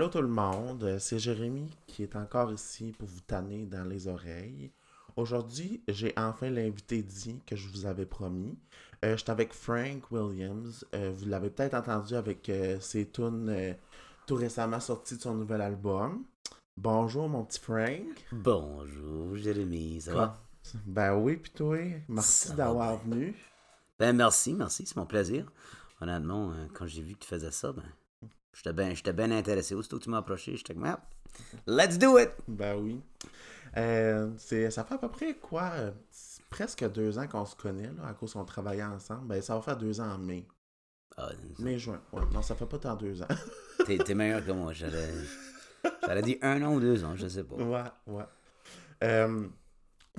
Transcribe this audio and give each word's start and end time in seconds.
Allô 0.00 0.08
tout 0.08 0.22
le 0.22 0.28
monde, 0.28 0.96
c'est 0.98 1.18
Jérémy 1.18 1.68
qui 1.86 2.02
est 2.02 2.16
encore 2.16 2.50
ici 2.54 2.94
pour 2.98 3.06
vous 3.06 3.20
tanner 3.20 3.66
dans 3.66 3.84
les 3.84 4.08
oreilles. 4.08 4.70
Aujourd'hui, 5.14 5.82
j'ai 5.88 6.14
enfin 6.16 6.48
l'invité 6.48 7.02
dit 7.02 7.42
que 7.46 7.54
je 7.54 7.68
vous 7.68 7.84
avais 7.84 8.06
promis. 8.06 8.56
Euh, 9.04 9.14
J'étais 9.18 9.30
avec 9.30 9.52
Frank 9.52 10.10
Williams. 10.10 10.86
Euh, 10.94 11.12
vous 11.14 11.26
l'avez 11.26 11.50
peut-être 11.50 11.74
entendu 11.74 12.14
avec 12.14 12.48
euh, 12.48 12.80
ses 12.80 13.10
tunes 13.10 13.50
euh, 13.50 13.74
tout 14.26 14.36
récemment 14.36 14.80
sorties 14.80 15.18
de 15.18 15.20
son 15.20 15.34
nouvel 15.34 15.60
album. 15.60 16.24
Bonjour 16.78 17.28
mon 17.28 17.44
petit 17.44 17.60
Frank. 17.60 18.24
Bonjour 18.32 19.36
Jérémy, 19.36 20.00
ça 20.00 20.14
va? 20.14 20.38
Ben 20.86 21.14
oui, 21.14 21.36
puis 21.36 21.52
toi, 21.52 21.76
merci 22.08 22.54
d'avoir 22.54 22.96
venu. 22.96 23.36
Ben 23.98 24.16
merci, 24.16 24.54
merci, 24.54 24.86
c'est 24.86 24.96
mon 24.96 25.04
plaisir. 25.04 25.52
Honnêtement, 26.00 26.52
euh, 26.52 26.68
quand 26.72 26.86
j'ai 26.86 27.02
vu 27.02 27.12
que 27.12 27.18
tu 27.18 27.28
faisais 27.28 27.50
ça, 27.50 27.70
ben 27.70 27.84
j'étais 28.54 28.72
bien 28.72 28.92
bien 29.12 29.30
intéressé. 29.30 29.74
Aussitôt 29.74 29.98
que 29.98 30.04
tu 30.04 30.10
m'as 30.10 30.18
approché, 30.18 30.56
j'étais 30.56 30.74
comme 30.74 30.84
Ah, 30.84 31.00
Let's 31.66 31.98
do 31.98 32.18
it! 32.18 32.30
Ben 32.48 32.76
oui. 32.76 33.00
Euh, 33.76 34.30
ça 34.36 34.84
fait 34.84 34.94
à 34.94 34.98
peu 34.98 35.08
près 35.08 35.34
quoi? 35.34 35.72
presque 36.50 36.84
deux 36.90 37.16
ans 37.18 37.28
qu'on 37.28 37.46
se 37.46 37.54
connaît, 37.54 37.90
là, 37.96 38.08
à 38.08 38.14
cause 38.14 38.32
qu'on 38.32 38.44
travaillait 38.44 38.82
ensemble. 38.82 39.28
Ben 39.28 39.40
ça 39.40 39.54
va 39.54 39.62
faire 39.62 39.76
deux 39.76 40.00
ans 40.00 40.10
en 40.14 40.18
mai. 40.18 40.46
Ah, 41.16 41.30
Mai-juin. 41.58 42.02
Ouais, 42.12 42.22
non, 42.32 42.42
ça 42.42 42.54
fait 42.54 42.66
pas 42.66 42.78
tant 42.78 42.96
deux 42.96 43.22
ans. 43.22 43.28
t'es, 43.86 44.14
meilleur 44.14 44.44
que 44.44 44.52
moi. 44.52 44.72
J'aurais, 44.72 45.12
j'aurais 46.02 46.22
dit 46.22 46.38
un 46.42 46.62
an 46.62 46.74
ou 46.74 46.80
deux 46.80 47.04
ans, 47.04 47.16
je 47.16 47.28
sais 47.28 47.44
pas. 47.44 47.56
ouais, 47.56 47.84
ouais. 48.06 48.24
Euh, 49.02 49.48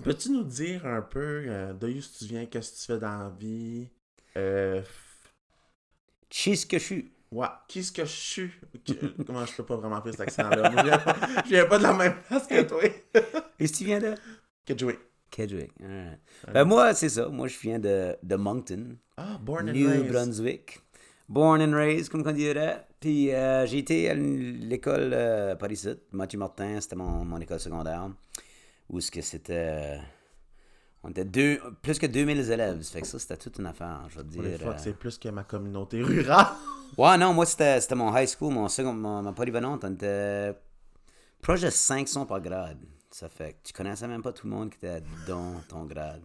peux-tu 0.04 0.32
nous 0.32 0.44
dire 0.44 0.86
un 0.86 1.02
peu 1.02 1.44
euh, 1.48 1.74
d'où 1.74 1.88
tu 1.88 2.26
viens, 2.26 2.46
qu'est-ce 2.46 2.72
que 2.72 2.80
tu 2.80 2.86
fais 2.86 3.00
dans 3.00 3.20
la 3.20 3.30
vie? 3.30 3.90
Euh, 4.38 4.82
Cheese 6.30 6.66
que 6.68 6.80
je 6.80 6.84
suis. 6.84 7.12
Ouais, 7.32 7.48
qu'est-ce 7.68 7.92
que 7.92 8.04
je 8.06 8.10
suis? 8.12 8.52
Comment 9.26 9.46
je 9.46 9.54
peux 9.56 9.64
pas 9.66 9.78
vraiment 9.78 10.02
faire 10.02 10.12
cet 10.12 10.22
accent-là? 10.22 10.72
Je 10.78 10.84
viens 10.84 10.98
pas- 10.98 11.16
je 11.46 11.50
viens 11.50 11.66
pas 11.66 11.78
de 11.78 11.84
la 11.84 11.94
même 11.94 12.16
place 12.28 12.48
que 12.48 12.62
toi. 12.64 12.82
Est-ce 13.60 13.74
que 13.74 13.78
tu 13.78 13.84
viens 13.86 14.00
de? 14.00 14.16
Jouer. 14.78 15.00
Kedgewick. 15.30 15.72
alright. 15.82 16.20
Ben 16.54 16.64
moi, 16.66 16.94
c'est 16.94 17.10
ça. 17.10 17.28
Moi, 17.28 17.48
je 17.48 17.58
viens 17.60 17.80
de, 17.80 18.16
de 18.24 18.36
Moncton. 18.36 18.98
Ah, 19.18 19.38
born 19.42 19.70
and 19.70 19.74
New 19.74 19.90
raised. 19.90 20.08
Brunswick. 20.08 20.80
Born 21.28 21.62
and 21.62 21.74
raised, 21.74 22.10
comme 22.10 22.24
on 22.26 22.32
dirait. 22.32 22.86
Puis 23.00 23.32
euh, 23.34 23.66
j'ai 23.66 23.80
été 23.80 24.10
à 24.10 24.14
l'école 24.14 25.12
euh, 25.14 25.56
par 25.56 25.72
ici, 25.72 25.90
Mathieu 26.12 26.38
Martin, 26.40 26.80
c'était 26.82 26.96
mon, 26.98 27.24
mon 27.26 27.38
école 27.40 27.60
secondaire. 27.60 28.10
Où 28.90 29.00
ce 29.00 29.10
que 29.12 29.22
c'était. 29.22 30.00
On 31.04 31.10
était 31.10 31.26
deux, 31.26 31.60
plus 31.82 31.98
que 31.98 32.06
2000 32.06 32.52
élèves. 32.52 32.82
Ça 32.84 32.94
fait 32.94 33.02
que 33.02 33.08
ça, 33.08 33.20
c'était 33.20 33.38
toute 33.38 33.58
une 33.58 33.66
affaire, 33.66 34.02
je 34.10 34.18
veux 34.18 34.24
dire. 34.24 34.60
fois 34.60 34.74
euh. 34.74 34.78
c'est 34.78 34.94
plus 34.94 35.18
que 35.18 35.30
ma 35.30 35.44
communauté 35.44 36.02
rurale. 36.02 36.48
Ouais, 36.98 37.18
non, 37.18 37.34
moi, 37.34 37.46
c'était 37.46 37.80
c'était 37.80 37.96
mon 37.96 38.14
high 38.14 38.28
school, 38.28 38.54
mon 38.54 38.68
second, 38.68 38.92
mon, 38.92 39.22
ma 39.22 39.32
polyvalente. 39.32 39.86
On 39.86 39.94
était 39.94 40.54
proche 41.42 41.62
de 41.62 41.70
500 41.70 42.26
par 42.26 42.42
grade. 42.42 42.80
Ça 43.10 43.30
fait 43.30 43.54
que 43.54 43.58
tu 43.64 43.74
connaissais 43.74 44.10
même 44.10 44.22
pas 44.22 44.34
tout 44.34 44.46
le 44.46 44.54
monde 44.54 44.72
qui 44.72 44.86
était 44.86 45.02
dans 45.26 45.62
ton 45.70 45.86
grade. 45.86 46.24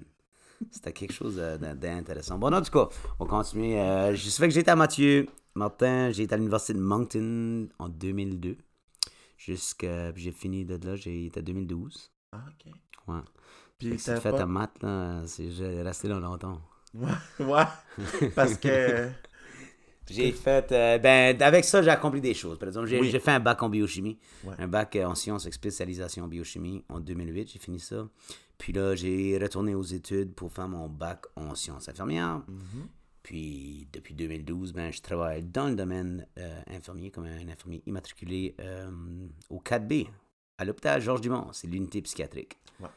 C'était 0.72 0.92
quelque 0.92 1.12
chose 1.12 1.36
d'intéressant. 1.36 2.38
Bon, 2.38 2.52
en 2.52 2.62
tout 2.62 2.72
cas, 2.72 2.88
on 3.20 3.27
continue. 3.27 3.77
Euh, 3.77 4.14
je 4.16 4.28
sais 4.28 4.48
que 4.48 4.52
j'étais 4.52 4.72
à 4.72 4.77
Mathieu 4.77 5.28
Martin, 5.55 6.11
j'ai 6.11 6.24
été 6.24 6.34
à 6.34 6.36
l'université 6.36 6.74
de 6.74 6.80
Moncton 6.80 7.68
en 7.78 7.88
2002. 7.88 8.56
Jusqu'à. 9.36 10.12
J'ai 10.14 10.33
fini 10.33 10.64
de 10.64 10.84
là, 10.84 10.96
j'ai 10.96 11.27
été 11.27 11.40
à 11.40 11.42
2012. 11.42 12.11
Ah, 12.33 12.45
ok. 12.48 12.72
Ouais. 13.08 13.20
Puis 13.79 13.98
si 13.98 14.11
tu 14.14 14.20
fais 14.20 14.31
pas- 14.31 14.39
ta 14.39 14.47
maths, 14.47 14.83
là, 14.83 15.23
c'est- 15.27 15.51
j'ai 15.51 15.83
resté 15.83 16.09
là 16.09 16.19
longtemps. 16.19 16.61
Ouais, 16.95 17.11
ouais. 17.41 18.31
Parce 18.35 18.57
que. 18.57 19.09
J'ai 20.09 20.31
fait. 20.31 20.70
euh, 20.70 20.98
ben, 20.98 21.42
avec 21.42 21.64
ça, 21.64 21.83
j'ai 21.83 21.91
accompli 21.91 22.20
des 22.20 22.33
choses. 22.33 22.59
Par 22.61 22.69
exemple, 22.69 22.87
j'ai 22.87 23.01
Oui. 23.01 23.11
fait 23.11 23.33
un 23.33 23.41
bac 23.41 23.61
en 23.64 23.69
biochimie. 23.69 24.19
Ouais. 24.45 24.55
Un 24.57 24.69
bac 24.69 24.95
euh, 24.95 25.05
en 25.05 25.17
sciences 25.17 25.42
avec 25.42 25.55
spécialisation 25.55 26.25
en 26.25 26.29
biochimie 26.29 26.85
en 26.89 27.01
2008. 27.01 27.51
J'ai 27.53 27.59
fini 27.59 27.81
ça. 27.81 28.09
Puis 28.57 28.73
là, 28.73 28.95
j'ai 28.95 29.37
retourné 29.37 29.75
aux 29.75 29.83
études 29.83 30.33
pour 30.33 30.53
faire 30.53 30.69
mon 30.69 30.89
bac 30.89 31.25
en 31.35 31.57
sciences 31.57 31.89
infirmières. 31.89 32.41
Mhm. 32.47 32.87
Puis 33.25 33.89
depuis 33.93 34.14
2012, 34.14 34.73
ben, 34.73 34.93
je 34.93 35.03
travaille 35.03 35.43
dans 35.43 35.67
le 35.67 35.75
domaine 35.75 36.25
euh, 36.39 36.61
infirmier 36.69 37.11
comme 37.11 37.25
un 37.27 37.48
infirmier 37.48 37.83
immatriculé 37.87 38.55
euh, 38.61 38.89
au 39.51 39.58
4B, 39.58 40.07
à 40.57 40.64
l'hôpital 40.64 41.03
Georges 41.03 41.20
Dumont. 41.23 41.48
C'est 41.53 41.67
l'unité 41.67 42.01
psychiatrique. 42.01 42.57
Ouais. 42.79 42.89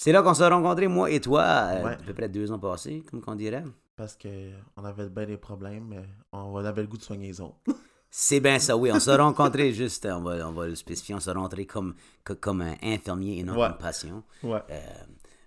C'est 0.00 0.12
là 0.12 0.22
qu'on 0.22 0.32
s'est 0.32 0.46
rencontrés, 0.46 0.86
moi 0.86 1.10
et 1.10 1.20
toi, 1.20 1.42
euh, 1.42 1.84
Ouais. 1.84 1.92
à 1.94 1.96
peu 1.96 2.14
près 2.14 2.28
deux 2.28 2.50
ans 2.52 2.58
passés, 2.58 3.02
comme 3.10 3.20
qu'on 3.20 3.34
dirait. 3.34 3.64
Parce 3.96 4.14
que 4.16 4.52
on 4.76 4.84
avait 4.84 5.08
bien 5.08 5.26
des 5.26 5.36
problèmes, 5.36 5.86
mais 5.88 6.04
on 6.32 6.54
avait 6.56 6.82
le 6.82 6.86
goût 6.88 6.96
de 6.98 7.02
soigner 7.02 7.26
les 7.26 7.40
autres. 7.40 7.56
C'est 8.10 8.38
bien 8.40 8.58
ça, 8.60 8.76
oui. 8.76 8.90
On 8.92 9.00
s'est 9.00 9.16
rencontrés 9.16 9.72
juste, 9.72 10.06
on 10.06 10.22
va, 10.22 10.48
on 10.48 10.52
va 10.52 10.66
le 10.68 10.76
spécifier, 10.76 11.14
on 11.16 11.20
s'est 11.20 11.32
rencontrés 11.32 11.66
comme, 11.66 11.94
co- 12.24 12.36
comme 12.36 12.60
un 12.62 12.74
infirmier 12.80 13.40
et 13.40 13.42
non 13.42 13.58
Ouais. 13.60 13.68
comme 13.68 13.78
patient. 13.78 14.22
Ouais. 14.44 14.62
Euh, 14.70 14.80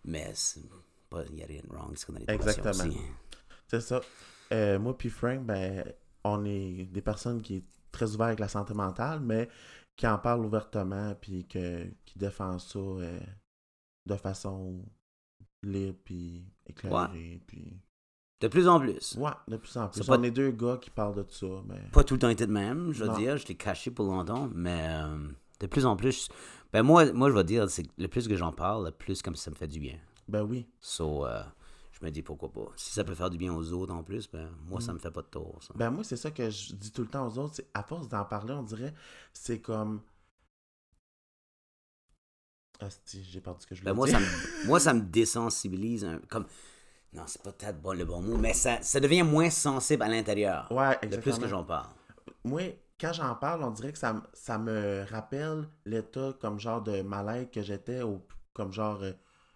mais 0.06 0.34
il 1.30 1.34
n'y 1.36 1.44
a 1.44 1.48
rien 1.48 1.62
de 1.68 1.74
wrong, 1.74 1.92
c'est 1.96 2.06
qu'on 2.06 2.16
a 2.18 2.20
des 2.20 2.32
Exactement. 2.34 2.84
hein. 2.84 3.14
C'est 3.68 3.82
ça. 3.82 4.02
Euh, 4.52 4.78
moi 4.80 4.98
puis 4.98 5.10
Frank, 5.10 5.40
ben, 5.46 5.86
on 6.26 6.44
est 6.46 6.88
des 6.92 7.02
personnes 7.02 7.42
qui 7.42 7.60
sont 7.60 7.66
très 7.92 8.06
ouvertes 8.14 8.28
avec 8.28 8.40
la 8.42 8.48
santé 8.50 8.74
mentale, 8.74 9.22
mais 9.22 9.48
qui 9.96 10.06
en 10.08 10.18
parlent 10.18 10.46
ouvertement, 10.46 11.16
puis 11.20 11.48
que, 11.48 11.86
qui 12.06 12.20
défendent 12.20 12.60
ça 12.60 12.78
euh, 12.80 13.18
de 14.06 14.16
façon 14.16 14.84
libre, 15.64 15.98
puis 16.04 16.46
éclairée, 16.66 17.42
puis... 17.48 17.80
De 18.40 18.48
plus 18.48 18.68
en 18.68 18.80
plus. 18.80 19.16
Ouais, 19.20 19.30
de 19.48 19.58
plus 19.58 19.78
en 19.78 19.88
plus. 19.88 20.02
C'est 20.02 20.08
pas- 20.08 20.18
On 20.18 20.24
est 20.24 20.32
deux 20.32 20.50
gars 20.50 20.78
qui 20.82 20.90
parlent 20.90 21.14
de 21.14 21.26
ça, 21.30 21.46
mais... 21.68 21.80
Pas 21.94 22.04
tout 22.04 22.16
le 22.16 22.20
temps 22.20 22.30
été 22.30 22.48
de 22.48 22.52
même, 22.52 22.92
je 22.92 23.04
veux 23.04 23.10
Non. 23.12 23.18
dire. 23.18 23.38
Je 23.38 23.48
l'ai 23.48 23.56
caché 23.56 23.92
pour 23.92 24.06
longtemps, 24.08 24.50
mais 24.56 24.88
euh, 24.90 25.28
de 25.60 25.68
plus 25.68 25.86
en 25.86 25.96
plus. 25.96 26.28
Ben 26.74 26.82
moi, 26.82 27.12
moi 27.14 27.30
je 27.30 27.36
vais 27.36 27.44
dire, 27.44 27.70
c'est 27.70 27.84
que 27.84 27.92
le 28.00 28.08
plus 28.08 28.28
que 28.28 28.36
j'en 28.36 28.52
parle, 28.52 28.86
le 28.86 28.92
plus 28.92 29.22
comme 29.22 29.36
ça 29.36 29.52
me 29.52 29.56
fait 29.56 29.68
du 29.68 29.80
bien. 29.80 30.00
Ben 30.28 30.42
oui. 30.42 30.66
So, 30.80 31.28
euh, 31.28 31.44
je 31.92 32.04
me 32.04 32.10
dis 32.10 32.24
pourquoi 32.24 32.52
pas. 32.52 32.66
Si 32.78 32.92
ça 32.94 33.04
peut 33.04 33.14
faire 33.14 33.30
du 33.30 33.38
bien 33.38 33.54
aux 33.54 33.74
autres 33.74 33.94
en 33.94 34.02
plus, 34.02 34.28
ben 34.32 34.50
moi, 34.66 34.82
ça 34.82 34.92
me 34.94 34.98
fait 34.98 35.12
pas 35.12 35.22
de 35.22 35.28
tort, 35.28 35.60
ça. 35.62 35.74
Ben 35.76 35.92
moi, 35.92 36.04
c'est 36.04 36.18
ça 36.18 36.32
que 36.32 36.50
je 36.50 36.74
dis 36.74 36.92
tout 36.92 37.04
le 37.04 37.10
temps 37.10 37.28
aux 37.28 37.38
autres. 37.38 37.54
c'est 37.58 37.68
À 37.76 37.84
force 37.84 38.08
d'en 38.10 38.26
parler, 38.26 38.54
on 38.54 38.64
dirait, 38.64 38.96
c'est 39.34 39.60
comme... 39.62 40.02
Asti, 42.84 43.24
j'ai 43.30 43.42
perdu 43.42 43.62
ce 43.62 43.68
que 43.68 43.76
je 43.76 43.82
voulais 43.82 43.92
Ben, 43.92 43.96
moi, 43.96 44.08
dire. 44.08 44.20
ça 44.20 44.22
me, 44.22 44.68
moi, 44.68 44.80
ça 44.80 44.94
me 44.94 45.02
désensibilise. 45.02 46.06
un- 46.06 46.20
comme, 46.30 46.46
non, 47.14 47.24
c'est 47.28 47.42
pas 47.42 47.52
peut-être 47.52 47.82
bon, 47.82 47.94
le 47.98 48.06
bon 48.06 48.22
mot, 48.22 48.38
mais 48.38 48.54
ça, 48.54 48.82
ça 48.82 49.00
devient 49.00 49.24
moins 49.24 49.50
sensible 49.50 50.04
à 50.04 50.08
l'intérieur. 50.08 50.72
Ouais, 50.72 50.92
Le 50.94 50.98
plus 51.00 51.06
exactement. 51.08 51.38
que 51.40 51.48
j'en 51.48 51.64
parle. 51.64 51.90
Moi, 52.44 52.62
quand 53.00 53.14
j'en 53.14 53.36
parle, 53.36 53.64
on 53.64 53.72
dirait 53.72 53.92
que 53.92 53.98
ça, 53.98 54.22
ça 54.34 54.58
me 54.58 55.04
rappelle 55.10 55.68
l'état 55.86 56.34
comme 56.40 56.60
genre 56.60 56.82
de 56.82 57.02
mal-être 57.02 57.52
que 57.52 57.62
j'étais 57.62 58.02
ou 58.04 58.22
comme 58.54 58.72
genre 58.72 59.02
euh, 59.04 59.14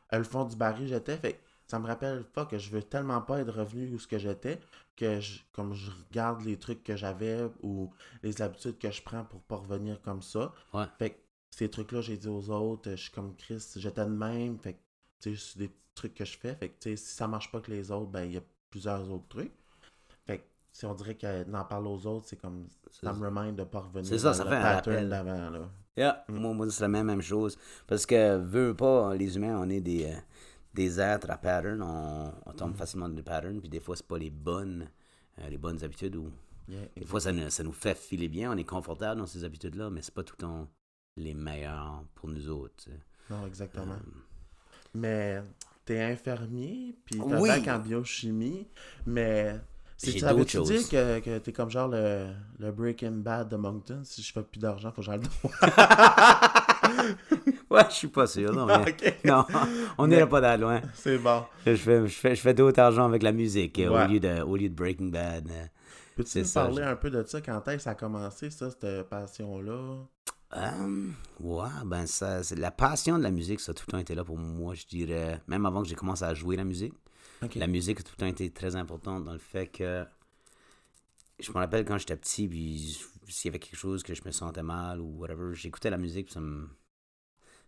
à 0.09 0.17
le 0.17 0.23
fond 0.23 0.43
du 0.45 0.55
baril 0.55 0.87
j'étais. 0.87 1.17
Fait 1.17 1.39
ça 1.67 1.79
me 1.79 1.87
rappelle 1.87 2.23
pas 2.23 2.45
que 2.45 2.57
je 2.59 2.69
veux 2.69 2.83
tellement 2.83 3.21
pas 3.21 3.39
être 3.39 3.51
revenu 3.51 3.91
où 3.93 3.99
ce 3.99 4.07
que 4.07 4.19
j'étais 4.19 4.59
que 4.95 5.19
je, 5.19 5.39
comme 5.51 5.73
je 5.73 5.89
regarde 5.91 6.41
les 6.43 6.57
trucs 6.57 6.83
que 6.83 6.95
j'avais 6.95 7.47
ou 7.63 7.91
les 8.23 8.41
habitudes 8.41 8.77
que 8.77 8.91
je 8.91 9.01
prends 9.01 9.23
pour 9.25 9.41
pas 9.41 9.55
revenir 9.57 9.99
comme 10.01 10.21
ça. 10.21 10.53
Ouais. 10.73 10.85
Fait 10.99 11.09
que 11.11 11.15
ces 11.55 11.69
trucs-là, 11.69 12.01
j'ai 12.01 12.17
dit 12.17 12.27
aux 12.27 12.49
autres, 12.49 12.91
je 12.91 12.95
suis 12.95 13.11
comme 13.11 13.35
Chris, 13.35 13.63
j'étais 13.77 14.05
de 14.05 14.09
même. 14.09 14.59
Fait 14.59 14.73
que 14.73 14.79
tu 15.21 15.35
sais, 15.37 15.51
c'est 15.53 15.59
des 15.59 15.67
petits 15.69 15.93
trucs 15.95 16.13
que 16.13 16.25
je 16.25 16.37
fais. 16.37 16.55
Fait 16.55 16.69
que 16.69 16.79
tu 16.79 16.89
sais, 16.91 16.95
si 16.97 17.15
ça 17.15 17.27
marche 17.27 17.51
pas 17.51 17.61
que 17.61 17.71
les 17.71 17.91
autres, 17.91 18.11
ben 18.11 18.23
il 18.25 18.33
y 18.33 18.37
a 18.37 18.43
plusieurs 18.69 19.09
autres 19.09 19.27
trucs. 19.29 19.53
Fait 20.27 20.39
que 20.39 20.43
si 20.71 20.85
on 20.85 20.93
dirait 20.93 21.15
que 21.15 21.43
d'en 21.43 21.63
parler 21.65 21.89
aux 21.89 22.05
autres, 22.07 22.27
c'est 22.27 22.35
comme 22.35 22.67
ça 22.91 23.13
me 23.13 23.25
remind 23.27 23.55
de 23.55 23.63
pas 23.63 23.79
revenir 23.79 24.05
C'est 24.05 24.19
ça, 24.19 24.29
dans 24.31 24.33
ça 24.33 24.43
le 24.43 24.49
fait 24.49 24.61
pattern 24.61 25.09
d'avant. 25.09 25.49
Là. 25.49 25.69
Yeah, 25.97 26.25
moi, 26.27 26.53
moi 26.53 26.69
c'est 26.69 26.81
la 26.81 26.89
même, 26.89 27.05
même 27.07 27.21
chose. 27.21 27.57
Parce 27.87 28.05
que, 28.05 28.37
veux 28.37 28.67
veux 28.69 28.75
pas, 28.75 29.15
les 29.15 29.37
humains, 29.37 29.57
on 29.57 29.69
est 29.69 29.79
des, 29.79 30.05
euh, 30.05 30.17
des 30.73 30.99
êtres 30.99 31.29
à 31.31 31.37
pattern. 31.37 31.81
On, 31.81 32.33
on 32.45 32.51
tombe 32.53 32.71
Mm. 32.71 32.75
facilement 32.75 33.07
dans 33.07 33.15
des 33.15 33.23
patterns, 33.23 33.59
puis 33.61 33.69
des 33.69 33.79
fois, 33.79 33.95
c'est 33.95 34.05
pas 34.05 34.17
les 34.17 34.29
bonnes, 34.29 34.89
euh, 35.39 35.49
les 35.49 35.57
bonnes 35.57 35.81
habitudes. 35.83 36.15
Ou, 36.17 36.31
Yeah, 36.67 36.87
des 36.97 37.05
fois, 37.05 37.19
ça, 37.21 37.31
nous- 37.31 37.49
ça 37.49 37.63
nous 37.63 37.71
fait 37.71 37.95
filer 37.95 38.27
bien, 38.27 38.51
on 38.51 38.57
est 38.57 38.63
confortable 38.65 39.21
dans 39.21 39.27
ces 39.27 39.43
habitudes-là, 39.43 39.89
mais 39.91 40.01
c'est 40.01 40.13
pas 40.13 40.23
tout 40.23 40.35
le 40.37 40.41
temps 40.41 40.67
les 41.17 41.33
meilleurs 41.33 42.03
pour 42.15 42.29
nous 42.29 42.49
autres. 42.49 42.85
Non, 43.29 43.45
exactement. 43.47 43.93
Euh, 43.93 44.19
Mais 44.93 45.41
t'es 45.85 46.01
infirmier, 46.01 46.95
puis 47.05 47.19
t'as 47.19 47.39
Oui. 47.39 47.49
bac 47.49 47.67
en 47.67 47.79
biochimie, 47.79 48.67
mais 49.05 49.55
c'est 49.97 50.11
J'ai 50.11 50.19
tu 50.19 50.25
avais 50.25 50.37
d'autres 50.39 50.49
tu 50.51 50.57
choses. 50.57 50.67
dire 50.69 50.89
que, 50.89 51.19
que 51.19 51.37
t'es 51.39 51.53
comme 51.53 51.69
genre 51.69 51.87
le, 51.87 52.27
le 52.59 52.71
Breaking 52.71 53.17
Bad 53.17 53.49
de 53.49 53.55
Moncton? 53.55 54.01
Si 54.03 54.21
je 54.21 54.31
fais 54.33 54.43
plus 54.43 54.59
d'argent, 54.59 54.89
faut 54.91 54.97
que 55.01 55.03
j'aille 55.03 55.21
le 55.21 55.27
Ouais, 57.69 57.83
je 57.89 57.95
suis 57.95 58.07
pas 58.07 58.27
sûr. 58.27 58.53
Non, 58.53 58.65
mais- 58.67 58.95
non 59.25 59.45
on 59.97 60.07
n'ira 60.07 60.27
pas 60.27 60.41
d'aller 60.41 60.61
loin. 60.61 60.81
C'est 60.93 61.17
bon. 61.17 61.43
Je 61.65 61.75
fais, 61.75 62.07
je 62.07 62.13
fais, 62.13 62.35
je 62.35 62.41
fais 62.41 62.53
d'autres 62.53 62.79
argent 62.79 63.05
avec 63.05 63.23
la 63.23 63.31
musique 63.31 63.79
euh, 63.79 63.89
Ouais. 63.89 64.05
au, 64.05 64.07
lieu 64.07 64.19
de, 64.19 64.41
au 64.41 64.55
lieu 64.55 64.69
de 64.69 64.75
Breaking 64.75 65.07
Bad. 65.07 65.49
euh. 65.49 65.65
Peux-tu 66.15 66.39
nous 66.39 66.45
ça, 66.45 66.61
parler 66.63 66.83
je- 66.83 66.87
un 66.89 66.95
peu 66.95 67.09
de 67.09 67.23
ça? 67.23 67.41
Quand 67.41 67.67
est-ce 67.67 67.77
que 67.77 67.83
ça 67.83 67.89
a 67.91 67.95
commencé, 67.95 68.49
ça, 68.49 68.69
cette 68.69 69.03
passion-là? 69.09 69.97
Euh, 70.53 71.11
ouais, 71.39 71.69
ben 71.85 72.05
ça, 72.05 72.43
c'est 72.43 72.55
la 72.55 72.71
passion 72.71 73.17
de 73.17 73.23
la 73.23 73.31
musique, 73.31 73.59
ça 73.59 73.71
a 73.71 73.73
tout 73.75 73.83
le 73.87 73.91
temps 73.93 73.97
été 73.97 74.15
là 74.15 74.23
pour 74.23 74.37
moi, 74.37 74.73
je 74.73 74.85
dirais. 74.85 75.41
Même 75.47 75.65
avant 75.65 75.81
que 75.81 75.87
j'ai 75.89 75.95
commencé 75.95 76.23
à 76.23 76.33
jouer 76.33 76.55
la 76.55 76.63
musique, 76.63 76.93
la 77.59 77.67
musique 77.67 77.99
a 77.99 78.03
tout 78.03 78.11
le 78.13 78.19
temps 78.21 78.25
été 78.27 78.49
très 78.51 78.75
importante 78.75 79.25
dans 79.25 79.33
le 79.33 79.39
fait 79.39 79.67
que 79.67 80.05
je 81.39 81.51
me 81.51 81.57
rappelle 81.57 81.83
quand 81.83 81.97
j'étais 81.97 82.15
petit, 82.15 82.47
puis 82.47 82.97
s'il 83.27 83.49
y 83.49 83.51
avait 83.51 83.59
quelque 83.59 83.75
chose 83.77 84.03
que 84.03 84.13
je 84.13 84.21
me 84.25 84.31
sentais 84.31 84.63
mal 84.63 85.01
ou 85.01 85.17
whatever, 85.17 85.53
j'écoutais 85.53 85.89
la 85.89 85.97
musique, 85.97 86.27
puis 86.27 86.33
ça 86.33 86.39
me, 86.39 86.69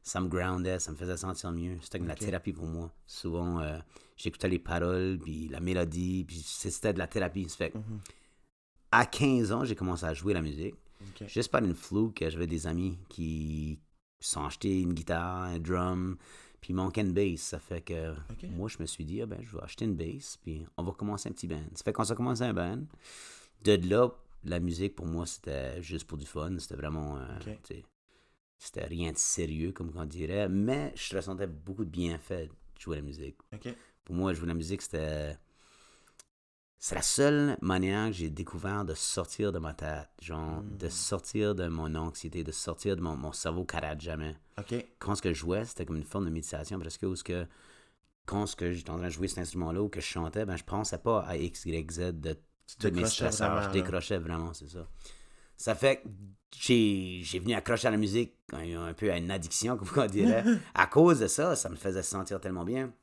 ça 0.04 0.22
me 0.22 0.30
groundait, 0.30 0.80
ça 0.80 0.92
me 0.92 0.96
faisait 0.96 1.18
sentir 1.18 1.52
mieux. 1.52 1.78
C'était 1.82 1.98
comme 2.00 2.08
la 2.08 2.16
thérapie 2.16 2.54
pour 2.54 2.68
moi. 2.68 2.94
Souvent, 3.06 3.60
euh, 3.60 3.78
j'écoutais 4.16 4.48
les 4.48 4.60
paroles, 4.60 5.20
puis 5.22 5.50
la 5.50 5.60
mélodie, 5.60 6.24
puis 6.26 6.38
c'était 6.38 6.94
de 6.94 7.00
la 7.00 7.08
thérapie. 7.08 7.50
Ça 7.50 7.58
fait 7.58 7.76
Mhm. 7.76 8.00
à 8.92 9.06
15 9.06 9.52
ans, 9.52 9.66
j'ai 9.66 9.76
commencé 9.76 10.06
à 10.06 10.14
jouer 10.14 10.34
la 10.34 10.42
musique. 10.42 10.76
Juste 11.28 11.52
par 11.52 11.64
une 11.64 11.76
fluke, 11.76 12.24
j'avais 12.30 12.48
des 12.48 12.68
amis 12.68 12.98
qui 13.10 13.80
sont 14.20 14.44
achetés 14.46 14.82
une 14.82 14.94
guitare, 14.94 15.44
un 15.44 15.60
drum, 15.60 16.18
puis 16.60 16.72
il 16.72 16.76
manquait 16.76 17.02
une 17.02 17.14
bass. 17.14 17.40
Ça 17.42 17.60
fait 17.60 17.82
que 17.82 18.14
moi, 18.50 18.68
je 18.70 18.78
me 18.80 18.86
suis 18.86 19.06
dit, 19.06 19.22
ah 19.22 19.26
ben, 19.26 19.40
je 19.44 19.56
vais 19.56 19.64
acheter 19.64 19.86
une 19.86 19.96
bass, 19.96 20.38
puis 20.42 20.66
on 20.78 20.84
va 20.84 20.92
commencer 20.94 21.30
un 21.30 21.32
petit 21.32 21.48
band. 21.48 21.64
Ça 21.76 21.84
fait 21.84 21.94
qu'on 21.94 22.04
s'est 22.04 22.16
commencé 22.16 22.44
un 22.44 22.54
band. 22.54 22.82
De 23.64 23.74
là, 23.90 24.10
la 24.44 24.60
musique, 24.60 24.96
pour 24.96 25.06
moi, 25.08 25.26
c'était 25.26 25.82
juste 25.82 26.06
pour 26.08 26.18
du 26.18 26.26
fun. 26.26 26.58
C'était 26.60 26.76
vraiment... 26.76 27.18
euh, 27.18 27.40
C'était 28.60 28.86
rien 28.86 29.12
de 29.12 29.18
sérieux, 29.18 29.72
comme 29.72 29.92
on 29.96 30.06
dirait. 30.06 30.50
Mais 30.50 30.92
je 30.96 31.16
ressentais 31.16 31.48
beaucoup 31.48 31.86
de 31.86 31.90
bienfaits 31.90 32.48
de 32.48 32.50
jouer 32.80 32.96
la 32.98 33.02
musique. 33.04 33.36
Pour 34.04 34.16
moi, 34.16 34.34
jouer 34.34 34.48
la 34.48 34.54
musique, 34.56 34.82
c'était. 34.82 35.38
C'est 36.80 36.96
la 36.96 37.02
seule 37.02 37.58
manière 37.62 38.08
que 38.08 38.14
j'ai 38.14 38.30
découvert 38.30 38.86
de 38.86 38.94
sortir 38.94 39.52
de 39.52 39.58
ma 39.60 39.74
tête. 39.74 40.10
Genre, 40.22 40.62
Mm. 40.62 40.78
de 40.78 40.90
sortir 40.90 41.56
de 41.56 41.68
mon 41.68 41.96
anxiété, 41.96 42.44
de 42.44 42.52
sortir 42.52 42.96
de 42.96 43.02
mon, 43.02 43.18
mon 43.18 43.32
cerveau 43.32 43.66
qui 43.66 43.76
n'arrête 43.76 44.00
jamais. 44.00 44.36
Quand 45.00 45.16
ce 45.16 45.22
que 45.22 45.34
je 45.34 45.40
jouais, 45.40 45.66
c'était 45.66 45.86
comme 45.86 45.98
une 45.98 46.04
forme 46.04 46.26
de 46.26 46.30
méditation 46.30 46.80
parce 46.80 46.98
que, 46.98 47.06
où 47.08 47.16
ce 47.16 47.24
que 47.24 47.48
quand 48.28 48.46
ce 48.46 48.56
que 48.56 48.72
j'étais 48.74 48.90
en 48.92 48.98
train 48.98 49.08
de 49.08 49.12
jouer 49.12 49.28
cet 49.30 49.40
instrument-là 49.40 49.82
ou 49.82 49.90
que 49.90 50.02
je 50.02 50.06
chantais, 50.06 50.46
ben, 50.46 50.58
je 50.58 50.64
pensais 50.66 50.98
pas 50.98 51.22
à 51.22 51.38
X, 51.38 51.66
Y, 51.66 51.92
Z 51.92 52.00
de 52.20 52.38
tous 52.80 52.92
mes 52.92 53.06
stresseurs. 53.06 53.52
vraiment, 53.52 53.68
Je 53.68 53.72
décrochais 53.72 54.18
vraiment, 54.18 54.54
c'est 54.54 54.68
ça. 54.68 54.86
Ça 55.56 55.74
fait 55.76 56.04
que 56.04 56.10
j'ai, 56.60 57.24
venu 57.40 57.54
accrocher 57.56 57.88
à 57.88 57.92
la 57.92 57.98
musique 57.98 58.36
un, 58.52 58.94
peu 58.94 59.12
à 59.12 59.18
une 59.18 59.32
addiction, 59.32 59.78
comme 59.78 59.88
on 59.96 60.06
dirait. 60.06 60.44
à 60.76 60.88
cause 60.88 61.20
de 61.20 61.28
ça, 61.28 61.56
ça 61.56 61.70
me 61.70 61.76
faisait 61.76 62.04
se 62.04 62.12
sentir 62.12 62.40
tellement 62.42 62.66
bien. 62.66 62.94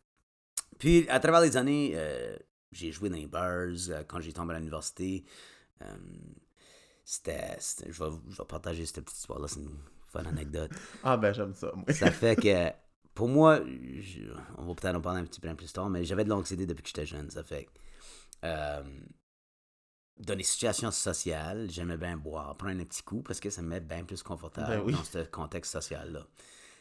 Puis, 0.79 1.09
à 1.09 1.19
travers 1.21 1.41
les 1.41 1.57
années, 1.57 1.93
euh, 1.95 2.37
j'ai 2.75 2.93
joué 2.93 3.09
dans 3.11 3.17
les 3.17 3.27
bars. 3.27 3.51
euh, 3.91 4.05
quand 4.07 4.21
j'ai 4.21 4.33
tombé 4.33 4.55
à 4.55 4.59
l'université, 4.59 5.25
euh, 5.83 5.87
c'était, 7.05 7.59
je, 7.87 8.03
vais, 8.05 8.11
je 8.31 8.37
vais 8.39 8.45
partager 8.49 8.87
cette 8.87 9.05
petite 9.05 9.19
histoire-là, 9.19 9.49
c'est 9.49 9.61
une 9.61 9.77
fun 10.13 10.25
anecdote. 10.25 10.71
Ah 11.03 11.17
ben 11.17 11.33
j'aime 11.33 11.55
ça. 11.55 11.73
moi. 11.75 11.85
Ça 11.89 12.11
fait 12.11 12.37
que, 12.37 12.71
pour 13.15 13.29
moi, 13.29 13.61
je- 13.65 14.33
on 14.59 14.65
va 14.67 14.75
peut-être 14.75 14.97
en 14.97 15.01
parler 15.01 15.21
un 15.21 15.25
petit 15.25 15.41
peu 15.41 15.55
plus 15.55 15.73
tard, 15.73 15.91
mais 15.91 16.05
j'avais 16.05 16.25
de 16.25 16.31
l'anxiété 16.31 16.67
depuis 16.67 16.83
que 16.83 16.89
j'étais 16.89 17.07
jeune. 17.07 17.31
Ça 17.31 17.43
fait 17.45 17.69
euh, 18.45 18.83
dans 20.19 20.35
les 20.37 20.45
situations 20.45 20.91
sociales, 20.91 21.69
j'aimais 21.71 21.97
bien 21.97 22.17
boire, 22.17 22.57
prendre 22.57 22.81
un 22.81 22.85
petit 22.85 23.03
coup 23.03 23.23
parce 23.23 23.41
que 23.41 23.51
ça 23.51 23.63
me 23.63 23.69
met 23.69 23.81
bien 23.81 24.05
plus 24.05 24.23
confortable 24.23 24.69
Ben 24.69 24.83
oui. 24.85 24.93
dans 24.93 25.05
ce 25.05 25.19
contexte 25.25 25.73
social-là. 25.73 26.27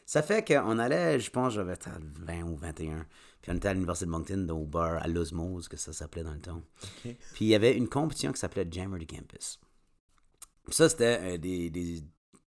Ça 0.06 0.22
fait 0.22 0.46
qu'on 0.46 0.78
allait, 0.78 1.18
je 1.18 1.30
pense, 1.30 1.54
j'avais 1.54 1.76
peut-être 1.76 2.00
20 2.20 2.42
ou 2.42 2.56
21, 2.56 3.06
puis 3.40 3.52
on 3.52 3.56
était 3.56 3.68
à 3.68 3.74
l'Université 3.74 4.06
de 4.06 4.10
Moncton, 4.10 4.48
au 4.50 4.64
bar 4.66 5.02
à 5.02 5.08
l'Osmose, 5.08 5.68
que 5.68 5.76
ça 5.76 5.92
s'appelait 5.92 6.24
dans 6.24 6.34
le 6.34 6.40
temps. 6.40 6.62
Puis 7.02 7.16
il 7.40 7.48
y 7.48 7.54
avait 7.54 7.76
une 7.76 7.88
compétition 7.88 8.32
qui 8.32 8.38
s'appelait 8.38 8.66
Jammer 8.70 8.98
de 8.98 9.04
Campus. 9.04 9.60
Puis 10.66 10.74
ça, 10.74 10.88
c'était 10.88 11.18
euh, 11.20 11.38
des, 11.38 11.70
des, 11.70 12.02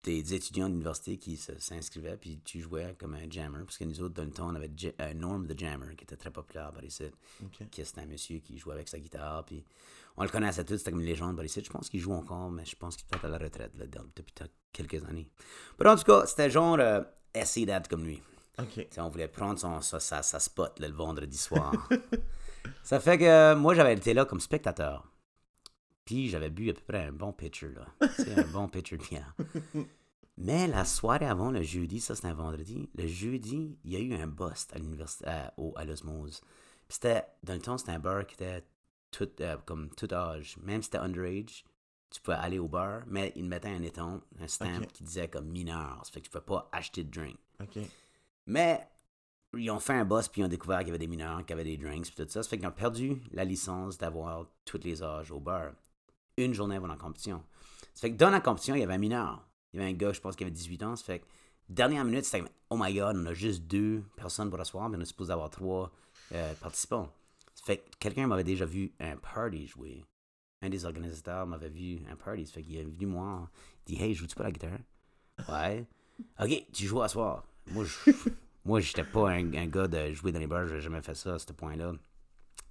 des 0.06 0.34
étudiants 0.34 0.70
d'université 0.70 1.18
qui 1.18 1.38
s'inscrivaient, 1.38 2.18
puis 2.18 2.40
tu 2.44 2.62
jouais 2.62 2.96
comme 3.00 3.16
un 3.16 3.30
jammer. 3.30 3.60
Parce 3.64 3.78
que 3.78 3.84
nous 3.86 4.02
autres, 4.02 4.14
dans 4.14 4.24
le 4.24 4.32
temps, 4.32 4.50
on 4.52 4.56
avait 4.56 4.72
euh, 5.02 5.14
Norm 5.14 5.48
the 5.48 5.58
Jammer, 5.58 5.96
qui 5.96 6.04
était 6.04 6.16
très 6.16 6.32
populaire 6.32 6.72
par 6.72 6.84
ici. 6.84 7.06
Qui 7.72 7.84
c'était 7.84 8.02
un 8.02 8.06
monsieur 8.06 8.40
qui 8.40 8.58
jouait 8.58 8.76
avec 8.76 8.88
sa 8.88 9.00
guitare, 9.00 9.44
puis 9.46 9.64
on 10.18 10.24
le 10.24 10.30
connaissait 10.30 10.64
tous, 10.64 10.78
c'était 10.78 10.92
comme 10.92 11.02
une 11.02 11.08
légende 11.08 11.36
par 11.36 11.46
ici. 11.46 11.62
Je 11.64 11.70
pense 11.70 11.90
qu'il 11.90 12.00
joue 12.00 12.14
encore, 12.14 12.52
mais 12.52 12.66
je 12.66 12.76
pense 12.76 12.96
qu'il 12.96 13.06
est 13.06 13.10
peut-être 13.10 13.26
à 13.26 13.30
la 13.30 13.38
retraite 13.38 13.76
là, 13.78 13.86
depuis 13.88 14.34
quelques 14.72 15.04
années. 15.06 15.28
Mais 15.80 15.90
en 15.90 15.96
tout 15.96 16.04
cas, 16.04 16.26
c'était 16.28 16.50
genre 16.50 16.78
euh, 16.80 17.02
essayer 17.42 17.66
d'être 17.66 17.88
comme 17.88 18.04
lui. 18.06 18.22
On 18.98 19.10
voulait 19.10 19.28
prendre 19.28 19.60
son, 19.60 19.82
sa, 19.82 20.00
sa, 20.00 20.24
sa 20.24 20.40
spot 20.40 20.80
là, 20.80 20.88
le 20.88 20.94
vendredi 20.94 21.38
soir. 21.38 21.74
ça 22.84 23.00
fait 23.00 23.18
que 23.18 23.24
euh, 23.26 23.56
moi, 23.56 23.74
j'avais 23.74 23.94
été 23.94 24.14
là 24.14 24.26
comme 24.26 24.40
spectateur. 24.40 25.06
Puis 26.06 26.30
j'avais 26.30 26.50
bu 26.50 26.70
à 26.70 26.74
peu 26.74 26.82
près 26.88 27.06
un 27.06 27.12
bon 27.12 27.34
pitcher, 27.34 27.70
là. 27.74 27.86
Un 28.38 28.44
bon 28.44 28.68
pitcher 28.68 28.98
de 28.98 29.04
bière. 29.04 29.34
Mais 30.38 30.68
la 30.68 30.86
soirée 30.86 31.26
avant, 31.26 31.50
le 31.50 31.62
jeudi, 31.64 32.00
ça 32.02 32.14
c'était 32.14 32.28
un 32.28 32.34
vendredi, 32.34 32.90
le 32.96 33.08
jeudi, 33.08 33.78
il 33.86 33.92
y 33.92 33.96
a 33.96 34.00
eu 34.00 34.14
un 34.22 34.28
bust 34.28 34.74
à 34.76 34.80
l'université, 34.80 35.26
à, 35.28 35.54
au- 35.58 35.74
à 35.78 35.86
l'osmose. 35.86 36.42
Puis 36.88 36.96
c'était, 37.02 37.24
dans 37.44 37.54
le 37.54 37.62
temps, 37.62 37.78
c'était 37.78 37.94
un 37.94 38.00
bar 38.00 38.28
qui 38.28 38.36
était 38.36 38.64
tout, 39.12 39.30
euh, 39.40 39.56
comme 39.66 39.90
tout 39.96 40.14
âge. 40.14 40.58
Même 40.62 40.82
si 40.82 40.88
c'était 40.88 40.98
underage, 41.00 41.64
tu 42.10 42.22
pouvais 42.22 42.38
aller 42.38 42.60
au 42.60 42.68
bar, 42.68 43.02
mais 43.08 43.34
ils 43.36 43.44
mettaient 43.44 43.70
un 43.70 43.84
éton, 43.84 44.22
un 44.40 44.48
stamp 44.48 44.86
qui 44.94 45.04
disait 45.04 45.28
comme 45.28 45.48
mineur. 45.48 46.02
Ça 46.04 46.12
fait 46.12 46.22
que 46.22 46.26
tu 46.26 46.32
pouvais 46.32 46.46
pas 46.46 46.70
acheter 46.72 47.04
de 47.04 47.12
drink. 47.12 47.38
Mais 48.48 48.88
ils 49.58 49.72
ont 49.72 49.80
fait 49.80 49.94
un 49.94 50.06
boss 50.06 50.28
puis 50.28 50.42
ils 50.42 50.46
ont 50.46 50.50
découvert 50.50 50.80
qu'il 50.80 50.88
y 50.88 50.92
avait 50.92 51.00
des 51.00 51.08
mineurs, 51.08 51.40
qu'il 51.40 51.50
y 51.50 51.54
avait 51.54 51.64
des 51.64 51.78
drinks 51.78 52.06
puis 52.06 52.16
tout 52.16 52.30
ça. 52.30 52.44
Ça 52.44 52.50
fait 52.50 52.58
qu'ils 52.58 52.68
ont 52.68 52.72
perdu 52.72 53.22
la 53.32 53.44
licence 53.44 53.98
d'avoir 53.98 54.46
tous 54.66 54.80
les 54.84 55.04
âges 55.04 55.32
au 55.32 55.40
bar. 55.40 55.72
Une 56.38 56.54
journée 56.54 56.76
avant 56.76 56.88
la 56.88 56.98
compétition. 56.98 57.44
Ça 57.94 58.02
fait 58.02 58.12
que 58.12 58.18
dans 58.18 58.30
la 58.30 58.42
compétition, 58.42 58.76
il 58.76 58.82
y 58.82 58.84
avait 58.84 58.96
un 58.96 59.00
mineur. 59.00 59.46
Il 59.74 59.80
y 59.80 59.84
avait 59.84 59.92
un 59.92 59.96
gars, 59.96 60.12
je 60.12 60.20
pense, 60.20 60.36
qui 60.36 60.44
avait 60.44 60.52
18 60.52 60.84
ans. 60.84 60.96
Ça 60.96 61.04
fait 61.04 61.20
que 61.20 61.26
dernière 61.70 62.04
minute, 62.04 62.26
c'était 62.26 62.40
comme, 62.40 62.50
oh 62.70 62.78
my 62.80 62.94
god, 62.94 63.16
on 63.18 63.26
a 63.26 63.34
juste 63.34 63.64
deux 63.64 64.04
personnes 64.16 64.50
pour 64.50 64.60
asseoir, 64.60 64.90
mais 64.90 64.98
on 64.98 65.02
est 65.02 65.06
supposé 65.06 65.32
avoir 65.32 65.50
trois 65.50 65.92
euh, 66.34 66.54
participants. 66.56 67.10
Ça 67.54 67.64
fait 67.66 67.78
que 67.78 67.98
quelqu'un 68.00 68.28
m'avait 68.28 68.44
déjà 68.44 68.66
vu 68.66 68.94
un 69.00 69.16
party 69.16 69.68
jouer. 69.68 70.04
Un 70.66 70.70
des 70.70 70.86
organisateurs 70.86 71.46
m'avait 71.46 71.70
vu 71.70 72.00
un 72.12 72.16
party. 72.16 72.48
Ça 72.48 72.54
fait 72.54 72.64
qu'il 72.64 72.78
est 72.78 72.84
venu 72.84 73.06
moi, 73.06 73.50
il 73.88 73.96
dit 73.96 74.04
Hey, 74.04 74.16
joues-tu 74.16 74.36
pas 74.36 74.44
la 74.44 74.52
guitare 74.52 74.80
Ouais. 75.48 75.86
Ok, 76.42 76.66
tu 76.74 76.88
joues 76.88 77.02
à 77.04 77.08
soir. 77.08 77.44
Moi, 77.72 77.86
je. 77.86 78.12
Moi, 78.66 78.80
j'étais 78.80 79.04
pas 79.04 79.30
un, 79.30 79.54
un 79.54 79.68
gars 79.68 79.88
de 79.88 80.12
jouer 80.12 80.32
dans 80.32 80.40
les 80.40 80.48
bars, 80.48 80.68
j'ai 80.68 80.82
jamais 80.82 81.04
fait 81.04 81.14
ça 81.14 81.36
à 81.36 81.40
ce 81.40 81.54
point-là. 81.54 81.92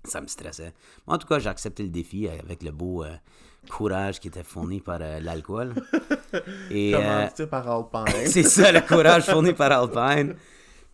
Ça 0.03 0.21
me 0.21 0.27
stressait. 0.27 0.75
Mais 1.07 1.15
en 1.15 1.19
tout 1.19 1.29
cas, 1.29 1.39
j'ai 1.39 1.49
accepté 1.49 1.85
le 1.85 1.89
défi 1.89 2.29
avec 2.29 2.65
le 2.65 2.73
beau 2.73 3.05
euh, 3.05 3.15
courage 3.71 4.19
qui 4.19 4.27
était 4.27 4.43
fourni 4.43 4.81
par 4.81 4.99
euh, 5.01 5.21
l'alcool. 5.21 5.73
Et, 6.71 6.97
euh, 6.97 6.99
Commandité 6.99 7.47
par 7.47 7.71
Alpine? 7.71 8.27
c'est 8.27 8.43
ça, 8.43 8.73
le 8.73 8.81
courage 8.81 9.27
fourni 9.27 9.53
par 9.53 9.71
Alpine. 9.71 10.35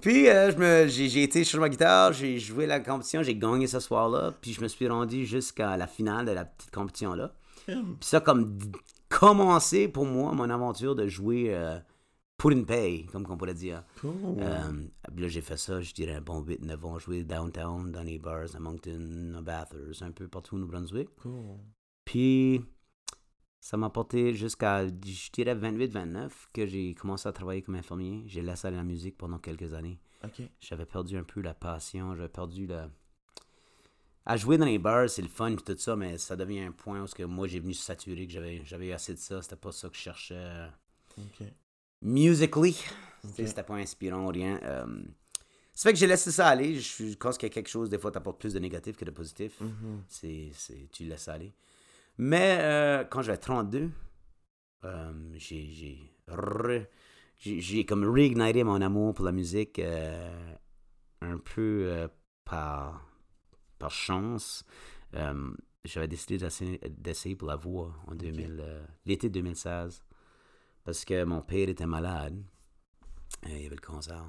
Puis, 0.00 0.28
euh, 0.28 0.50
je 0.50 0.56
me, 0.56 0.88
j'ai, 0.88 1.22
été 1.22 1.44
sur 1.44 1.60
ma 1.60 1.68
guitare, 1.68 2.12
j'ai 2.12 2.38
joué 2.38 2.66
la 2.66 2.80
compétition, 2.80 3.22
j'ai 3.22 3.34
gagné 3.34 3.66
ce 3.66 3.80
soir-là, 3.80 4.32
puis 4.40 4.52
je 4.52 4.60
me 4.60 4.68
suis 4.68 4.88
rendu 4.88 5.26
jusqu'à 5.26 5.76
la 5.76 5.86
finale 5.86 6.26
de 6.26 6.32
la 6.32 6.44
petite 6.44 6.70
compétition-là. 6.70 7.32
Puis 7.66 7.76
ça, 8.00 8.20
comme 8.20 8.58
commencé 9.08 9.88
pour 9.88 10.06
moi, 10.06 10.32
mon 10.32 10.48
aventure 10.48 10.94
de 10.94 11.06
jouer 11.06 11.54
euh, 11.54 11.78
pour 12.36 12.50
une 12.50 12.64
paye, 12.64 13.04
comme 13.06 13.26
on 13.28 13.36
pourrait 13.36 13.54
dire. 13.54 13.84
Cool. 14.00 14.12
Euh, 14.38 14.72
là, 15.16 15.28
j'ai 15.28 15.42
fait 15.42 15.58
ça, 15.58 15.80
je 15.82 15.92
dirais 15.92 16.14
un 16.14 16.20
bon 16.22 16.40
8-9 16.42 16.86
ans, 16.86 16.98
joué 16.98 17.22
downtown, 17.22 17.92
dans 17.92 18.02
les 18.02 18.18
bars 18.18 18.54
à 18.54 18.58
Moncton, 18.58 19.34
à 19.36 19.42
Bathurst, 19.42 20.02
un 20.02 20.10
peu 20.10 20.26
partout 20.26 20.56
au 20.56 20.58
New-Brunswick. 20.58 21.10
Cool. 21.16 21.58
Puis, 22.04 22.62
ça 23.60 23.76
m'a 23.76 23.90
porté 23.90 24.32
jusqu'à, 24.32 24.86
je 24.86 25.30
dirais, 25.32 25.54
28-29 25.54 26.30
que 26.52 26.66
j'ai 26.66 26.94
commencé 26.94 27.28
à 27.28 27.32
travailler 27.32 27.62
comme 27.62 27.74
infirmier. 27.74 28.24
J'ai 28.26 28.40
laissé 28.40 28.66
aller 28.66 28.78
la 28.78 28.82
musique 28.82 29.18
pendant 29.18 29.38
quelques 29.38 29.74
années. 29.74 30.00
J'avais 30.60 30.86
perdu 30.86 31.16
un 31.18 31.24
peu 31.24 31.40
la 31.42 31.54
passion, 31.54 32.14
j'avais 32.14 32.28
perdu 32.28 32.66
le... 32.66 32.84
À 34.26 34.36
jouer 34.36 34.58
dans 34.58 34.66
les 34.66 34.78
bars, 34.78 35.08
c'est 35.08 35.22
le 35.22 35.28
fun 35.28 35.50
et 35.50 35.56
tout 35.56 35.76
ça, 35.78 35.96
mais 35.96 36.18
ça 36.18 36.36
devient 36.36 36.60
un 36.60 36.72
point 36.72 37.02
où 37.02 37.06
que 37.06 37.22
moi, 37.22 37.48
j'ai 37.48 37.58
venu 37.58 37.74
saturer, 37.74 38.26
que 38.26 38.32
j'avais, 38.32 38.62
j'avais 38.64 38.88
eu 38.88 38.92
assez 38.92 39.14
de 39.14 39.18
ça. 39.18 39.42
C'était 39.42 39.56
pas 39.56 39.72
ça 39.72 39.88
que 39.88 39.96
je 39.96 40.02
cherchais. 40.02 40.68
Ok. 41.18 41.46
Musically, 42.02 42.76
c'était 43.34 43.62
pas 43.62 43.74
inspirant 43.74 44.26
ou 44.26 44.28
rien. 44.28 44.60
Euh, 44.62 45.02
ça 45.72 45.88
fait 45.88 45.94
que 45.94 45.98
j'ai 45.98 46.06
laissé 46.06 46.30
ça 46.30 46.48
aller. 46.48 46.78
Je 46.78 47.14
pense 47.14 47.38
qu'il 47.38 47.48
y 47.48 47.50
a 47.50 47.54
quelque 47.54 47.68
chose, 47.68 47.88
des 47.88 47.98
fois, 47.98 48.10
t'apportes 48.10 48.38
plus 48.38 48.52
de 48.52 48.58
négatif 48.58 48.96
que 48.96 49.04
de 49.04 49.10
positif. 49.10 49.58
C'est, 50.08 50.50
c'est, 50.54 50.88
tu 50.92 51.04
laisses 51.04 51.28
aller. 51.28 51.52
Mais 52.22 52.58
euh, 52.60 53.04
quand 53.04 53.22
j'avais 53.22 53.38
32, 53.38 53.90
euh, 54.84 55.12
j'ai, 55.34 56.10
j'ai, 57.38 57.86
comme 57.86 58.04
reignité 58.04 58.62
mon 58.62 58.80
amour 58.80 59.14
pour 59.14 59.24
la 59.24 59.32
musique 59.32 59.78
euh, 59.78 60.54
un 61.22 61.38
peu 61.38 62.08
par, 62.44 63.06
par 63.78 63.90
chance. 63.90 64.64
J'avais 65.84 66.08
décidé 66.08 66.36
d'essayer, 66.90 67.36
pour 67.36 67.48
la 67.48 67.56
voix 67.56 67.94
en 68.06 68.14
2000, 68.14 68.58
euh, 68.60 68.84
l'été 69.06 69.30
2016 69.30 70.04
parce 70.84 71.04
que 71.06 71.24
mon 71.24 71.40
père 71.40 71.68
était 71.68 71.86
malade. 71.86 72.42
Il 73.46 73.66
avait 73.66 73.76
le 73.76 73.76
cancer. 73.76 74.22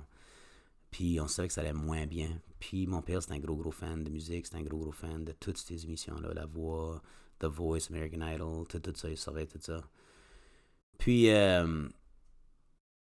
Puis 0.92 1.20
on 1.20 1.28
savait 1.28 1.50
que 1.50 1.54
ça 1.54 1.62
allait 1.62 1.74
moins 1.74 2.06
bien. 2.06 2.40
Puis 2.60 2.88
mon 2.88 3.02
père, 3.02 3.22
c'était 3.22 3.36
un 3.36 3.40
gros, 3.40 3.58
gros 3.58 3.72
fan 3.72 4.02
de 4.02 4.10
musique. 4.10 4.46
C'était 4.46 4.60
un 4.60 4.64
gros, 4.64 4.78
gros 4.78 4.92
fan 4.94 5.26
de 5.26 5.34
toutes 5.34 5.58
ces 5.58 5.84
émissions-là. 5.84 6.34
La 6.34 6.46
Voix, 6.46 7.02
The 7.42 7.46
Voice, 7.46 7.88
American 7.90 8.22
Idol, 8.28 8.68
tout, 8.68 8.80
tout 8.80 8.94
ça. 8.96 9.10
Il 9.10 9.18
savait 9.18 9.46
tout 9.48 9.60
ça. 9.62 9.82
Puis 10.98 11.30
euh, 11.30 11.88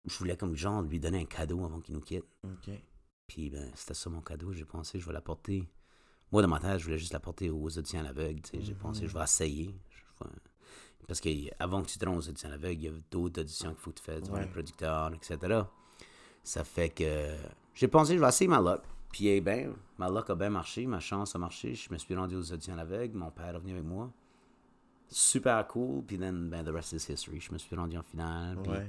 je 0.05 0.17
voulais 0.17 0.35
comme 0.37 0.55
genre 0.55 0.81
lui 0.81 0.99
donner 0.99 1.21
un 1.21 1.25
cadeau 1.25 1.63
avant 1.65 1.79
qu'il 1.81 1.93
nous 1.95 2.01
quitte. 2.01 2.25
Ok. 2.43 2.69
Puis 3.27 3.49
ben, 3.49 3.71
c'était 3.75 3.93
ça 3.93 4.09
mon 4.09 4.21
cadeau. 4.21 4.51
J'ai 4.53 4.65
pensé, 4.65 4.99
je 4.99 5.05
vais 5.05 5.13
l'apporter. 5.13 5.67
Moi, 6.31 6.41
dans 6.41 6.47
ma 6.47 6.59
tête, 6.59 6.79
je 6.79 6.85
voulais 6.85 6.97
juste 6.97 7.13
l'apporter 7.13 7.49
aux 7.49 7.77
auditions 7.77 7.99
à 7.99 8.03
l'aveugle. 8.03 8.41
J'ai 8.53 8.73
pensé, 8.73 9.07
je 9.07 9.13
vais 9.13 9.23
essayer. 9.23 9.75
Je 9.89 10.25
vais- 10.25 10.31
parce 11.07 11.21
qu'avant 11.21 11.83
que 11.83 11.87
tu 11.87 11.99
te 11.99 12.05
rendes 12.05 12.17
aux 12.17 12.27
auditions 12.29 12.49
aveugles, 12.51 12.81
il 12.81 12.83
y 12.83 12.87
a 12.87 12.91
d'autres 13.11 13.41
auditions 13.41 13.69
qu'il 13.71 13.79
faut 13.79 13.91
que 13.91 13.99
tu 13.99 14.03
fasses 14.03 14.27
Ouais. 14.29 14.41
les 14.41 14.47
producteurs, 14.47 15.13
etc. 15.13 15.61
Ça 16.43 16.63
fait 16.63 16.89
que 16.89 17.35
j'ai 17.75 17.87
pensé, 17.87 18.15
je 18.15 18.19
vais 18.21 18.27
essayer 18.27 18.47
ma 18.47 18.59
luck. 18.59 18.81
Puis, 19.15 19.27
eh 19.29 19.39
ben, 19.39 19.73
ma 19.97 20.09
luck 20.09 20.29
a 20.29 20.35
bien 20.35 20.49
marché, 20.49 20.85
ma 20.85 20.99
chance 20.99 21.33
a 21.37 21.39
marché. 21.39 21.73
Je 21.73 21.89
me 21.89 21.97
suis 21.97 22.13
rendu 22.13 22.35
aux 22.35 22.51
auditions 22.51 22.77
aveugles, 22.77 23.17
mon 23.17 23.31
père 23.31 23.55
est 23.55 23.59
venu 23.59 23.71
avec 23.71 23.85
moi. 23.85 24.11
Super 25.07 25.65
cool. 25.67 26.03
Puis, 26.03 26.17
then, 26.17 26.49
ben, 26.49 26.65
the 26.65 26.69
rest 26.73 26.91
is 26.91 27.09
history. 27.09 27.39
Je 27.39 27.53
me 27.53 27.57
suis 27.57 27.73
rendu 27.77 27.97
en 27.97 28.03
finale. 28.03 28.57
Puis, 28.61 28.71
Ouais. 28.73 28.87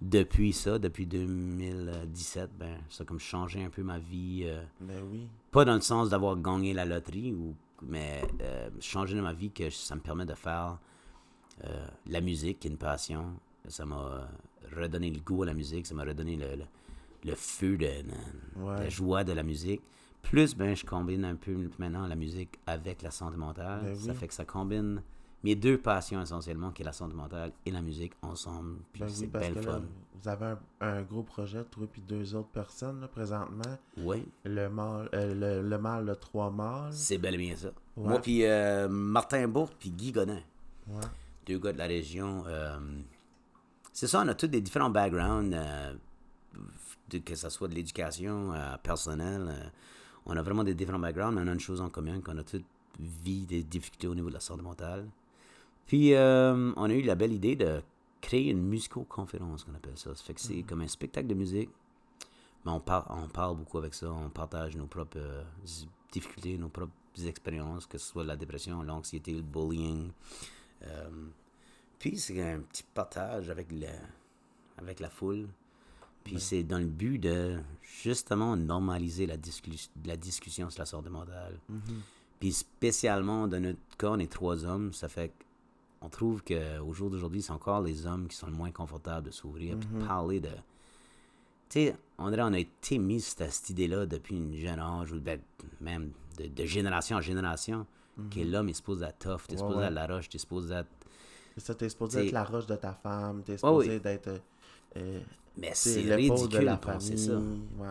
depuis 0.00 0.54
ça, 0.54 0.78
depuis 0.78 1.04
2017, 1.04 2.50
ben, 2.58 2.78
ça 2.88 3.02
a 3.02 3.06
comme 3.06 3.18
changé 3.18 3.62
un 3.62 3.68
peu 3.68 3.82
ma 3.82 3.98
vie. 3.98 4.44
euh, 4.46 4.62
Ben 4.80 5.02
oui. 5.12 5.28
pas 5.50 5.66
dans 5.66 5.74
le 5.74 5.82
sens 5.82 6.08
d'avoir 6.08 6.34
gagné 6.38 6.72
la 6.72 6.86
loterie, 6.86 7.34
ou, 7.34 7.54
mais 7.82 8.22
euh, 8.40 8.70
changer 8.80 9.16
dans 9.16 9.22
ma 9.22 9.34
vie 9.34 9.50
que 9.50 9.68
ça 9.68 9.94
me 9.94 10.00
permet 10.00 10.24
de 10.24 10.34
faire 10.34 10.78
euh, 11.64 11.86
la 12.06 12.22
musique, 12.22 12.60
qui 12.60 12.68
est 12.68 12.70
une 12.70 12.78
passion. 12.78 13.34
Ça 13.66 13.84
m'a 13.84 14.00
euh, 14.00 14.80
redonné 14.80 15.10
le 15.10 15.20
goût 15.20 15.42
à 15.42 15.46
la 15.46 15.52
musique, 15.52 15.86
ça 15.86 15.94
m'a 15.94 16.04
redonné 16.04 16.36
le, 16.36 16.56
le, 16.56 16.64
le 17.24 17.34
feu, 17.34 17.76
de, 17.76 17.86
Ouais. 18.56 18.78
la 18.78 18.88
joie 18.88 19.24
de 19.24 19.32
la 19.32 19.42
musique. 19.42 19.82
Plus, 20.22 20.54
ben, 20.56 20.74
je 20.74 20.84
combine 20.84 21.24
un 21.24 21.36
peu 21.36 21.56
maintenant 21.78 22.06
la 22.06 22.16
musique 22.16 22.58
avec 22.66 23.02
la 23.02 23.10
santé 23.10 23.36
mentale. 23.36 23.80
Ben 23.84 23.96
Ça 23.96 24.14
fait 24.14 24.28
que 24.28 24.34
ça 24.34 24.44
combine 24.44 25.02
mes 25.44 25.54
deux 25.54 25.78
passions 25.78 26.20
essentiellement, 26.20 26.72
qui 26.72 26.82
est 26.82 26.84
la 26.84 26.92
santé 26.92 27.14
mentale 27.14 27.52
et 27.64 27.70
la 27.70 27.80
musique, 27.80 28.12
ensemble. 28.22 28.78
Puis 28.92 29.02
Ben 29.02 29.08
c'est 29.08 29.24
oui, 29.24 29.30
belle 29.30 29.54
là, 29.54 29.62
fun. 29.62 29.82
vous 30.20 30.28
avez 30.28 30.46
un, 30.46 30.58
un 30.80 31.02
gros 31.02 31.22
projet, 31.22 31.62
toi 31.64 31.86
puis 31.90 32.02
deux 32.02 32.34
autres 32.34 32.48
personnes, 32.48 33.00
là, 33.00 33.06
présentement. 33.08 33.78
Oui. 33.98 34.26
Le 34.44 34.68
mâle, 34.68 35.08
euh, 35.14 35.60
le, 35.62 35.68
le 35.68 35.78
mâle, 35.78 36.04
le 36.06 36.16
trois 36.16 36.50
mâles. 36.50 36.92
C'est 36.92 37.18
bel 37.18 37.34
et 37.36 37.38
bien 37.38 37.56
ça. 37.56 37.68
Ouais. 37.96 38.08
Moi, 38.08 38.20
puis 38.20 38.44
euh, 38.44 38.88
Martin 38.88 39.46
Bourque, 39.46 39.74
puis 39.78 39.90
Guy 39.90 40.10
Godin. 40.12 40.40
Ouais. 40.88 41.00
deux 41.46 41.58
gars 41.58 41.72
de 41.72 41.78
la 41.78 41.86
région. 41.86 42.42
euh, 42.48 42.76
c'est 43.92 44.08
ça, 44.08 44.22
on 44.24 44.28
a 44.28 44.34
tous 44.34 44.48
des 44.48 44.60
différents 44.60 44.90
backgrounds, 44.90 45.52
de- 47.10 47.18
que 47.18 47.34
ce 47.34 47.48
soit 47.48 47.68
de 47.68 47.74
l'éducation 47.74 48.52
euh, 48.52 48.76
personnelle. 48.82 49.46
euh, 49.48 49.68
on 50.26 50.36
a 50.36 50.42
vraiment 50.42 50.64
des 50.64 50.74
différents 50.74 50.98
backgrounds. 50.98 51.38
On 51.40 51.46
a 51.46 51.52
une 51.52 51.60
chose 51.60 51.80
en 51.80 51.88
commun, 51.88 52.20
qu'on 52.20 52.36
a 52.38 52.44
tous 52.44 52.62
vu 52.98 53.40
des 53.46 53.62
difficultés 53.62 54.06
au 54.08 54.14
niveau 54.14 54.28
de 54.28 54.34
la 54.34 54.40
santé 54.40 54.62
mentale. 54.62 55.08
Puis, 55.86 56.12
euh, 56.14 56.72
on 56.76 56.84
a 56.90 56.92
eu 56.92 57.00
la 57.02 57.14
belle 57.14 57.32
idée 57.32 57.56
de 57.56 57.80
créer 58.20 58.50
une 58.50 58.60
musico-conférence, 58.62 59.64
qu'on 59.64 59.74
appelle 59.74 59.96
ça. 59.96 60.14
Ça 60.14 60.22
fait 60.24 60.34
que 60.34 60.40
c'est 60.40 60.62
comme 60.64 60.82
un 60.82 60.88
spectacle 60.88 61.28
de 61.28 61.34
musique. 61.34 61.70
Mais 62.66 62.72
on, 62.72 62.80
par- 62.80 63.06
on 63.10 63.28
parle 63.28 63.56
beaucoup 63.56 63.78
avec 63.78 63.94
ça. 63.94 64.10
On 64.12 64.28
partage 64.28 64.76
nos 64.76 64.86
propres 64.86 65.16
euh, 65.18 65.44
difficultés, 66.12 66.58
nos 66.58 66.68
propres 66.68 66.92
expériences, 67.24 67.86
que 67.86 67.96
ce 67.96 68.06
soit 68.06 68.24
la 68.24 68.36
dépression, 68.36 68.82
l'anxiété, 68.82 69.32
le 69.32 69.42
bullying. 69.42 70.10
Euh, 70.82 71.08
puis 71.98 72.18
c'est 72.18 72.42
un 72.42 72.60
petit 72.60 72.82
partage 72.94 73.48
avec, 73.48 73.68
avec 74.76 75.00
la 75.00 75.08
foule. 75.08 75.48
Puis 76.32 76.40
c'est 76.40 76.62
dans 76.62 76.78
le 76.78 76.86
but 76.86 77.18
de 77.18 77.58
justement 77.82 78.56
normaliser 78.56 79.26
la, 79.26 79.36
discus- 79.36 79.90
la 80.04 80.16
discussion 80.16 80.70
sur 80.70 80.80
la 80.82 80.86
santé 80.86 81.10
mentale. 81.10 81.58
Puis 82.40 82.52
spécialement 82.52 83.48
dans 83.48 83.60
notre 83.60 83.78
cas, 83.98 84.10
on 84.10 84.18
est 84.18 84.30
trois 84.30 84.64
hommes. 84.64 84.92
Ça 84.92 85.08
fait 85.08 85.32
qu'on 86.00 86.08
trouve 86.08 86.42
qu'au 86.44 86.92
jour 86.92 87.10
d'aujourd'hui, 87.10 87.42
c'est 87.42 87.50
encore 87.52 87.80
les 87.82 88.06
hommes 88.06 88.28
qui 88.28 88.36
sont 88.36 88.46
le 88.46 88.52
moins 88.52 88.70
confortables 88.70 89.26
de 89.26 89.30
s'ouvrir 89.32 89.76
puis 89.78 89.88
de 89.88 90.04
parler 90.06 90.40
de. 90.40 90.48
Tu 91.70 91.80
sais, 91.80 91.96
on 92.16 92.30
dirait 92.30 92.42
on 92.42 92.52
a 92.52 92.58
été 92.58 92.98
mis 92.98 93.20
sur 93.20 93.36
cette 93.50 93.70
idée-là 93.70 94.06
depuis 94.06 94.36
une 94.36 94.54
jeune 94.56 94.78
âge, 94.78 95.12
ou 95.12 95.20
ben, 95.20 95.38
même 95.80 96.12
de, 96.38 96.46
de 96.46 96.64
génération 96.64 97.16
en 97.16 97.20
génération, 97.20 97.86
que 98.30 98.40
l'homme 98.40 98.68
est 98.70 98.74
supposé 98.74 99.04
être 99.04 99.18
tough, 99.18 99.46
t'es 99.46 99.52
Ouais, 99.54 99.58
supposé 99.58 99.78
ouais. 99.80 99.84
être 99.86 99.92
la 99.92 100.06
roche, 100.06 100.28
t'es 100.28 100.38
supposé 100.38 100.74
être. 100.74 100.88
C'est 101.56 101.64
ça, 101.66 101.74
t'es 101.74 101.88
supposé 101.88 102.18
T'sais- 102.18 102.26
être 102.28 102.32
la 102.32 102.44
roche 102.44 102.66
de 102.66 102.76
ta 102.76 102.92
femme, 102.94 103.42
t'es 103.44 103.56
Oh 103.62 103.78
oui. 103.78 103.84
supposé 103.84 104.00
d'être 104.00 104.40
euh, 104.96 105.20
Mais 105.56 105.72
t'sais, 105.72 105.90
c'est 105.94 106.02
de 106.04 106.12
ridicule 106.14 106.64
la 106.64 106.76
de 106.76 106.80
penser 106.80 107.16
ça. 107.16 107.38
Ouais, 107.78 107.88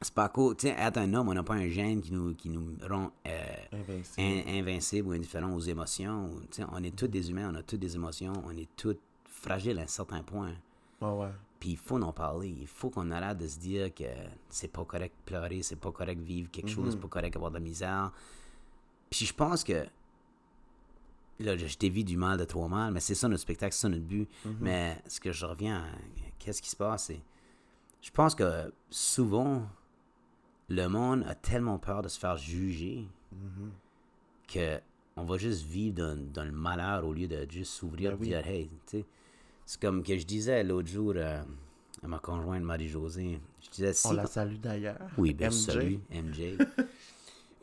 C'est 0.00 0.12
pas 0.14 0.28
cool. 0.28 0.56
Tu 0.56 0.68
sais, 0.68 0.74
être 0.78 0.98
un 0.98 1.12
homme, 1.14 1.28
on 1.28 1.34
n'a 1.34 1.42
pas 1.42 1.54
un 1.54 1.68
gène 1.68 2.00
qui 2.02 2.12
nous, 2.12 2.34
qui 2.34 2.48
nous 2.50 2.76
rend 2.88 3.10
euh, 3.26 3.40
invincible. 3.72 4.20
in- 4.20 4.58
invincible 4.60 5.08
ou 5.08 5.12
indifférent 5.12 5.52
aux 5.52 5.60
émotions. 5.60 6.26
ou, 6.26 6.40
tu 6.50 6.62
sais, 6.62 6.64
on 6.70 6.82
est 6.82 6.94
tous 6.94 7.08
des 7.08 7.30
humains, 7.30 7.50
on 7.52 7.56
a 7.56 7.62
tous 7.62 7.76
des 7.78 7.94
émotions, 7.94 8.32
on 8.46 8.56
est 8.56 8.68
tous 8.76 8.96
fragiles 9.24 9.78
à 9.78 9.82
un 9.82 9.86
certain 9.86 10.22
point. 10.22 10.52
Ouais, 11.00 11.08
ouais. 11.10 11.30
Puis 11.58 11.70
il 11.70 11.76
faut 11.78 12.00
en 12.02 12.12
parler. 12.12 12.54
Il 12.60 12.66
faut 12.66 12.90
qu'on 12.90 13.10
arrête 13.10 13.38
de 13.38 13.46
se 13.48 13.58
dire 13.58 13.94
que 13.94 14.04
c'est 14.50 14.68
pas 14.68 14.84
correct 14.84 15.14
pleurer, 15.24 15.62
c'est 15.62 15.76
pas 15.76 15.90
correct 15.90 16.20
vivre 16.20 16.50
quelque 16.50 16.68
chose, 16.68 16.90
c'est 16.92 17.00
pas 17.00 17.08
correct 17.08 17.34
avoir 17.36 17.50
de 17.50 17.56
la 17.56 17.60
misère. 17.60 18.12
Puis 19.10 19.24
je 19.26 19.32
pense 19.32 19.64
que. 19.64 19.86
Là, 21.38 21.56
je 21.56 21.88
vu 21.88 22.02
du 22.04 22.16
mal 22.16 22.38
de 22.38 22.44
trop 22.44 22.66
mal, 22.68 22.92
mais 22.92 23.00
c'est 23.00 23.14
ça 23.14 23.28
notre 23.28 23.42
spectacle, 23.42 23.74
c'est 23.74 23.82
ça 23.82 23.88
notre 23.88 24.04
but. 24.04 24.28
Mais 24.60 24.98
ce 25.06 25.20
que 25.20 25.32
je 25.32 25.44
reviens. 25.46 25.84
Qu'est-ce 26.38 26.62
qui 26.62 26.70
se 26.70 26.76
passe? 26.76 27.10
Je 28.00 28.10
pense 28.10 28.34
que 28.34 28.72
souvent, 28.90 29.66
le 30.68 30.86
monde 30.86 31.24
a 31.26 31.34
tellement 31.34 31.78
peur 31.78 32.02
de 32.02 32.08
se 32.08 32.18
faire 32.18 32.36
juger 32.36 33.06
que 34.48 34.80
on 35.16 35.24
va 35.24 35.38
juste 35.38 35.64
vivre 35.64 35.96
dans, 35.96 36.32
dans 36.32 36.44
le 36.44 36.52
malheur 36.52 37.04
au 37.06 37.12
lieu 37.12 37.26
de 37.26 37.46
juste 37.50 37.72
s'ouvrir 37.72 38.10
Ben 38.12 38.16
et 38.16 38.20
oui. 38.20 38.28
dire 38.28 38.46
hey, 38.46 38.68
tu 38.68 38.98
sais. 38.98 39.04
C'est 39.64 39.80
comme 39.80 40.02
que 40.02 40.16
je 40.16 40.24
disais 40.24 40.62
l'autre 40.62 40.88
jour 40.88 41.14
euh, 41.16 41.42
à 42.02 42.06
ma 42.06 42.18
conjointe 42.18 42.62
Marie-Josée. 42.62 43.40
Je 43.60 43.70
disais 43.70 43.92
si. 43.92 44.06
On 44.06 44.12
la 44.12 44.26
salue 44.26 44.56
d'ailleurs. 44.56 44.98
Oui, 45.18 45.32
bien 45.34 45.48
MJ. 45.48 45.54
salut, 45.54 46.00
MJ. 46.10 46.58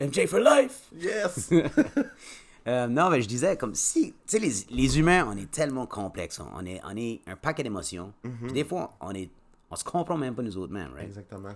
MJ 0.00 0.26
for 0.26 0.40
life! 0.40 0.90
Yes! 0.96 1.50
Euh, 2.66 2.86
non, 2.86 3.10
mais 3.10 3.20
je 3.20 3.28
disais, 3.28 3.56
comme 3.56 3.74
si, 3.74 4.12
tu 4.12 4.16
sais, 4.26 4.38
les, 4.38 4.52
les 4.70 4.98
humains, 4.98 5.26
on 5.28 5.36
est 5.36 5.50
tellement 5.50 5.86
complexes. 5.86 6.40
On 6.40 6.64
est, 6.64 6.80
on 6.84 6.96
est 6.96 7.20
un 7.26 7.36
paquet 7.36 7.62
d'émotions. 7.62 8.12
Puis 8.22 8.52
Des 8.52 8.64
fois, 8.64 8.96
on 9.00 9.10
est, 9.12 9.30
on 9.70 9.76
se 9.76 9.84
comprend 9.84 10.16
même 10.16 10.34
pas 10.34 10.42
nous 10.42 10.56
autres 10.56 10.72
mêmes, 10.72 10.92
right? 10.94 11.06
Exactement. 11.06 11.54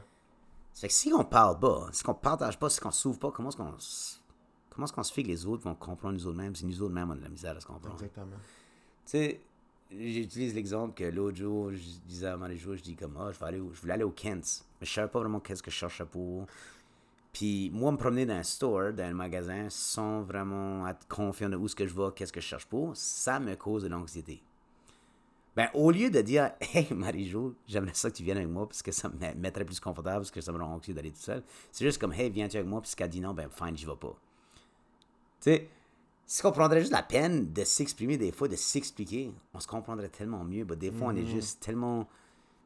Fait 0.74 0.88
que 0.88 0.94
si 0.94 1.12
on 1.12 1.24
parle 1.24 1.58
pas, 1.58 1.88
si 1.92 2.02
on 2.08 2.14
partage 2.14 2.58
pas, 2.58 2.68
si 2.70 2.78
on 2.84 2.90
s'ouvre 2.90 3.18
pas, 3.18 3.30
comment 3.32 3.48
est-ce 3.48 3.56
qu'on 3.56 3.74
comment 4.70 4.84
est-ce 4.84 4.92
qu'on 4.92 5.02
se 5.02 5.12
fait 5.12 5.22
que 5.24 5.28
les 5.28 5.44
autres 5.44 5.64
vont 5.64 5.74
comprendre 5.74 6.14
nous 6.14 6.26
autres 6.26 6.36
mêmes 6.36 6.54
si 6.54 6.64
nous 6.66 6.82
autres 6.82 6.94
mêmes 6.94 7.08
on 7.10 7.14
a 7.14 7.16
de 7.16 7.22
la 7.22 7.28
misère 7.30 7.56
à 7.56 7.60
se 7.60 7.66
comprendre? 7.66 7.96
Tu 7.96 8.04
Exactement. 8.04 8.36
sais, 9.04 9.40
j'utilise 9.90 10.54
l'exemple 10.54 10.94
que 10.94 11.04
l'autre 11.04 11.36
jour, 11.36 11.72
je 11.72 11.78
disais 12.06 12.36
Marie-Jo, 12.36 12.76
je 12.76 12.82
dis 12.82 12.94
comme, 12.94 13.16
ah, 13.18 13.32
je, 13.32 13.38
vais 13.40 13.46
aller 13.46 13.58
je 13.72 13.80
voulais 13.80 13.94
aller 13.94 14.04
au 14.04 14.10
Kent, 14.10 14.64
mais 14.80 14.86
je 14.86 14.92
savais 14.92 15.08
pas 15.08 15.18
vraiment 15.18 15.40
qu'est-ce 15.40 15.62
que 15.64 15.70
je 15.70 15.76
cherchais 15.76 16.04
pour. 16.04 16.46
Puis 17.32 17.70
moi, 17.72 17.92
me 17.92 17.96
promener 17.96 18.26
dans 18.26 18.34
un 18.34 18.42
store, 18.42 18.92
dans 18.92 19.04
un 19.04 19.12
magasin, 19.12 19.66
sans 19.68 20.22
vraiment 20.22 20.86
être 20.88 21.06
confiant 21.08 21.48
de 21.48 21.56
où 21.56 21.68
ce 21.68 21.74
que 21.74 21.86
je 21.86 21.94
vais, 21.94 22.08
qu'est-ce 22.14 22.32
que 22.32 22.40
je 22.40 22.46
cherche 22.46 22.66
pour, 22.66 22.96
ça 22.96 23.38
me 23.38 23.54
cause 23.54 23.82
de 23.82 23.88
l'anxiété. 23.88 24.42
Ben, 25.54 25.68
au 25.74 25.90
lieu 25.90 26.10
de 26.10 26.20
dire, 26.20 26.52
hey 26.60 26.86
Marie-Jo, 26.92 27.54
j'aimerais 27.66 27.94
ça 27.94 28.10
que 28.10 28.16
tu 28.16 28.22
viennes 28.22 28.38
avec 28.38 28.48
moi 28.48 28.66
parce 28.66 28.82
que 28.82 28.92
ça 28.92 29.08
me 29.08 29.34
mettrait 29.34 29.64
plus 29.64 29.80
confortable, 29.80 30.18
parce 30.18 30.30
que 30.30 30.40
ça 30.40 30.52
me 30.52 30.58
rend 30.58 30.74
anxieux 30.74 30.94
d'aller 30.94 31.10
tout 31.10 31.20
seul, 31.20 31.42
c'est 31.72 31.84
juste 31.84 32.00
comme, 32.00 32.12
hey, 32.12 32.30
viens-tu 32.30 32.56
avec 32.56 32.68
moi, 32.68 32.80
puis 32.80 32.92
qu'elle 32.94 33.10
dit 33.10 33.20
non, 33.20 33.34
ben, 33.34 33.48
fine, 33.50 33.76
j'y 33.76 33.84
vais 33.84 33.96
pas. 33.96 34.16
Tu 35.40 35.50
sais, 35.50 35.68
si 36.26 36.44
on 36.44 36.52
prendrait 36.52 36.80
juste 36.80 36.92
la 36.92 37.02
peine 37.02 37.52
de 37.52 37.64
s'exprimer 37.64 38.18
des 38.18 38.32
fois, 38.32 38.48
de 38.48 38.56
s'expliquer, 38.56 39.32
on 39.54 39.60
se 39.60 39.66
comprendrait 39.66 40.10
tellement 40.10 40.44
mieux. 40.44 40.66
Mais 40.68 40.76
des 40.76 40.92
fois, 40.92 41.08
on 41.08 41.16
est 41.16 41.24
juste 41.24 41.60
tellement 41.60 42.06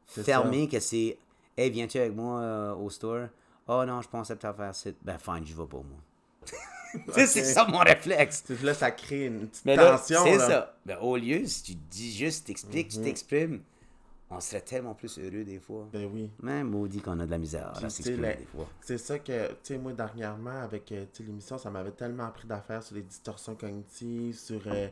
fermé 0.05 0.67
que 0.67 0.79
c'est 0.79 1.17
Hey, 1.55 1.69
viens-tu 1.69 1.99
avec 1.99 2.15
moi 2.15 2.39
euh, 2.39 2.75
au 2.75 2.89
store? 2.89 3.27
Oh 3.67 3.83
non, 3.85 4.01
je 4.01 4.09
pensais 4.09 4.35
peut-être 4.35 4.57
faire 4.57 4.75
ça. 4.75 4.89
Ben, 5.01 5.17
fine, 5.17 5.45
j'y 5.45 5.53
vais 5.53 5.65
pas, 5.65 5.77
moi. 5.77 5.99
C'est 7.25 7.27
ça 7.43 7.65
mon 7.65 7.79
réflexe. 7.79 8.43
Là, 8.61 8.73
ça 8.73 8.91
crée 8.91 9.25
une 9.25 9.47
petite 9.47 9.65
Mais 9.65 9.75
là, 9.75 9.97
tension. 9.97 10.23
c'est 10.25 10.37
ça. 10.37 10.75
Ben, 10.85 10.97
au 10.99 11.15
lieu, 11.17 11.45
si 11.47 11.63
tu 11.63 11.75
dis 11.75 12.11
juste, 12.15 12.45
t'expliques, 12.47 12.91
Mhm. 12.95 12.97
tu 12.99 13.01
t'exprimes, 13.09 13.61
on 14.29 14.39
serait 14.39 14.61
tellement 14.61 14.93
plus 14.93 15.17
heureux 15.17 15.43
des 15.43 15.59
fois. 15.59 15.87
Ben 15.91 16.07
oui. 16.13 16.29
Même 16.41 16.69
maudit 16.69 17.01
qu'on 17.01 17.19
a 17.19 17.25
de 17.25 17.31
la 17.31 17.37
misère 17.39 17.69
à 17.75 17.89
s'exprimer 17.89 18.35
des 18.35 18.45
fois. 18.45 18.67
C'est 18.81 18.97
ça 18.99 19.17
que, 19.17 19.47
tu 19.47 19.55
sais, 19.63 19.77
moi, 19.79 19.93
dernièrement, 19.93 20.61
avec 20.61 20.91
euh, 20.91 21.05
l'émission, 21.21 21.57
ça 21.57 21.71
m'avait 21.71 21.91
tellement 21.91 22.25
appris 22.25 22.47
d'affaires 22.47 22.83
sur 22.83 22.95
les 22.95 23.01
distorsions 23.03 23.55
cognitives, 23.55 24.37
sur 24.37 24.61
euh, 24.67 24.87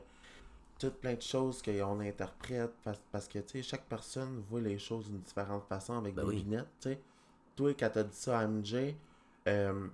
toutes 0.80 0.96
plein 0.96 1.14
de 1.14 1.22
choses 1.22 1.62
qu'on 1.62 2.00
interprète, 2.00 2.72
parce, 2.84 3.00
parce 3.12 3.28
que, 3.28 3.38
tu 3.40 3.62
sais, 3.62 3.64
chaque 3.64 3.86
personne 3.86 4.44
voit 4.50 4.62
les 4.62 4.80
choses 4.80 5.06
d'une 5.06 5.20
différente 5.20 5.66
façon 5.68 5.94
avec 6.00 6.16
Ben 6.16 6.24
des 6.24 6.30
oui. 6.30 6.42
lunettes, 6.44 6.66
tu 6.82 6.90
sais. 6.90 7.00
Toi, 7.56 7.74
quand 7.78 7.90
t'as 7.92 8.04
dit 8.04 8.16
ça 8.16 8.40
à 8.40 8.44
MJ, 8.48 8.96
euh, 9.48 9.88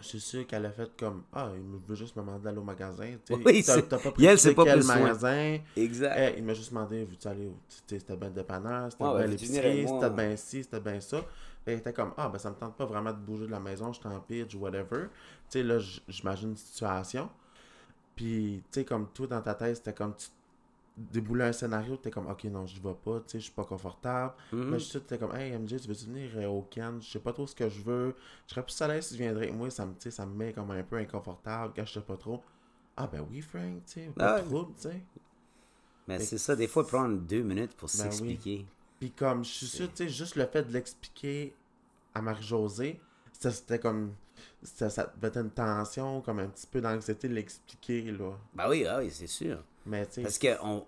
je 0.00 0.06
suis 0.06 0.20
sûr 0.20 0.46
qu'elle 0.46 0.64
a 0.66 0.70
fait 0.70 0.90
comme 0.98 1.24
Ah, 1.32 1.50
il 1.54 1.62
veut 1.86 1.94
juste 1.96 2.14
me 2.16 2.22
demander 2.22 2.44
d'aller 2.44 2.58
au 2.58 2.62
magasin. 2.62 3.12
tu 3.26 3.34
sais. 3.34 3.40
Oui, 3.44 3.62
T'as- 3.64 3.74
c'est- 3.74 3.82
t'as 3.88 3.98
pas 3.98 4.12
Et 4.18 4.24
elle, 4.24 4.38
c'est 4.38 4.54
pas 4.54 4.64
quel 4.64 4.78
plus 4.80 4.86
magasin. 4.86 5.58
Exact. 5.76 6.16
Eh, 6.18 6.38
il 6.38 6.44
m'a 6.44 6.54
juste 6.54 6.70
demandé, 6.70 7.04
veux-tu 7.04 7.28
aller 7.28 7.50
sais, 7.68 7.98
C'était 7.98 8.16
bien 8.16 8.30
dépanneur, 8.30 8.90
c'était 8.92 9.04
Ouais, 9.04 9.18
bien 9.18 9.26
l'épicerie, 9.26 9.86
c'était 9.88 10.10
bien 10.10 10.36
ci, 10.36 10.62
c'était 10.64 10.80
bien 10.80 11.00
ça. 11.00 11.20
Il 11.66 11.74
était 11.74 11.92
comme, 11.92 12.12
ah, 12.16 12.28
ben 12.28 12.38
ça 12.38 12.48
me 12.50 12.54
tente 12.56 12.76
pas 12.76 12.86
vraiment 12.86 13.12
de 13.12 13.18
bouger 13.18 13.46
de 13.46 13.50
la 13.50 13.60
maison, 13.60 13.92
je 13.92 13.98
suis 14.00 14.08
en 14.08 14.20
pitch, 14.20 14.54
whatever. 14.54 15.08
Tu 15.50 15.58
sais, 15.58 15.62
là, 15.62 15.78
j'imagine 16.08 16.50
une 16.50 16.56
situation. 16.56 17.28
Puis, 18.16 18.62
tu 18.72 18.80
sais, 18.80 18.84
comme 18.84 19.08
toi, 19.12 19.26
dans 19.26 19.42
ta 19.42 19.54
tête, 19.54 19.76
c'était 19.76 19.92
comme, 19.92 20.14
tu 20.16 20.26
déboulais 20.98 21.44
un 21.44 21.52
scénario, 21.52 21.96
t'es 21.96 22.10
comme, 22.10 22.26
ok, 22.28 22.44
non, 22.44 22.66
je 22.66 22.80
vais 22.80 22.94
pas, 22.94 23.20
tu 23.20 23.30
sais, 23.30 23.38
je 23.38 23.44
suis 23.44 23.52
pas 23.52 23.64
confortable. 23.64 24.34
Mhm. 24.52 24.70
Mais 24.70 24.78
je 24.78 24.84
suis 24.84 25.00
t'es 25.00 25.18
comme, 25.18 25.34
hey, 25.34 25.52
MJ, 25.52 25.80
tu 25.80 25.88
veux-tu 25.88 26.06
venir 26.06 26.30
euh, 26.36 26.46
au 26.46 26.62
Cannes? 26.62 27.00
Je 27.02 27.08
sais 27.10 27.18
pas 27.20 27.32
trop 27.32 27.46
ce 27.46 27.54
que 27.54 27.68
je 27.68 27.80
veux. 27.82 28.14
Je 28.46 28.54
serais 28.54 28.64
plus 28.64 28.80
à 28.82 28.88
l'aise 28.88 29.06
si 29.06 29.14
tu 29.14 29.22
viendrais 29.22 29.44
avec 29.46 29.56
moi, 29.56 29.70
ça 29.70 29.86
me, 29.86 29.94
ça 30.10 30.26
me 30.26 30.34
met 30.34 30.52
comme 30.52 30.70
un 30.70 30.82
peu 30.82 30.96
inconfortable, 30.96 31.72
quand 31.74 31.84
je 31.84 31.92
sais 31.94 32.00
pas 32.00 32.16
trop. 32.16 32.42
Ah, 32.96 33.06
ben 33.06 33.24
oui, 33.30 33.40
Frank, 33.40 33.84
tu 33.86 33.92
sais, 33.92 34.10
pas 34.16 34.24
Ah 34.26 34.36
de 34.36 34.42
ouais. 34.42 34.48
trouble, 34.48 34.74
tu 34.76 34.82
sais. 34.82 35.02
Mais 36.08 36.18
c'est 36.20 36.38
ça, 36.38 36.56
des 36.56 36.66
fois, 36.66 36.86
prendre 36.86 37.18
deux 37.18 37.42
minutes 37.42 37.74
pour 37.76 37.88
Ben 37.88 38.04
oui. 38.04 38.10
s'expliquer. 38.10 38.66
Puis 38.98 39.10
comme, 39.12 39.44
je 39.44 39.50
suis 39.50 39.66
sûr, 39.66 39.88
tu 39.90 40.04
sais, 40.04 40.08
juste 40.08 40.36
le 40.36 40.46
fait 40.46 40.64
de 40.64 40.72
l'expliquer 40.72 41.54
à 42.14 42.22
Marie-Josée, 42.22 43.00
ça, 43.38 43.50
c'était 43.50 43.78
comme... 43.78 44.12
Ça, 44.62 44.88
ça 44.90 45.12
devait 45.16 45.28
être 45.28 45.36
une 45.38 45.50
tension, 45.50 46.20
comme 46.20 46.38
un 46.40 46.48
petit 46.48 46.66
peu 46.66 46.80
d'anxiété 46.80 47.28
de 47.28 47.34
l'expliquer, 47.34 48.10
là. 48.12 48.32
Bah 48.54 48.68
oui, 48.68 48.86
ah 48.86 48.98
oui, 48.98 49.10
c'est 49.10 49.26
sûr. 49.26 49.62
Mais. 49.88 50.06
Parce 50.22 50.38
que 50.38 50.56
on... 50.62 50.86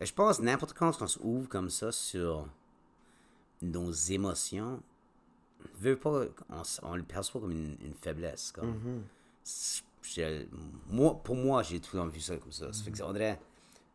je 0.00 0.12
pense 0.12 0.40
n'importe 0.40 0.72
quand 0.74 1.00
on 1.02 1.06
se 1.06 1.18
ouvre 1.20 1.48
comme 1.48 1.70
ça 1.70 1.92
sur 1.92 2.46
nos 3.62 3.90
émotions, 3.92 4.82
veut 5.78 5.96
pas, 5.96 6.22
on, 6.48 6.62
on 6.82 6.96
le 6.96 7.02
perçoit 7.02 7.40
comme 7.40 7.52
une, 7.52 7.76
une 7.84 7.94
faiblesse. 7.94 8.52
Comme, 8.52 8.70
Mhm. 8.70 9.02
Je- 10.02 10.46
moi, 10.88 11.20
pour 11.22 11.36
moi, 11.36 11.62
j'ai 11.62 11.78
tout 11.78 11.94
le 11.96 12.02
temps 12.02 12.08
vu 12.08 12.20
ça 12.20 12.36
comme 12.38 12.50
ça. 12.52 12.72
Ça 12.72 12.82
fait 12.82 12.90
que 12.90 13.02
on 13.02 13.12
dirait, 13.12 13.38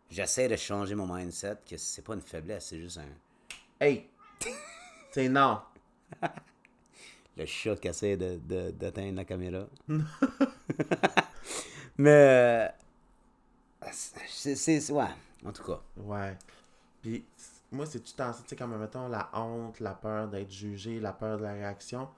j'essaie 0.10 0.48
de 0.48 0.56
changer 0.56 0.94
mon 0.96 1.12
mindset 1.14 1.58
que 1.68 1.78
c'est 1.78 2.04
pas 2.04 2.14
une 2.14 2.22
faiblesse, 2.22 2.68
c'est 2.68 2.80
juste 2.80 3.00
un, 3.00 3.06
Hey! 3.84 4.08
c'est 5.12 5.28
non! 5.28 5.60
le 7.38 7.46
chat 7.46 7.76
qui 7.78 7.88
essaie 7.88 8.16
de, 8.18 8.38
de- 8.38 8.72
d'atteindre 8.72 9.16
la 9.18 9.26
caméra. 9.26 9.66
Mais, 11.98 12.72
c'est, 13.94 14.92
ouais, 14.92 15.08
en 15.46 15.52
tout 15.52 15.64
cas. 15.64 15.82
Ouais. 15.98 16.38
Puis 17.02 17.26
moi, 17.72 17.86
c'est 17.86 18.00
tout 18.00 18.12
le 18.14 18.18
temps 18.24 18.34
ça, 18.34 18.42
tu 18.44 18.50
sais, 18.50 18.56
comme 18.56 18.78
mettons 18.78 19.08
la 19.08 19.30
honte, 19.34 19.80
la 19.80 19.94
peur 19.94 20.28
d'être 20.30 20.52
jugé, 20.52 21.00
la 21.00 21.14
peur 21.14 21.38
de 21.38 21.44
la 21.44 21.54
réaction. 21.54 22.10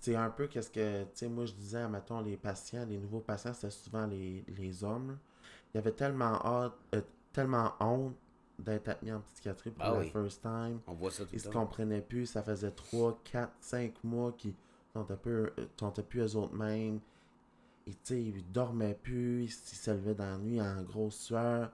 C'est 0.00 0.16
un 0.16 0.30
peu 0.30 0.46
qu'est-ce 0.48 0.70
que, 0.70 1.04
tu 1.04 1.10
sais, 1.14 1.28
moi 1.28 1.46
je 1.46 1.52
disais, 1.54 1.88
mettons, 1.88 2.20
les 2.20 2.36
patients, 2.36 2.86
les 2.86 2.98
nouveaux 2.98 3.20
patients, 3.20 3.54
c'était 3.54 3.70
souvent 3.70 4.06
les, 4.06 4.44
les 4.48 4.84
hommes. 4.84 5.18
Il 5.74 5.78
y 5.78 5.80
avait 5.80 5.92
tellement 5.92 6.34
hâte, 6.44 6.74
euh, 6.94 7.02
tellement 7.32 7.74
honte 7.80 8.16
d'être 8.58 8.88
admis 8.88 9.12
en 9.12 9.20
psychiatrie 9.20 9.70
pour 9.70 9.84
Ah 9.84 9.92
la 9.92 10.00
oui. 10.00 10.10
first 10.12 10.42
time. 10.42 10.80
On 10.86 10.94
voit 10.94 11.10
ça 11.10 11.24
tout 11.24 11.30
Ils 11.34 11.40
se 11.40 11.46
temps. 11.46 11.52
comprenaient 11.60 12.02
plus, 12.02 12.26
ça 12.26 12.42
faisait 12.42 12.70
3, 12.70 13.20
4, 13.24 13.52
5 13.60 14.04
mois 14.04 14.32
qu'ils 14.32 14.54
sont 14.94 15.10
un 15.10 15.16
peu, 15.16 15.52
euh, 15.58 15.66
sont 15.78 15.90
peu 15.90 16.18
eux 16.20 16.36
autres 16.36 16.54
mêmes. 16.54 17.00
Sais, 18.02 18.20
ils 18.22 18.52
dormaient 18.52 18.94
plus, 19.00 19.44
ils 19.44 19.50
se 19.50 19.90
levaient 19.92 20.14
dans 20.14 20.24
la 20.30 20.38
nuit 20.38 20.60
en 20.60 20.82
grosse 20.82 21.16
sueur. 21.18 21.70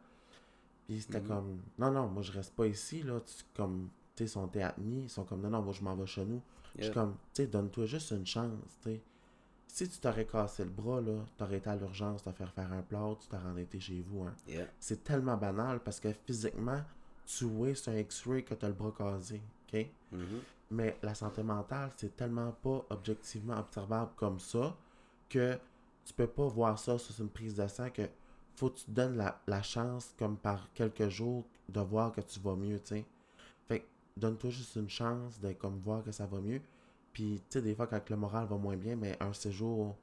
Puis 0.86 1.00
c'était 1.00 1.20
Mhm. 1.20 1.26
comme, 1.26 1.58
non, 1.78 1.90
non, 1.90 2.08
moi 2.08 2.22
je 2.22 2.32
reste 2.32 2.54
pas 2.54 2.66
ici, 2.66 3.02
là. 3.02 3.20
Tu, 3.20 3.44
comme, 3.54 3.88
tu 4.14 4.18
sais, 4.18 4.24
ils 4.24 4.28
sont 4.28 4.56
admis, 4.58 5.02
ils 5.04 5.10
sont 5.10 5.24
comme, 5.24 5.40
non, 5.40 5.50
non, 5.50 5.62
moi 5.62 5.72
je 5.72 5.82
m'en 5.82 5.94
vais 5.96 6.06
chez 6.06 6.24
nous. 6.24 6.42
Je 6.78 6.84
suis 6.84 6.92
comme, 6.92 7.12
tu 7.34 7.42
sais, 7.42 7.46
donne-toi 7.46 7.86
juste 7.86 8.10
une 8.10 8.26
chance, 8.26 8.50
tu 8.82 8.90
sais. 8.90 9.00
Si 9.66 9.88
tu 9.88 9.98
t'aurais 10.00 10.26
cassé 10.26 10.64
le 10.64 10.70
bras, 10.70 11.00
là, 11.00 11.24
t'aurais 11.38 11.56
été 11.58 11.70
à 11.70 11.76
l'urgence 11.76 12.22
te 12.22 12.30
faire 12.32 12.52
faire 12.52 12.70
un 12.72 12.82
plâtre, 12.82 13.20
tu 13.20 13.28
t'aurais 13.28 13.62
été 13.62 13.80
chez 13.80 14.02
vous, 14.06 14.24
hein. 14.24 14.34
Yeah. 14.46 14.66
C'est 14.78 15.02
tellement 15.02 15.36
banal 15.38 15.80
parce 15.80 15.98
que 15.98 16.12
physiquement, 16.12 16.82
tu 17.24 17.44
vois 17.46 17.74
sur 17.74 17.92
un 17.92 17.96
X-ray 17.96 18.44
que 18.44 18.52
t'as 18.54 18.68
le 18.68 18.74
bras 18.74 18.92
casé, 18.92 19.40
ok? 19.72 19.86
Mhm. 20.12 20.40
Mais 20.72 20.98
la 21.02 21.14
santé 21.14 21.42
mentale, 21.42 21.90
c'est 21.96 22.14
tellement 22.16 22.52
pas 22.52 22.84
objectivement 22.90 23.58
observable 23.58 24.10
comme 24.16 24.38
ça 24.38 24.76
que 25.30 25.58
tu 26.04 26.12
peux 26.12 26.26
pas 26.26 26.46
voir 26.46 26.78
ça 26.78 26.98
sur 26.98 27.20
une 27.20 27.30
prise 27.30 27.56
de 27.56 27.66
sang 27.66 27.90
que 27.90 28.08
faut 28.54 28.70
que 28.70 28.78
tu 28.78 28.84
te 28.84 28.90
donnes 28.90 29.16
la, 29.16 29.40
la 29.46 29.62
chance, 29.62 30.14
comme 30.18 30.36
par 30.36 30.72
quelques 30.74 31.08
jours, 31.08 31.44
de 31.68 31.80
voir 31.80 32.12
que 32.12 32.20
tu 32.20 32.38
vas 32.40 32.54
mieux, 32.54 32.78
tu 32.80 32.96
sais. 32.96 33.04
Fait 33.68 33.80
que 33.80 33.84
donne-toi 34.16 34.50
juste 34.50 34.76
une 34.76 34.90
chance 34.90 35.40
de 35.40 35.52
comme 35.52 35.78
voir 35.78 36.02
que 36.02 36.12
ça 36.12 36.26
va 36.26 36.38
mieux. 36.40 36.60
Puis, 37.12 37.40
tu 37.48 37.58
sais, 37.58 37.62
des 37.62 37.74
fois, 37.74 37.86
quand 37.86 38.08
le 38.10 38.16
moral 38.16 38.46
va 38.46 38.56
moins 38.56 38.76
bien, 38.76 38.96
mais 38.96 39.16
un 39.20 39.32
séjour 39.32 39.96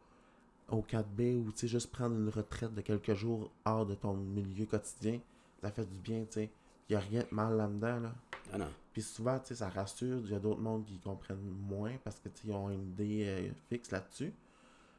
au 0.69 0.81
4B 0.81 1.37
ou, 1.37 1.51
tu 1.51 1.59
sais, 1.59 1.67
juste 1.67 1.91
prendre 1.91 2.15
une 2.15 2.29
retraite 2.29 2.73
de 2.73 2.81
quelques 2.81 3.13
jours 3.13 3.51
hors 3.65 3.85
de 3.85 3.95
ton 3.95 4.13
milieu 4.13 4.65
quotidien, 4.65 5.19
ça 5.61 5.71
fait 5.71 5.85
du 5.85 5.99
bien, 5.99 6.21
tu 6.21 6.33
sais. 6.33 6.51
Il 6.89 6.95
a 6.95 6.99
rien 6.99 7.21
de 7.21 7.35
mal 7.35 7.55
là-dedans, 7.55 7.99
là. 7.99 8.15
Ah 8.51 8.57
non. 8.57 8.69
Puis 8.93 9.03
souvent, 9.03 9.37
tu 9.39 9.47
sais, 9.47 9.55
ça 9.55 9.69
rassure. 9.69 10.21
Il 10.25 10.31
y 10.31 10.35
a 10.35 10.39
d'autres 10.39 10.61
mondes 10.61 10.85
qui 10.85 10.97
comprennent 10.99 11.37
moins 11.67 11.93
parce 12.03 12.19
que, 12.19 12.29
tu 12.29 12.41
sais, 12.41 12.47
ils 12.47 12.53
ont 12.53 12.69
une 12.69 12.89
idée 12.89 13.25
euh, 13.27 13.51
fixe 13.69 13.91
là-dessus. 13.91 14.33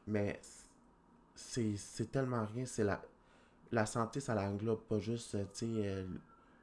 Mais 0.07 0.39
c'est 1.35 2.11
tellement 2.11 2.45
rien. 2.45 2.65
C'est 2.65 2.83
la, 2.83 3.01
la 3.71 3.85
santé, 3.85 4.19
ça 4.19 4.35
l'englobe 4.35 4.81
pas 4.81 4.99
juste, 4.99 5.35
euh, 5.35 5.43
tu 5.53 5.65
sais, 5.65 5.65
euh, 5.87 6.05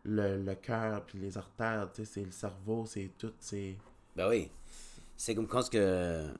le, 0.04 0.42
le 0.42 0.54
cœur 0.54 1.04
puis 1.04 1.18
les 1.18 1.36
artères, 1.36 1.90
tu 1.92 2.04
sais, 2.04 2.12
c'est 2.12 2.24
le 2.24 2.30
cerveau, 2.30 2.84
c'est 2.86 3.10
tout, 3.18 3.32
c'est... 3.40 3.76
Ben 4.16 4.28
oui. 4.28 4.50
C'est 5.16 5.34
comme 5.34 5.46
quand 5.46 5.68
que 5.68 6.32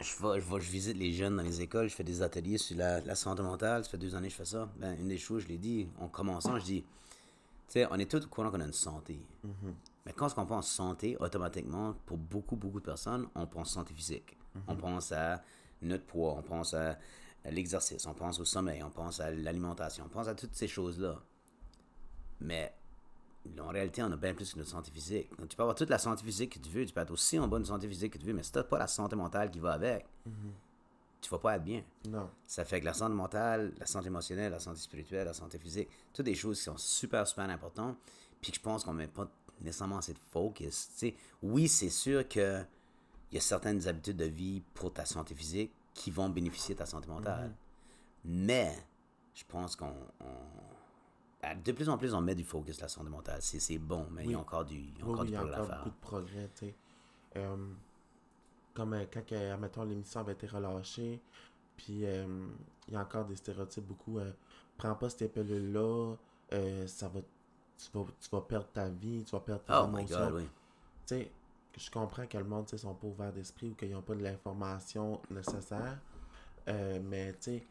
je 0.00 0.22
vais, 0.22 0.40
je 0.40 0.54
vais, 0.54 0.60
je 0.60 0.70
visite 0.70 0.96
les 0.96 1.12
jeunes 1.12 1.36
dans 1.36 1.42
les 1.42 1.60
écoles, 1.62 1.88
je 1.88 1.94
fais 1.94 2.04
des 2.04 2.22
ateliers 2.22 2.58
sur 2.58 2.76
la, 2.76 3.00
la 3.00 3.14
santé 3.14 3.42
mentale, 3.42 3.84
ça 3.84 3.90
fait 3.90 3.98
deux 3.98 4.14
années 4.14 4.28
que 4.28 4.32
je 4.32 4.38
fais 4.38 4.44
ça. 4.44 4.68
Ben, 4.76 4.98
une 4.98 5.08
des 5.08 5.18
choses, 5.18 5.44
je 5.44 5.48
l'ai 5.48 5.58
dit, 5.58 5.88
en 5.98 6.08
commençant, 6.08 6.58
je 6.58 6.64
dis, 6.64 6.82
tu 6.82 6.86
sais, 7.68 7.86
on 7.90 7.98
est 7.98 8.10
tous 8.10 8.24
au 8.24 8.28
courant 8.28 8.50
qu'on 8.50 8.60
a 8.60 8.66
une 8.66 8.72
santé. 8.72 9.24
Mais 10.04 10.12
quand 10.12 10.28
on 10.36 10.44
pense 10.44 10.70
santé, 10.70 11.16
automatiquement, 11.18 11.94
pour 12.04 12.18
beaucoup, 12.18 12.56
beaucoup 12.56 12.80
de 12.80 12.84
personnes, 12.84 13.26
on 13.34 13.46
pense 13.46 13.70
santé 13.72 13.94
physique. 13.94 14.36
On 14.68 14.76
pense 14.76 15.12
à 15.12 15.42
notre 15.80 16.04
poids, 16.04 16.34
on 16.38 16.42
pense 16.42 16.74
à 16.74 16.98
l'exercice, 17.50 18.06
on 18.06 18.14
pense 18.14 18.40
au 18.40 18.44
sommeil, 18.44 18.82
on 18.82 18.90
pense 18.90 19.20
à 19.20 19.30
l'alimentation, 19.30 20.04
on 20.06 20.08
pense 20.08 20.28
à 20.28 20.34
toutes 20.34 20.54
ces 20.54 20.68
choses-là. 20.68 21.20
Mais 22.40 22.74
en 23.58 23.68
réalité, 23.68 24.02
on 24.02 24.10
a 24.10 24.16
bien 24.16 24.34
plus 24.34 24.52
que 24.52 24.58
notre 24.58 24.70
santé 24.70 24.90
physique. 24.90 25.28
Donc, 25.38 25.48
tu 25.48 25.56
peux 25.56 25.62
avoir 25.62 25.76
toute 25.76 25.90
la 25.90 25.98
santé 25.98 26.24
physique 26.24 26.54
que 26.54 26.58
tu 26.58 26.70
veux, 26.70 26.86
tu 26.86 26.92
peux 26.92 27.00
être 27.00 27.10
aussi 27.10 27.38
en 27.38 27.46
bonne 27.46 27.64
santé 27.64 27.88
physique 27.88 28.14
que 28.14 28.18
tu 28.18 28.26
veux, 28.26 28.32
mais 28.32 28.42
si 28.42 28.52
tu 28.52 28.58
n'as 28.58 28.64
pas 28.64 28.78
la 28.78 28.86
santé 28.86 29.16
mentale 29.16 29.50
qui 29.50 29.58
va 29.58 29.72
avec, 29.72 30.06
tu 31.20 31.30
vas 31.30 31.38
pas 31.38 31.56
être 31.56 31.64
bien. 31.64 31.82
Non. 32.08 32.30
Ça 32.46 32.64
fait 32.64 32.80
que 32.80 32.86
la 32.86 32.94
santé 32.94 33.14
mentale, 33.14 33.74
la 33.78 33.86
santé 33.86 34.08
émotionnelle, 34.08 34.52
la 34.52 34.60
santé 34.60 34.80
spirituelle, 34.80 35.26
la 35.26 35.34
santé 35.34 35.58
physique, 35.58 35.88
toutes 36.12 36.26
des 36.26 36.34
choses 36.34 36.58
qui 36.58 36.64
sont 36.64 36.76
super, 36.76 37.26
super 37.26 37.48
importantes, 37.48 37.96
puis 38.40 38.52
que 38.52 38.56
je 38.58 38.62
pense 38.62 38.84
qu'on 38.84 38.92
met 38.92 39.06
pas 39.06 39.30
nécessairement 39.60 39.98
assez 39.98 40.12
de 40.12 40.18
focus. 40.30 40.88
Oui, 41.42 41.68
c'est 41.68 41.90
sûr 41.90 42.26
que 42.28 42.62
il 43.30 43.36
y 43.36 43.38
a 43.38 43.40
certaines 43.40 43.88
habitudes 43.88 44.16
de 44.16 44.26
vie 44.26 44.62
pour 44.74 44.92
ta 44.92 45.04
santé 45.04 45.34
physique 45.34 45.72
qui 45.94 46.10
vont 46.10 46.28
bénéficier 46.28 46.74
de 46.74 46.80
ta 46.80 46.86
santé 46.86 47.08
mentale. 47.08 47.54
Mais 48.24 48.76
je 49.34 49.44
pense 49.48 49.76
qu'on 49.76 49.94
on- 50.20 51.54
de 51.62 51.72
plus 51.72 51.88
en 51.90 51.98
plus 51.98 52.14
on 52.14 52.20
met 52.22 52.34
du 52.34 52.44
focus 52.44 52.76
sur 52.76 52.84
la 52.84 52.88
santé 52.88 53.10
mentale. 53.10 53.40
C'est 53.42 53.60
c'est 53.60 53.78
bon, 53.78 54.06
mais 54.10 54.24
il 54.24 54.30
y 54.30 54.34
a 54.34 54.38
encore 54.38 54.64
du, 54.64 54.76
il 54.76 54.98
y 54.98 55.02
a 55.02 55.04
encore 55.06 55.20
oui, 55.20 55.26
du 55.30 55.34
progrès 55.34 55.54
à 55.54 55.62
faire. 55.62 55.76
beaucoup 55.76 55.90
de 55.90 56.00
progrès, 56.00 56.50
tu 56.54 56.66
sais. 56.66 56.74
Euh, 57.36 57.56
comme 58.72 58.94
euh, 58.94 59.04
quand, 59.12 59.30
euh, 59.32 59.54
admettons, 59.54 59.84
l'émission 59.84 60.20
avait 60.20 60.32
été 60.32 60.46
relâchée, 60.46 61.20
puis 61.76 62.04
euh, 62.06 62.46
il 62.88 62.94
y 62.94 62.96
a 62.96 63.00
encore 63.00 63.24
des 63.26 63.36
stéréotypes 63.36 63.86
beaucoup. 63.86 64.18
prends 64.76 64.94
pas 64.94 65.10
ces 65.10 65.28
pilules-là, 65.28 66.14
euh, 66.52 66.86
ça 66.86 67.08
va, 67.08 67.20
tu, 67.20 67.88
vas, 67.92 68.04
tu 68.20 68.28
vas 68.30 68.40
perdre 68.40 68.68
ta 68.72 68.88
vie, 68.88 69.22
tu 69.24 69.32
vas 69.32 69.40
perdre 69.40 69.62
tes 69.64 69.72
Oh 69.74 69.86
god, 70.08 70.32
oui. 70.32 70.44
Tu 71.06 71.14
sais, 71.16 71.32
je 71.80 71.90
comprends 71.90 72.26
que 72.26 72.38
le 72.38 72.44
monde, 72.44 72.66
tu 72.66 72.70
sais, 72.70 72.78
sont 72.78 72.94
pas 72.94 73.06
ouverts 73.06 73.32
d'esprit 73.32 73.70
ou 73.70 73.74
qu'ils 73.74 73.90
n'ont 73.92 74.02
pas 74.02 74.14
de 74.14 74.22
l'information 74.22 75.20
nécessaire. 75.30 75.98
Euh, 76.68 77.00
mais, 77.04 77.32
tu 77.34 77.38
sais, 77.40 77.66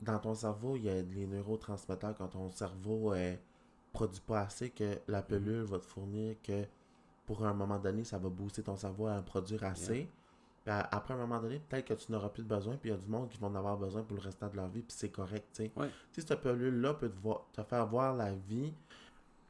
dans 0.00 0.18
ton 0.18 0.34
cerveau, 0.34 0.76
il 0.76 0.84
y 0.84 0.88
a 0.90 1.02
les 1.02 1.26
neurotransmetteurs 1.26 2.14
quand 2.16 2.28
ton 2.28 2.50
cerveau 2.50 3.12
euh, 3.14 3.34
produit 3.92 4.20
pas 4.26 4.40
assez 4.40 4.70
que 4.70 4.98
la 5.08 5.22
Mm-hmm. 5.22 5.26
pilule 5.26 5.62
va 5.62 5.78
te 5.78 5.86
fournir 5.86 6.36
que 6.42 6.64
pour 7.26 7.46
un 7.46 7.54
moment 7.54 7.78
donné, 7.78 8.04
ça 8.04 8.18
va 8.18 8.28
booster 8.28 8.62
ton 8.62 8.76
cerveau 8.76 9.06
à 9.06 9.14
en 9.14 9.22
produire 9.22 9.64
assez. 9.64 10.08
Puis 10.64 10.72
après 10.74 11.14
un 11.14 11.18
moment 11.18 11.40
donné, 11.40 11.58
peut-être 11.60 11.86
que 11.86 11.94
tu 11.94 12.10
n'auras 12.10 12.30
plus 12.30 12.42
de 12.42 12.48
besoin, 12.48 12.76
puis 12.76 12.88
il 12.90 12.92
y 12.92 12.96
a 12.96 12.98
du 12.98 13.06
monde 13.08 13.28
qui 13.28 13.38
vont 13.38 13.48
en 13.48 13.54
avoir 13.54 13.76
besoin 13.76 14.02
pour 14.02 14.16
le 14.16 14.22
restant 14.22 14.48
de 14.48 14.56
leur 14.56 14.68
vie, 14.68 14.80
puis 14.82 14.94
c'est 14.96 15.10
correct, 15.10 15.46
tu 15.52 15.64
sais. 15.64 15.72
Ouais. 15.76 15.90
Si 16.12 16.22
cette 16.22 16.40
pilule-là 16.40 16.94
peut 16.94 17.10
te, 17.10 17.18
voir- 17.20 17.44
te 17.52 17.62
faire 17.62 17.86
voir 17.86 18.14
la 18.14 18.32
vie 18.34 18.72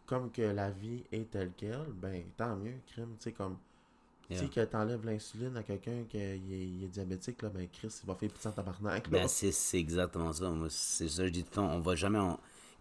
comme 0.06 0.30
que 0.30 0.42
la 0.42 0.70
vie 0.70 1.04
est 1.12 1.30
telle 1.30 1.52
qu'elle, 1.52 1.86
ben 1.94 2.24
tant 2.36 2.56
mieux, 2.56 2.74
crime, 2.86 3.14
tu 3.18 3.24
sais, 3.24 3.32
comme 3.32 3.56
Yeah. 4.30 4.40
si 4.40 4.48
que 4.48 4.60
t'enlèves 4.64 5.04
l'insuline 5.04 5.54
à 5.56 5.62
quelqu'un 5.62 6.04
qui 6.08 6.16
est, 6.16 6.88
diabétique, 6.90 7.42
là, 7.42 7.50
ben 7.50 7.68
Chris, 7.70 7.94
il 8.02 8.06
va 8.06 8.14
faire 8.14 8.30
pitié 8.30 8.48
en 8.48 8.52
tabarnak. 8.52 9.10
Ben, 9.10 9.28
c'est 9.28 9.52
c'est 9.52 9.78
exactement 9.78 10.32
ça. 10.32 10.50
C'est 10.70 11.08
ça, 11.08 11.22
que 11.22 11.28
je 11.28 11.32
dis 11.32 11.42
tout 11.42 11.50
le 11.50 11.54
temps. 11.56 11.70
On 11.70 11.80
va 11.80 11.94
jamais. 11.94 12.18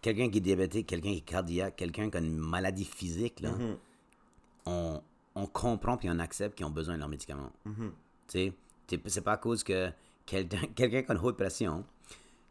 Quelqu'un 0.00 0.30
qui 0.30 0.38
est 0.38 0.40
diabétique, 0.40 0.86
quelqu'un 0.86 1.10
qui 1.10 1.18
est 1.18 1.20
cardiaque, 1.20 1.76
quelqu'un 1.76 2.08
qui 2.10 2.16
a 2.16 2.20
une 2.20 2.36
maladie 2.38 2.84
physique, 2.86 3.40
là, 3.40 3.50
Mhm. 3.52 3.76
on, 4.66 5.02
on 5.34 5.46
comprend 5.46 5.96
puis 5.96 6.08
on 6.10 6.18
accepte 6.18 6.56
qu'ils 6.56 6.66
ont 6.66 6.70
besoin 6.70 6.94
de 6.94 7.00
leurs 7.00 7.08
médicaments. 7.08 7.52
Mhm. 7.64 7.92
Tu 8.28 8.52
sais, 8.88 9.00
c'est 9.06 9.20
pas 9.22 9.32
à 9.32 9.36
cause 9.36 9.62
que 9.64 9.90
quelqu'un 10.26 10.66
qui 10.66 10.82
a 11.10 11.12
une 11.12 11.18
haute 11.22 11.36
pression, 11.36 11.84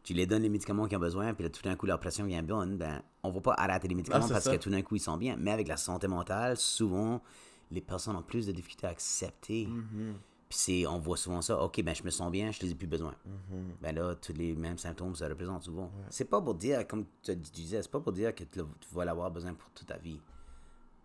tu 0.04 0.12
les 0.14 0.26
donnes 0.26 0.42
les 0.42 0.48
médicaments 0.48 0.86
qu'ils 0.86 0.96
ont 0.98 1.00
besoin, 1.00 1.34
puis 1.34 1.42
là, 1.44 1.50
tout 1.50 1.62
d'un 1.62 1.74
coup, 1.76 1.86
leur 1.86 1.98
pression 1.98 2.24
vient 2.26 2.42
bonne, 2.42 2.76
ben, 2.76 3.02
on 3.22 3.30
va 3.30 3.40
pas 3.40 3.54
arrêter 3.54 3.88
les 3.88 3.94
médicaments 3.94 4.22
Ah, 4.24 4.26
c'est 4.28 4.34
parce 4.34 4.44
ça. 4.44 4.56
que 4.56 4.62
tout 4.62 4.70
d'un 4.70 4.82
coup, 4.82 4.94
ils 4.96 5.00
sont 5.00 5.16
bien. 5.16 5.36
Mais 5.38 5.50
avec 5.50 5.66
la 5.66 5.76
santé 5.76 6.06
mentale, 6.06 6.56
souvent, 6.56 7.22
les 7.70 7.80
personnes 7.80 8.16
ont 8.16 8.22
plus 8.22 8.46
de 8.46 8.52
difficultés 8.52 8.86
à 8.86 8.90
accepter. 8.90 9.66
Mhm. 9.66 10.14
Puis 10.48 10.58
c'est, 10.58 10.86
on 10.86 10.98
voit 10.98 11.16
souvent 11.16 11.42
ça, 11.42 11.60
ok, 11.62 11.82
ben 11.82 11.94
je 11.94 12.02
me 12.02 12.10
sens 12.10 12.30
bien, 12.30 12.50
je 12.50 12.60
les 12.60 12.70
ai 12.72 12.74
plus 12.74 12.86
besoin. 12.86 13.14
Mhm. 13.24 13.76
Ben 13.80 13.94
là, 13.94 14.14
tous 14.14 14.32
les 14.32 14.54
mêmes 14.54 14.78
symptômes 14.78 15.14
se 15.14 15.24
représentent 15.24 15.64
souvent. 15.64 15.90
C'est 16.10 16.26
pas 16.26 16.40
pour 16.40 16.54
dire, 16.54 16.86
comme 16.86 17.06
tu 17.22 17.34
disais, 17.36 17.82
c'est 17.82 17.90
pas 17.90 18.00
pour 18.00 18.12
dire 18.12 18.34
que 18.34 18.44
tu, 18.44 18.60
vas 18.92 19.04
l'avoir 19.04 19.30
besoin 19.30 19.54
pour 19.54 19.70
toute 19.70 19.88
ta 19.88 19.96
vie. 19.96 20.20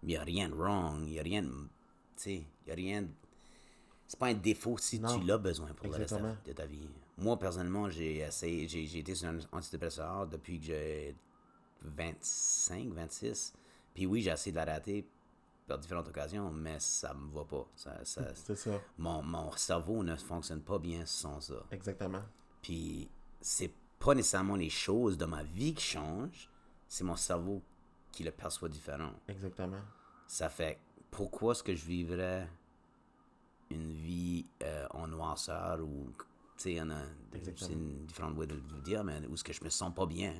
Il 0.03 0.11
y 0.11 0.17
a 0.17 0.23
rien 0.23 0.49
de 0.49 0.53
wrong, 0.53 1.03
il 1.07 1.13
y 1.13 1.19
a 1.19 1.23
rien 1.23 1.41
de. 1.41 1.49
Tu 1.49 1.55
sais, 2.15 2.43
il 2.65 2.71
a 2.71 2.75
rien 2.75 3.01
de. 3.03 3.09
C'est 4.07 4.17
pas 4.17 4.27
un 4.27 4.33
défaut 4.33 4.77
si 4.77 4.99
Non. 4.99 5.19
tu 5.19 5.25
l'as 5.25 5.37
besoin 5.37 5.67
pour 5.73 5.87
le 5.87 5.93
reste 5.93 6.15
de 6.45 6.51
ta 6.51 6.65
vie. 6.65 6.87
Moi, 7.17 7.37
personnellement, 7.37 7.89
j'ai 7.89 8.17
essayé, 8.17 8.67
j'ai, 8.67 8.85
j'ai 8.85 8.99
été 8.99 9.13
sur 9.13 9.27
un 9.27 9.37
antidépresseur 9.51 10.25
depuis 10.25 10.59
que 10.59 10.65
j'ai 10.65 11.15
25, 11.81 12.93
26. 12.93 13.53
Puis 13.93 14.05
oui, 14.05 14.21
j'ai 14.21 14.31
essayé 14.31 14.51
de 14.51 14.57
l'arrêter 14.57 15.05
par 15.69 15.77
différentes 15.79 16.07
occasions, 16.09 16.51
mais 16.51 16.79
ça 16.79 17.13
me 17.13 17.31
va 17.33 17.45
pas. 17.45 17.65
Ça, 17.75 18.03
ça- 18.03 18.33
C'est 18.35 18.55
ça. 18.55 18.71
mon, 18.97 19.21
mon 19.23 19.51
cerveau 19.53 20.03
ne 20.03 20.15
fonctionne 20.17 20.61
pas 20.61 20.77
bien 20.79 21.05
sans 21.05 21.39
ça. 21.39 21.63
Exactement. 21.71 22.21
Puis 22.61 23.09
c'est 23.39 23.71
pas 23.99 24.13
nécessairement 24.15 24.55
les 24.55 24.69
choses 24.69 25.17
de 25.17 25.25
ma 25.25 25.43
vie 25.43 25.73
qui 25.73 25.83
changent, 25.83 26.49
c'est 26.87 27.03
mon 27.03 27.15
cerveau 27.15 27.61
qui 28.11 28.23
le 28.23 28.31
perçoit 28.31 28.67
différent. 28.69 29.13
Exactement. 29.27 29.79
Ça 30.27 30.49
fait 30.49 30.79
pourquoi 31.11 31.53
est-ce 31.53 31.63
que 31.63 31.73
je 31.75 31.85
vivrais 31.85 32.47
une 33.69 33.91
vie 33.93 34.45
euh, 34.63 34.87
en 34.91 35.07
noirceur 35.07 35.79
ou 35.81 36.11
tu 36.57 36.63
sais, 36.63 36.71
il 36.73 36.77
y 36.77 36.81
en 36.81 36.89
a 36.89 37.01
une 37.69 38.05
différente 38.05 38.35
way 38.37 38.45
de 38.47 38.55
le 38.55 38.81
dire, 38.81 39.03
mais 39.03 39.25
où 39.27 39.33
est-ce 39.35 39.43
que 39.43 39.53
je 39.53 39.63
me 39.63 39.69
sens 39.69 39.93
pas 39.95 40.05
bien. 40.05 40.33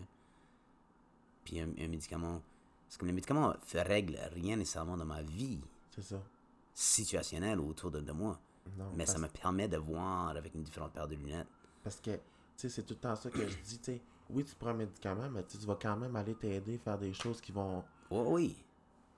Puis 1.46 1.60
un, 1.62 1.70
un 1.80 1.88
médicament, 1.88 2.42
parce 2.90 2.98
que 2.98 3.06
le 3.06 3.14
médicament 3.14 3.54
fait 3.62 3.84
règle 3.84 4.18
rien 4.34 4.56
nécessairement 4.56 4.98
dans 4.98 5.06
ma 5.06 5.22
vie 5.22 5.62
C'est 5.92 6.02
ça. 6.02 6.24
situationnelle 6.74 7.60
autour 7.60 7.92
de, 7.92 8.00
de 8.00 8.12
moi, 8.12 8.40
Non, 8.78 8.92
mais 8.96 9.06
ça 9.06 9.20
me 9.20 9.28
permet 9.28 9.68
de 9.68 9.78
voir 9.78 10.30
avec 10.30 10.56
une 10.56 10.64
différente 10.64 10.94
paire 10.94 11.08
de 11.08 11.14
lunettes. 11.16 11.48
Parce 11.84 12.00
que, 12.02 12.12
tu 12.12 12.20
sais, 12.58 12.70
c'est 12.70 12.84
tout 12.84 12.96
le 12.96 13.00
temps 13.00 13.16
ça 13.16 13.30
que 13.30 13.48
je 13.48 13.58
dis, 13.60 13.78
tu 13.78 13.84
sais, 13.86 14.02
oui, 14.32 14.44
tu 14.44 14.56
prends 14.56 14.70
un 14.70 14.74
médicament, 14.74 15.30
mais 15.30 15.44
tu 15.46 15.58
vas 15.60 15.78
quand 15.80 15.98
même 15.98 16.16
aller 16.16 16.34
t'aider, 16.34 16.80
faire 16.80 16.98
des 16.98 17.14
choses 17.14 17.40
qui 17.40 17.52
vont, 17.52 17.84
Oh, 18.10 18.26
oui, 18.30 18.56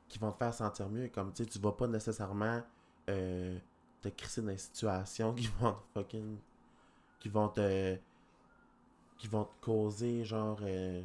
qui 0.10 0.19
vont 0.19 0.34
te 0.34 0.38
faire 0.38 0.53
sentir 0.53 0.89
mieux. 0.89 1.07
Comme, 1.07 1.31
tu 1.31 1.43
sais, 1.45 1.49
tu 1.49 1.57
vas 1.60 1.71
pas 1.71 1.88
nécessairement 1.88 2.62
euh, 3.10 3.57
te 4.01 4.10
crisser 4.10 4.41
dans 4.41 4.47
des 4.49 4.57
situations 4.57 5.34
qui 5.36 5.47
vont 5.47 5.71
te 5.71 5.99
fucking... 5.99 6.38
qui 7.21 7.29
vont 7.29 7.47
te... 7.47 7.97
qui 9.17 9.27
vont 9.27 9.45
te 9.45 9.53
causer, 9.62 10.25
genre, 10.25 10.60
euh, 10.62 11.01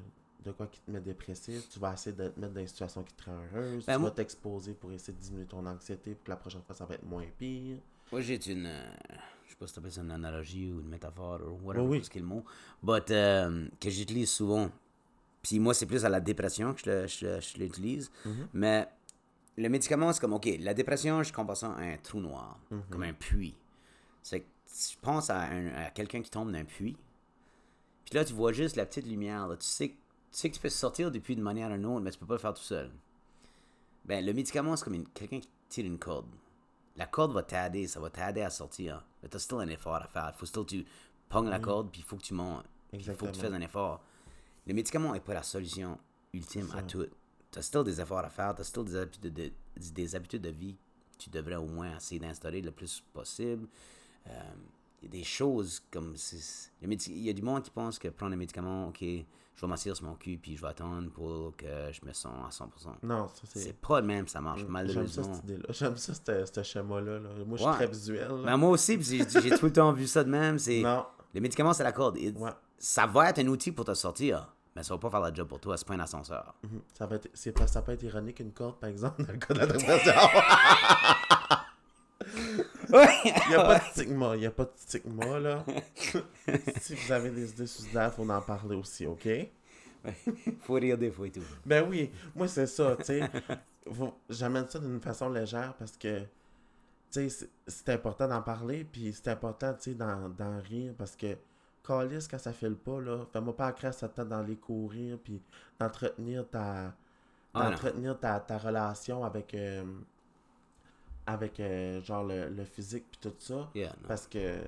de 0.46 0.52
quoi 0.52 0.66
qui 0.68 0.80
te 0.80 0.90
met 0.90 1.00
dépressif. 1.00 1.68
Tu 1.68 1.78
vas 1.78 1.92
essayer 1.94 2.16
de 2.16 2.28
te 2.28 2.40
mettre 2.40 2.52
dans 2.54 2.60
des 2.60 2.66
situations 2.66 3.02
qui 3.02 3.12
te 3.14 3.24
rendent 3.24 3.40
heureuse. 3.54 3.84
Ben, 3.86 3.94
tu 3.94 4.00
moi- 4.00 4.08
vas 4.10 4.14
t'exposer 4.16 4.72
pour 4.74 4.92
essayer 4.92 5.12
de 5.12 5.18
diminuer 5.22 5.46
ton 5.46 5.64
anxiété, 5.66 6.14
pour 6.14 6.24
que 6.24 6.30
la 6.30 6.36
prochaine 6.36 6.62
fois, 6.62 6.74
ça 6.74 6.84
va 6.86 6.94
être 6.94 7.04
moins 7.04 7.24
pire. 7.38 7.78
Moi, 8.12 8.20
j'ai 8.20 8.50
une. 8.52 8.66
euh, 8.66 8.88
je 9.44 9.50
sais 9.50 9.56
pas 9.56 9.66
si 9.66 9.72
tu 9.74 9.78
appelles 9.80 9.92
ça 9.92 10.00
une 10.02 10.10
analogie 10.10 10.72
ou 10.72 10.80
une 10.80 10.88
métaphore 10.88 11.40
ou 11.42 11.66
whatever, 11.66 11.86
Oui, 11.86 11.98
oui. 11.98 12.04
ce 12.04 12.10
qu'est 12.10 12.20
le 12.20 12.26
mot. 12.26 12.44
But, 12.82 13.10
euh, 13.10 13.68
que 13.80 13.90
j'utilise 13.90 14.30
souvent. 14.30 14.70
Puis 15.42 15.58
moi, 15.58 15.74
c'est 15.74 15.86
plus 15.86 16.04
à 16.04 16.08
la 16.08 16.20
dépression 16.20 16.74
que 16.74 17.06
je, 17.06 17.58
l'utilise. 17.58 18.10
Mhm. 18.24 18.48
Mais 18.52 18.88
le 19.56 19.68
médicament, 19.68 20.12
c'est 20.12 20.20
comme, 20.20 20.32
OK, 20.34 20.48
la 20.60 20.74
dépression, 20.74 21.22
je 21.22 21.32
compare 21.32 21.56
ça 21.56 21.70
à 21.72 21.80
un 21.82 21.96
trou 21.98 22.20
noir, 22.20 22.58
Mhm. 22.70 22.82
comme 22.90 23.02
un 23.04 23.12
puits. 23.12 23.54
C'est 24.22 24.40
que 24.40 24.46
je 24.68 24.96
pense 25.00 25.30
à, 25.30 25.42
à 25.42 25.90
quelqu'un 25.90 26.20
qui 26.22 26.30
tombe 26.30 26.50
dans 26.52 26.58
un 26.58 26.64
puits. 26.64 26.96
Puis 28.04 28.14
là, 28.14 28.24
tu 28.24 28.34
vois 28.34 28.52
juste 28.52 28.76
la 28.76 28.86
petite 28.86 29.06
lumière. 29.06 29.48
là. 29.48 29.56
Tu, 29.56 29.66
sais, 29.66 29.88
que- 29.90 29.94
tu 30.36 30.40
sais 30.42 30.50
que 30.50 30.54
tu 30.54 30.60
peux 30.60 30.68
sortir 30.68 31.10
du 31.10 31.20
puits 31.20 31.34
d'une 31.34 31.44
manière 31.44 31.70
ou 31.70 31.74
d'une 31.74 31.86
autre, 31.86 32.00
mais 32.02 32.10
tu 32.10 32.18
peux 32.18 32.26
pas 32.26 32.34
le 32.34 32.40
faire 32.40 32.52
tout 32.54 32.62
seul. 32.62 32.90
Ben, 34.04 34.24
le 34.24 34.32
médicament, 34.32 34.76
c'est 34.76 34.84
comme 34.84 34.94
une- 34.94 35.08
quelqu'un 35.08 35.40
qui 35.40 35.48
tire 35.68 35.86
une 35.86 35.98
corde. 35.98 36.26
La 36.96 37.06
corde 37.06 37.32
va 37.32 37.42
t'aider, 37.42 37.86
ça 37.86 38.00
va 38.00 38.10
t'aider 38.10 38.42
à 38.42 38.50
sortir. 38.50 39.02
Mais 39.22 39.28
t'as 39.28 39.38
still 39.38 39.58
un 39.58 39.68
effort 39.68 39.96
à 39.96 40.06
faire. 40.08 40.30
Il 40.34 40.38
faut 40.38 40.46
still 40.46 40.64
que 40.64 40.70
tu 40.70 40.86
pognes 41.28 41.48
la 41.48 41.58
corde, 41.58 41.90
puis 41.90 42.00
il 42.02 42.04
faut 42.04 42.16
que 42.16 42.22
tu 42.22 42.34
montes. 42.34 42.64
Puis 42.90 43.00
Il 43.00 43.04
faut 43.04 43.26
que 43.26 43.32
tu 43.32 43.38
Mm. 43.38 43.42
Fasses 43.42 43.52
un 43.52 43.60
effort. 43.60 44.02
Le 44.66 44.74
médicament 44.74 45.12
n'est 45.12 45.20
pas 45.20 45.34
la 45.34 45.42
solution 45.42 45.98
ultime 46.32 46.70
à 46.76 46.82
tout. 46.82 47.06
Tu 47.50 47.58
as 47.58 47.62
still 47.62 47.82
des 47.84 48.00
efforts 48.00 48.18
à 48.24 48.28
faire, 48.30 48.54
tu 48.54 48.60
as 48.60 48.64
still 48.64 48.84
des 48.84 48.96
habitudes 48.96 49.32
de, 49.32 49.52
des 49.76 50.14
habitudes 50.14 50.42
de 50.42 50.50
vie 50.50 50.74
que 51.12 51.24
tu 51.24 51.30
devrais 51.30 51.56
au 51.56 51.66
moins 51.66 51.96
essayer 51.96 52.20
d'installer 52.20 52.60
le 52.62 52.70
plus 52.70 53.02
possible. 53.12 53.66
Euh, 54.28 54.42
Il 55.02 55.06
y 55.06 55.08
a 55.08 55.18
des 55.20 55.24
choses 55.24 55.82
comme. 55.90 56.14
Il 56.82 57.18
y 57.22 57.30
a 57.30 57.32
du 57.32 57.42
monde 57.42 57.62
qui 57.62 57.70
pense 57.70 57.98
que 57.98 58.08
prendre 58.08 58.32
un 58.32 58.36
médicament, 58.36 58.88
ok, 58.88 59.04
je 59.56 59.60
vais 59.62 59.66
m'asseoir 59.66 59.96
sur 59.96 60.04
mon 60.06 60.14
cul, 60.14 60.36
puis 60.38 60.56
je 60.56 60.60
vais 60.62 60.68
attendre 60.68 61.10
pour 61.10 61.56
que 61.56 61.66
je 61.90 62.06
me 62.06 62.12
sens 62.12 62.32
à 62.46 62.50
100%. 62.64 62.68
Non, 63.02 63.26
ça, 63.28 63.42
c'est... 63.44 63.58
C'est 63.60 63.80
pas 63.80 64.00
le 64.02 64.06
même, 64.06 64.28
ça 64.28 64.40
marche 64.40 64.58
J'aime 64.60 64.66
ça, 64.68 64.72
malheureusement. 64.72 65.34
cette 65.34 65.44
idée-là. 65.44 65.64
J'aime 65.70 65.96
ça, 65.96 66.12
ce 66.54 66.62
schéma-là. 66.62 67.18
là. 67.20 67.28
Moi, 67.46 67.56
je 67.56 67.62
suis 67.62 67.66
Ouais. 67.66 67.72
très 67.74 67.86
visuel. 67.86 68.28
là. 68.28 68.42
Ben, 68.44 68.56
moi 68.58 68.70
aussi, 68.70 69.02
j'ai 69.02 69.24
tout 69.26 69.66
le 69.66 69.72
temps 69.72 69.90
vu 69.92 70.06
ça 70.06 70.22
de 70.22 70.28
même. 70.30 70.58
C'est 70.58 70.82
Non. 70.82 71.06
le 71.34 71.40
médicament, 71.40 71.72
c'est 71.72 71.84
la 71.84 71.92
corde. 71.92 72.18
Et 72.18 72.30
Ouais. 72.32 72.50
Ça 72.78 73.06
va 73.06 73.30
être 73.30 73.38
un 73.38 73.46
outil 73.46 73.72
pour 73.72 73.86
te 73.86 73.94
sortir, 73.94 74.52
mais 74.74 74.82
ça 74.82 74.92
va 74.92 74.98
pas 75.00 75.08
faire 75.08 75.20
la 75.20 75.32
job 75.32 75.48
pour 75.48 75.58
toi. 75.58 75.78
C'est 75.78 75.86
pas 75.88 75.94
un 75.94 76.00
ascenseur. 76.00 76.54
Mhm. 76.62 76.82
Ça, 76.92 77.06
va 77.06 77.16
être, 77.16 77.30
ça 77.68 77.80
peut 77.80 77.92
être 77.92 78.02
ironique 78.02 78.40
une 78.40 78.52
corde, 78.52 78.78
par 78.78 78.90
exemple, 78.90 79.24
dans 79.24 79.32
le 79.32 79.38
cas 79.38 79.54
de 79.54 79.60
la. 79.60 79.66
Il 82.88 83.32
n'y 83.50 83.54
a 83.54 83.64
pas 83.64 83.78
de 83.78 83.84
stigma. 83.84 84.36
Il 84.36 84.40
n'y 84.40 84.46
a 84.46 84.50
pas 84.50 84.64
de 84.64 84.72
stigma, 84.76 85.38
là. 85.38 85.64
si 86.80 86.94
vous 86.94 87.12
avez 87.12 87.30
des 87.30 87.50
idées 87.50 87.66
suicidaires, 87.66 88.10
il 88.12 88.16
faut 88.16 88.30
en 88.30 88.40
parler 88.40 88.76
aussi, 88.76 89.06
OK? 89.06 89.28
Faut 90.62 90.74
rire 90.74 90.96
des 90.98 91.10
fois 91.10 91.26
et 91.26 91.30
tout. 91.30 91.40
Ben 91.64 91.84
oui, 91.88 92.10
moi, 92.34 92.46
c'est 92.48 92.66
ça, 92.66 92.96
tu 92.96 93.04
sais. 93.04 93.20
J'amène 94.28 94.68
ça 94.68 94.78
d'une 94.78 95.00
façon 95.00 95.28
légère 95.30 95.74
parce 95.78 95.96
que, 95.96 96.20
tu 97.10 97.28
sais, 97.28 97.48
c'est- 97.66 97.88
important 97.92 98.28
d'en 98.28 98.42
parler, 98.42 98.84
puis 98.84 99.12
c'est 99.12 99.28
important, 99.30 99.72
tu 99.74 99.90
sais, 99.92 99.94
d'en 99.94 100.60
rire 100.68 100.92
parce 100.96 101.16
que, 101.16 101.36
calice, 101.86 102.28
quand 102.28 102.38
ça 102.38 102.52
file 102.52 102.74
pas, 102.74 103.00
là, 103.00 103.24
fais-moi 103.32 103.56
pas 103.56 103.72
crasse 103.72 103.98
ta 103.98 104.08
tête 104.08 104.28
d'aller 104.28 104.56
courir, 104.56 105.18
puis 105.22 105.40
d'entretenir 105.78 106.48
ta... 106.48 106.92
Ah, 107.54 107.70
d'entretenir 107.70 108.18
ta, 108.18 108.38
ta 108.40 108.58
relation 108.58 109.24
avec... 109.24 109.54
euh, 109.54 109.82
avec, 111.26 111.58
euh, 111.60 112.00
genre, 112.02 112.24
le, 112.24 112.48
le 112.48 112.64
physique, 112.64 113.04
puis 113.10 113.18
tout 113.20 113.34
ça. 113.38 113.68
Yeah. 113.74 113.92
Parce 114.06 114.26
que 114.26 114.58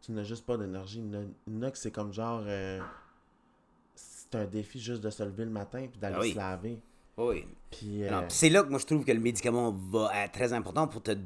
tu 0.00 0.12
n'as 0.12 0.22
juste 0.24 0.46
pas 0.46 0.56
d'énergie. 0.56 1.02
Que 1.46 1.78
c'est 1.78 1.90
comme 1.90 2.12
genre. 2.12 2.42
euh, 2.46 2.80
c'est 3.94 4.34
un 4.36 4.44
défi 4.44 4.78
juste 4.80 5.02
de 5.02 5.10
se 5.10 5.22
lever 5.22 5.44
le 5.44 5.50
matin 5.50 5.86
puis 5.90 5.98
d'aller 5.98 6.16
Ah 6.16 6.20
oui. 6.20 6.32
se 6.32 6.36
laver. 6.36 6.78
Oui. 7.16 7.46
Puis. 7.70 8.04
euh, 8.04 8.22
c'est 8.28 8.48
là 8.50 8.62
que 8.62 8.68
moi 8.68 8.78
je 8.78 8.86
trouve 8.86 9.04
que 9.04 9.12
le 9.12 9.20
médicament 9.20 9.72
va 9.72 10.10
être 10.24 10.32
très 10.32 10.52
important 10.52 10.86
pour 10.86 11.02
te. 11.02 11.16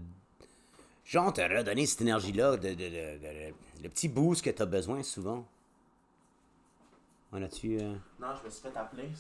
Genre, 1.05 1.33
te 1.33 1.41
redonner 1.41 1.85
cette 1.85 2.01
énergie-là, 2.03 2.57
de, 2.57 2.75
de- 2.75 3.53
le 3.83 3.89
petit 3.89 4.09
boost 4.09 4.43
que 4.45 4.51
tu 4.51 4.63
as 4.63 4.67
besoin 4.67 5.03
souvent. 5.03 5.45
On 7.33 7.43
a-tu. 7.43 7.77
Non, 8.21 8.29
je 8.41 8.45
me 8.45 8.51
suis 8.51 8.63
fait 8.63 8.77
appeler. 8.77 9.11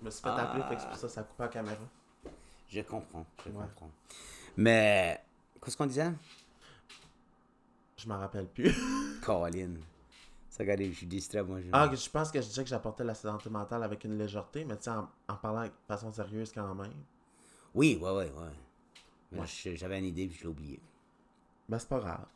Je 0.00 0.04
me 0.06 0.10
suis 0.10 0.22
fait 0.22 0.28
Ah. 0.30 0.50
appeler, 0.52 0.62
fait 0.68 0.76
que 0.84 0.88
pour 0.88 0.96
ça 0.98 1.08
ça 1.08 1.22
coupe 1.22 1.38
la 1.40 1.48
caméra. 1.48 1.76
Je 2.68 2.80
comprends, 2.82 3.26
je 3.44 3.50
Ouais. 3.50 3.56
comprends. 3.56 3.90
Mais. 4.56 5.20
Qu'est-ce 5.64 5.76
qu'on 5.76 5.86
disait? 5.86 6.12
Je 7.96 8.08
m'en 8.08 8.18
rappelle 8.18 8.46
plus. 8.48 8.74
Caroline. 9.24 9.78
Ça, 10.50 10.64
regardez, 10.64 10.90
je 10.90 10.96
suis 10.98 11.06
distrait, 11.06 11.42
moi. 11.42 11.60
Je... 11.60 11.68
ah, 11.72 11.90
je 11.94 12.10
pense 12.10 12.30
que 12.30 12.40
je 12.40 12.46
disais 12.46 12.62
que 12.64 12.68
j'apportais 12.68 13.04
la 13.04 13.14
santé 13.14 13.48
mentale 13.48 13.82
avec 13.84 14.04
une 14.04 14.18
légèreté, 14.18 14.64
mais 14.64 14.76
tu 14.76 14.84
sais, 14.84 14.90
en, 14.90 15.08
en 15.28 15.34
parlant 15.36 15.64
de 15.64 15.70
façon 15.88 16.12
sérieuse 16.12 16.52
quand 16.52 16.74
même. 16.74 16.92
Oui, 17.74 17.98
ouais, 18.02 18.10
ouais, 18.10 18.30
ouais. 19.32 19.38
Ouais. 19.40 19.46
J'avais 19.76 19.98
une 19.98 20.04
idée 20.06 20.26
puis 20.26 20.36
je 20.36 20.42
l'ai 20.42 20.48
oublié. 20.50 20.80
Ben, 21.68 21.78
c'est 21.78 21.88
pas 21.88 22.00
grave. 22.00 22.26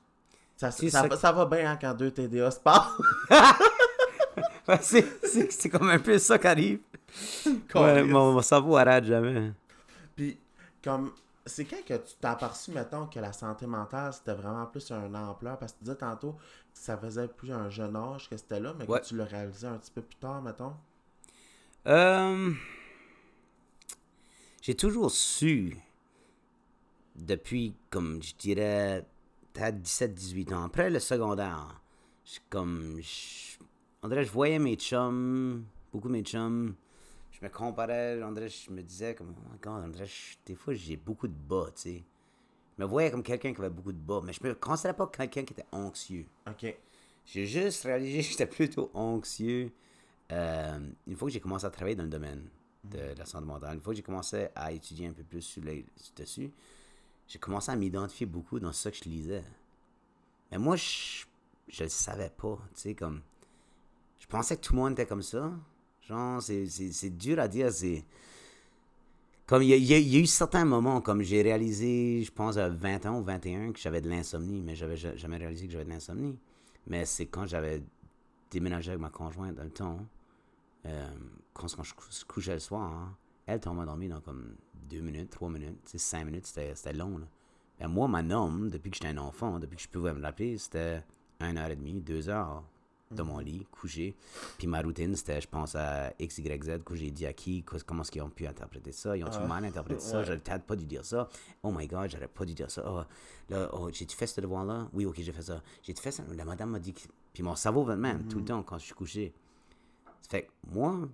Ça, 0.56 0.70
ça, 0.70 0.88
ça 0.88 1.06
va- 1.06 1.16
ça 1.18 1.32
va 1.32 1.44
bien 1.44 1.72
hein, 1.72 1.78
quand 1.78 1.92
deux 1.92 2.10
TDA 2.10 2.50
se 2.50 2.60
parlent. 2.60 2.96
c'est 4.80 5.50
c'est- 5.52 5.68
comme 5.68 5.90
un 5.90 5.98
peu 5.98 6.16
ça 6.18 6.38
qui 6.38 6.46
arrive. 6.46 6.78
Ouais, 7.74 8.02
mon, 8.02 8.32
mon 8.32 8.42
cerveau 8.42 8.76
arrête 8.76 9.04
jamais. 9.04 9.52
Puis, 10.16 10.38
comme, 10.82 11.12
c'est 11.46 11.64
quand 11.64 11.84
que 11.84 11.94
tu 11.94 12.14
t'es 12.20 12.26
aperçu, 12.26 12.70
mettons, 12.72 13.06
que 13.06 13.18
la 13.20 13.32
santé 13.32 13.66
mentale, 13.66 14.12
c'était 14.12 14.34
vraiment 14.34 14.66
plus 14.66 14.90
un 14.90 15.14
ampleur? 15.14 15.58
Parce 15.58 15.72
que 15.72 15.78
tu 15.78 15.84
disais 15.84 15.96
tantôt 15.96 16.32
que 16.32 16.38
ça 16.74 16.96
faisait 16.98 17.28
plus 17.28 17.52
un 17.52 17.70
jeune 17.70 17.96
âge 17.96 18.28
que 18.28 18.36
c'était 18.36 18.60
là, 18.60 18.74
mais 18.78 18.86
Ouais. 18.88 19.00
que 19.00 19.06
tu 19.06 19.16
le 19.16 19.22
réalisais 19.24 19.66
un 19.68 19.78
petit 19.78 19.90
peu 19.92 20.02
plus 20.02 20.16
tard, 20.16 20.42
mettons? 20.42 20.74
Euh, 21.86 22.52
J'ai 24.62 24.74
toujours 24.74 25.10
su, 25.12 25.76
depuis, 27.14 27.74
comme 27.90 28.22
je 28.22 28.34
dirais, 28.36 29.04
peut-être 29.52 29.80
17-18 29.80 30.52
ans, 30.52 30.64
après 30.64 30.90
le 30.90 30.98
secondaire, 30.98 31.80
je, 32.24 32.40
comme, 32.50 32.98
je, 33.00 33.58
on 34.02 34.08
dirait, 34.08 34.24
je 34.24 34.30
voyais 34.32 34.58
mes 34.58 34.74
chums, 34.76 35.64
beaucoup 35.92 36.08
mes 36.08 36.22
chums, 36.22 36.74
je 37.38 37.44
me 37.44 37.50
comparais, 37.50 38.16
dirait, 38.32 38.48
je 38.48 38.70
me 38.70 38.82
disais, 38.82 39.14
comme, 39.14 39.34
oh 39.36 39.48
my 39.52 39.58
God, 39.60 39.90
dirait, 39.92 40.06
je- 40.06 40.36
des 40.46 40.54
fois, 40.54 40.74
j'ai 40.74 40.96
beaucoup 40.96 41.28
de 41.28 41.34
bas, 41.34 41.66
tu 41.74 41.82
sais. 41.82 42.04
Je 42.76 42.82
me 42.82 42.88
voyais 42.88 43.10
comme 43.10 43.22
quelqu'un 43.22 43.52
qui 43.52 43.60
avait 43.60 43.70
beaucoup 43.70 43.92
de 43.92 43.98
bas, 43.98 44.20
mais 44.22 44.32
je 44.32 44.42
me 44.42 44.54
considérais 44.54 44.96
pas 44.96 45.06
quelqu'un 45.06 45.44
qui 45.44 45.52
était 45.54 45.66
anxieux. 45.72 46.26
OK. 46.48 46.74
J'ai 47.24 47.46
juste 47.46 47.82
réalisé 47.84 48.18
que 48.20 48.24
j'étais 48.28 48.46
plutôt 48.46 48.90
anxieux 48.94 49.72
euh, 50.32 50.78
une 51.06 51.16
fois 51.16 51.28
que 51.28 51.32
j'ai 51.32 51.40
commencé 51.40 51.64
à 51.66 51.70
travailler 51.70 51.96
dans 51.96 52.04
le 52.04 52.08
domaine 52.10 52.48
de 52.84 53.14
la 53.16 53.24
santé 53.24 53.46
mentale. 53.46 53.74
Une 53.76 53.80
fois 53.80 53.92
que 53.92 53.96
j'ai 53.96 54.02
commencé 54.02 54.48
à 54.54 54.72
étudier 54.72 55.08
un 55.08 55.12
peu 55.12 55.24
plus 55.24 55.42
sur 55.42 55.62
dessus, 56.16 56.52
j'ai 57.26 57.38
commencé 57.38 57.70
à 57.72 57.76
m'identifier 57.76 58.26
beaucoup 58.26 58.60
dans 58.60 58.72
ce 58.72 58.88
que 58.90 58.96
je 58.96 59.04
lisais. 59.04 59.44
Mais 60.50 60.58
moi, 60.58 60.76
je 60.76 61.24
je 61.68 61.82
le 61.82 61.88
savais 61.88 62.30
pas, 62.30 62.56
tu 62.74 62.80
sais, 62.80 62.94
comme... 62.94 63.22
Je 64.20 64.26
pensais 64.28 64.56
que 64.56 64.60
tout 64.60 64.72
le 64.74 64.78
monde 64.78 64.92
était 64.92 65.04
comme 65.06 65.22
ça. 65.22 65.52
Genre, 66.08 66.40
c'est 66.42 67.16
dur 67.16 67.38
à 67.38 67.48
dire. 67.48 67.72
C'est 67.72 68.04
comme 69.46 69.62
il 69.62 69.74
y, 69.74 69.94
y, 69.94 70.16
a 70.16 70.18
eu 70.18 70.26
certains 70.26 70.64
moments, 70.64 71.00
comme 71.00 71.22
j'ai 71.22 71.40
réalisé, 71.40 72.22
je 72.24 72.32
pense 72.32 72.56
à 72.56 72.68
20 72.68 73.06
ans 73.06 73.20
ou 73.20 73.22
21, 73.22 73.72
que 73.72 73.78
j'avais 73.78 74.00
de 74.00 74.08
l'insomnie, 74.08 74.60
mais 74.60 74.74
j'avais 74.74 74.96
jamais 74.96 75.36
réalisé 75.36 75.66
que 75.66 75.72
j'avais 75.72 75.84
de 75.84 75.90
l'insomnie. 75.90 76.36
Mais 76.88 77.04
c'est 77.04 77.26
quand 77.26 77.46
j'avais 77.46 77.82
déménagé 78.50 78.90
avec 78.90 79.00
ma 79.00 79.10
conjointe 79.10 79.54
dans 79.54 79.62
le 79.62 79.70
temps, 79.70 79.98
euh, 80.86 81.08
quand, 81.52 81.74
quand, 81.74 81.82
je 81.84 82.24
couchais 82.24 82.54
le 82.54 82.60
soir, 82.60 82.92
hein. 82.92 83.16
elle 83.46 83.60
tombait 83.60 83.82
endormie 83.82 84.08
dans 84.08 84.20
comme 84.20 84.56
2 84.88 85.00
minutes, 85.00 85.30
3 85.30 85.48
minutes, 85.48 85.78
5 85.94 86.24
minutes, 86.24 86.46
c'était 86.46 86.92
long. 86.92 87.18
Là. 87.18 87.26
Ben, 87.78 87.88
moi, 87.88 88.08
ma 88.08 88.22
norme, 88.22 88.70
depuis 88.70 88.90
que 88.90 88.96
j'étais 88.96 89.08
un 89.08 89.18
enfant, 89.18 89.58
depuis 89.58 89.76
que 89.76 89.82
je 89.82 89.88
pouvais 89.88 90.12
me 90.12 90.20
l'appeler, 90.20 90.58
c'était 90.58 91.02
1h30, 91.40 92.02
2h 92.04 92.62
de 93.16 93.22
mon 93.22 93.38
lit, 93.38 93.66
couché. 93.70 94.16
Puis 94.58 94.66
ma 94.66 94.80
routine, 94.80 95.14
c'était, 95.16 95.40
je 95.40 95.48
pense, 95.48 95.74
à 95.74 96.12
XYZ, 96.20 96.82
que 96.84 96.94
j'ai 96.94 97.10
dit 97.10 97.26
à 97.26 97.32
qui, 97.32 97.64
comment 97.64 98.02
est-ce 98.02 98.10
qu'ils 98.10 98.22
ont 98.22 98.30
pu 98.30 98.46
interpréter 98.46 98.92
ça, 98.92 99.16
ils 99.16 99.24
ont 99.24 99.30
ah. 99.32 99.46
mal 99.46 99.64
interprété 99.64 100.00
ça, 100.00 100.22
j'aurais 100.22 100.38
peut-être 100.38 100.64
pas 100.64 100.76
dû 100.76 100.86
dire 100.86 101.04
ça. 101.04 101.28
Oh 101.62 101.72
my 101.72 101.86
god, 101.86 102.10
j'aurais 102.10 102.28
pas 102.28 102.44
dû 102.44 102.54
dire 102.54 102.70
ça. 102.70 102.82
Ah, 102.86 103.06
là, 103.48 103.70
oh, 103.72 103.88
j'ai-tu 103.92 104.16
fait 104.16 104.26
ce 104.26 104.40
devoir-là? 104.40 104.88
Oui, 104.92 105.06
ok, 105.06 105.16
j'ai 105.18 105.32
fait 105.32 105.42
ça. 105.42 105.62
J'ai-tu 105.82 106.02
fait 106.02 106.12
ça? 106.12 106.22
La 106.34 106.44
madame 106.44 106.70
m'a 106.70 106.78
dit 106.78 106.92
que... 106.92 107.00
Puis 107.32 107.42
mon 107.42 107.54
cerveau 107.54 107.84
va 107.84 107.96
de 107.96 108.00
même, 108.00 108.26
tout 108.28 108.38
le 108.38 108.44
mm-hmm. 108.44 108.46
temps, 108.46 108.62
quand 108.62 108.78
je 108.78 108.84
suis 108.84 108.94
couché. 108.94 109.34
Ça 110.22 110.30
fait 110.30 110.42
que 110.44 110.52
moi, 110.72 111.08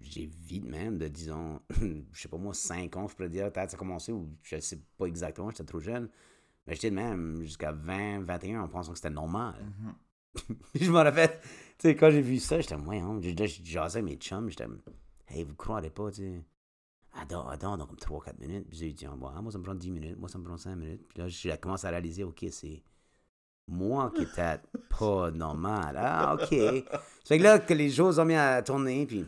j'ai 0.00 0.26
vite 0.26 0.64
même 0.64 0.98
de, 0.98 1.08
disons, 1.08 1.60
je 2.12 2.20
sais 2.20 2.28
pas 2.28 2.36
moi, 2.36 2.54
5 2.54 2.96
ans, 2.96 3.08
je 3.08 3.14
pourrais 3.14 3.28
dire, 3.28 3.52
peut-être 3.52 3.70
ça 3.70 3.76
a 3.76 3.78
commencé, 3.78 4.12
ou 4.12 4.28
je 4.42 4.58
sais 4.60 4.80
pas 4.96 5.06
exactement, 5.06 5.50
j'étais 5.50 5.64
trop 5.64 5.80
jeune. 5.80 6.08
Mais 6.66 6.74
j'étais 6.74 6.90
même 6.90 7.42
jusqu'à 7.42 7.72
20, 7.72 8.24
21 8.24 8.62
en 8.62 8.68
pensant 8.68 8.92
que 8.92 8.98
c'était 8.98 9.10
normal. 9.10 9.54
Mm-hmm. 9.54 9.92
je 10.74 10.90
m'en 10.90 11.02
rappelle, 11.02 11.38
tu 11.78 11.88
sais, 11.88 11.96
quand 11.96 12.10
j'ai 12.10 12.22
vu 12.22 12.38
ça, 12.38 12.60
j'étais, 12.60 12.74
hein, 12.74 13.20
je, 13.22 13.60
jasais 13.64 14.02
mes 14.02 14.16
chums, 14.16 14.50
j'étais, 14.50 14.66
hey, 15.28 15.44
vous 15.44 15.54
croirez 15.54 15.90
pas, 15.90 16.10
tu 16.10 16.22
sais. 16.22 16.44
Adore, 17.14 17.50
adore, 17.50 17.76
dans 17.78 17.86
comme 17.86 17.96
3-4 17.96 18.38
minutes. 18.38 18.68
Puis 18.68 18.78
j'ai 18.78 18.92
dit, 18.92 19.06
ah, 19.06 19.16
moi, 19.16 19.32
ça 19.50 19.58
me 19.58 19.64
prend 19.64 19.74
10 19.74 19.90
minutes, 19.90 20.18
moi, 20.18 20.28
ça 20.28 20.38
me 20.38 20.44
prend 20.44 20.56
5 20.56 20.76
minutes. 20.76 21.06
Puis 21.08 21.18
là, 21.18 21.28
j'ai 21.28 21.56
commencé 21.56 21.86
à 21.86 21.90
réaliser, 21.90 22.22
ok, 22.22 22.46
c'est 22.50 22.82
moi 23.66 24.12
qui 24.14 24.22
était 24.22 24.58
pas 24.98 25.30
normal. 25.30 25.96
Ah, 25.98 26.34
ok. 26.34 26.48
Ça 26.48 27.00
fait 27.24 27.38
que 27.38 27.42
là, 27.42 27.58
que 27.58 27.74
les 27.74 27.90
choses 27.90 28.18
ont 28.18 28.24
mis 28.24 28.34
à 28.34 28.62
tourner, 28.62 29.06
puis 29.06 29.26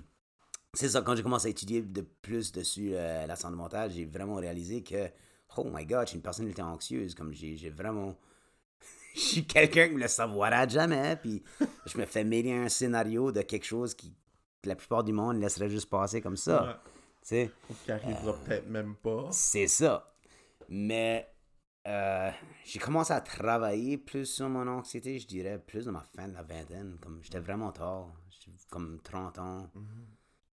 c'est 0.75 0.89
ça, 0.89 1.03
quand 1.03 1.17
j'ai 1.17 1.23
commencé 1.23 1.49
à 1.49 1.51
étudier 1.51 1.83
de 1.83 2.03
plus 2.03 2.53
dessus 2.53 2.91
euh, 2.95 3.27
la 3.27 3.37
santé 3.37 3.57
mentale, 3.57 3.91
j'ai 3.91 4.05
vraiment 4.05 4.37
réalisé 4.37 4.83
que, 4.83 5.09
oh 5.57 5.69
my 5.73 5.85
god, 5.85 6.03
je 6.03 6.11
suis 6.11 6.17
une 6.17 6.23
personnalité 6.23 6.63
anxieuse, 6.63 7.15
comme 7.15 7.33
j'ai 7.33 7.71
vraiment... 7.71 8.17
je 9.15 9.21
suis 9.21 9.47
quelqu'un 9.47 9.89
qui 9.89 9.95
ne 9.95 10.01
le 10.01 10.09
saura 10.09 10.67
jamais, 10.69 11.17
puis 11.17 11.43
je 11.87 11.99
me 11.99 12.05
fais 12.07 12.25
mêler 12.25 12.53
un 12.53 12.69
scénario 12.69 13.33
de 13.33 13.43
quelque 13.43 13.67
chose 13.67 13.95
qui, 13.95 14.15
que 14.63 14.69
la 14.69 14.77
plupart 14.77 15.05
du 15.05 15.13
monde 15.13 15.39
laisserait 15.41 15.71
juste 15.71 15.89
passer 15.91 16.21
comme 16.21 16.37
ça. 16.37 16.63
Ouais. 16.65 16.75
Tu 17.23 17.29
sais, 17.29 17.51
qui 17.85 17.93
arrivera 17.93 18.33
peut-être 18.45 18.69
même 18.69 18.95
pas. 18.97 19.29
c'est 19.31 19.67
ça. 19.69 20.15
Mais 20.69 21.29
euh, 21.87 22.31
j'ai 22.65 22.79
commencé 22.79 23.13
à 23.13 23.21
travailler 23.21 23.99
plus 23.99 24.27
sur 24.27 24.49
mon 24.49 24.67
anxiété, 24.67 25.19
je 25.19 25.27
dirais, 25.27 25.59
plus 25.59 25.85
dans 25.87 25.93
ma 25.93 26.03
fin 26.03 26.29
de 26.29 26.35
la 26.35 26.43
vingtaine. 26.43 26.97
Comme 27.03 27.21
j'étais 27.23 27.41
vraiment 27.41 27.73
tard, 27.73 28.13
comme 28.71 29.01
30 29.03 29.39
ans. 29.39 29.71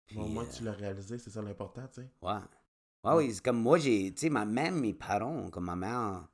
Puis, 0.08 0.16
Bon, 0.18 0.28
moi, 0.28 0.44
euh, 0.44 0.48
tu 0.52 0.64
l'as 0.64 0.72
réalisé, 0.72 1.18
c'est 1.20 1.30
ça 1.30 1.42
l'important, 1.42 1.86
tu 1.94 2.02
sais. 2.02 2.10
Ouais. 2.22 2.34
Ouais, 3.04 3.14
oui, 3.16 3.34
c'est 3.34 3.44
comme 3.44 3.62
moi, 3.62 3.78
j'ai. 3.78 4.14
Tu 4.14 4.22
sais, 4.22 4.30
ma- 4.30 4.46
même 4.46 4.80
mes 4.80 4.94
parents, 4.94 5.50
comme 5.50 5.66
ma 5.66 5.76
mère, 5.76 6.28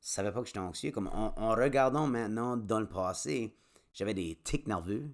savait 0.00 0.32
pas 0.32 0.40
que 0.40 0.46
j'étais 0.46 0.58
anxieux. 0.58 0.90
Comme 0.90 1.08
en, 1.08 1.34
en 1.38 1.50
regardant 1.54 2.06
maintenant 2.06 2.56
dans 2.56 2.80
le 2.80 2.88
passé, 2.88 3.54
j'avais 3.92 4.14
des 4.14 4.38
tics 4.42 4.66
nerveux. 4.66 5.10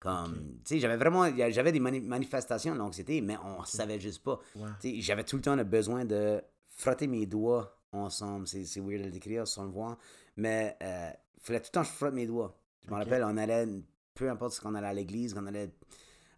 Comme, 0.00 0.60
tu 0.64 0.74
sais, 0.74 0.80
j'avais 0.80 0.96
vraiment. 0.96 1.28
J'avais 1.50 1.72
des 1.72 1.80
mani- 1.80 2.00
manifestations 2.00 2.76
d'anxiété, 2.76 3.20
mais 3.20 3.36
on 3.44 3.64
savait 3.64 3.98
juste 3.98 4.22
pas. 4.22 4.38
Tu 4.80 4.96
sais, 4.96 5.00
j'avais 5.00 5.24
tout 5.24 5.36
le 5.36 5.42
temps 5.42 5.56
le 5.56 5.64
besoin 5.64 6.04
de 6.04 6.40
frotter 6.68 7.08
mes 7.08 7.26
doigts 7.26 7.76
ensemble. 7.90 8.46
C'est 8.46 8.62
weird 8.80 9.00
de 9.00 9.06
le 9.06 9.10
décrire 9.10 9.46
sans 9.48 9.64
le 9.64 9.70
voir. 9.70 9.98
Mais 10.36 10.76
il 10.80 11.42
fallait 11.42 11.60
tout 11.60 11.70
le 11.70 11.72
temps 11.72 11.82
que 11.82 11.88
je 11.88 11.92
frotte 11.92 12.14
mes 12.14 12.26
doigts. 12.26 12.56
Je 12.84 12.90
me 12.90 12.94
Ok. 12.94 13.04
rappelle, 13.04 13.24
on 13.24 13.36
allait, 13.36 13.66
peu 14.14 14.30
importe 14.30 14.52
ce 14.52 14.60
qu'on 14.60 14.74
allait 14.76 14.86
à 14.86 14.94
l'église, 14.94 15.34
qu'on 15.34 15.46
allait 15.46 15.72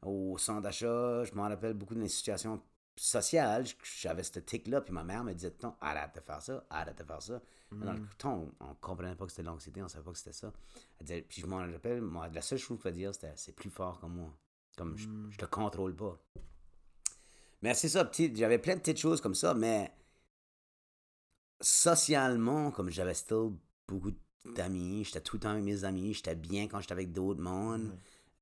au 0.02 0.38
centre 0.38 0.62
d'achat, 0.62 1.24
je 1.24 1.34
me 1.34 1.40
rappelle 1.42 1.74
beaucoup 1.74 1.94
de 1.94 2.00
mes 2.00 2.08
situations 2.08 2.62
sociales, 3.02 3.66
j- 3.66 3.76
j'avais 4.00 4.22
ce 4.22 4.38
tic-là, 4.38 4.80
puis 4.82 4.92
ma 4.92 5.02
mère 5.04 5.24
me 5.24 5.32
disait 5.32 5.50
temps, 5.52 5.76
arrête 5.80 6.14
de 6.14 6.20
faire 6.20 6.42
ça, 6.42 6.64
arrête 6.68 6.98
de 6.98 7.04
faire 7.04 7.22
ça. 7.22 7.40
Mais 7.80 7.86
Dans 7.86 7.92
le 7.94 8.00
temps, 8.18 8.50
on, 8.60 8.66
on 8.66 8.74
comprenait 8.74 9.14
pas 9.14 9.24
que 9.24 9.30
c'était 9.32 9.42
l'anxiété, 9.42 9.82
on 9.82 9.88
savait 9.88 10.04
pas 10.04 10.12
que 10.12 10.18
c'était 10.18 10.32
ça. 10.34 10.52
Elle 10.98 11.06
disait, 11.06 11.22
puis 11.22 11.40
je 11.40 11.46
m'en 11.46 11.58
rappelle, 11.58 12.02
moi, 12.02 12.28
la 12.28 12.42
seule 12.42 12.58
chose 12.58 12.68
que 12.68 12.74
je 12.74 12.82
pouvais 12.82 12.92
dire, 12.92 13.14
c'était, 13.14 13.32
c'est 13.36 13.52
plus 13.54 13.70
fort 13.70 14.00
que 14.00 14.06
moi. 14.06 14.30
Comme, 14.76 14.96
je, 14.96 15.08
je 15.30 15.38
te 15.38 15.46
contrôle 15.46 15.94
pas. 15.96 16.18
Mais 17.62 17.74
c'est 17.74 17.88
ça, 17.88 18.04
petit, 18.04 18.34
j'avais 18.34 18.58
plein 18.58 18.74
de 18.74 18.80
petites 18.80 18.98
choses 18.98 19.20
comme 19.20 19.34
ça, 19.34 19.54
mais 19.54 19.90
socialement, 21.60 22.70
comme 22.70 22.90
j'avais 22.90 23.14
still 23.14 23.52
beaucoup 23.86 24.12
d'amis, 24.54 25.04
j'étais 25.04 25.20
tout 25.20 25.36
le 25.36 25.40
temps 25.40 25.50
avec 25.50 25.64
mes 25.64 25.84
amis, 25.84 26.14
j'étais 26.14 26.34
bien 26.34 26.68
quand 26.68 26.80
j'étais 26.80 26.92
avec 26.92 27.12
d'autres 27.12 27.40
mondes, 27.42 27.92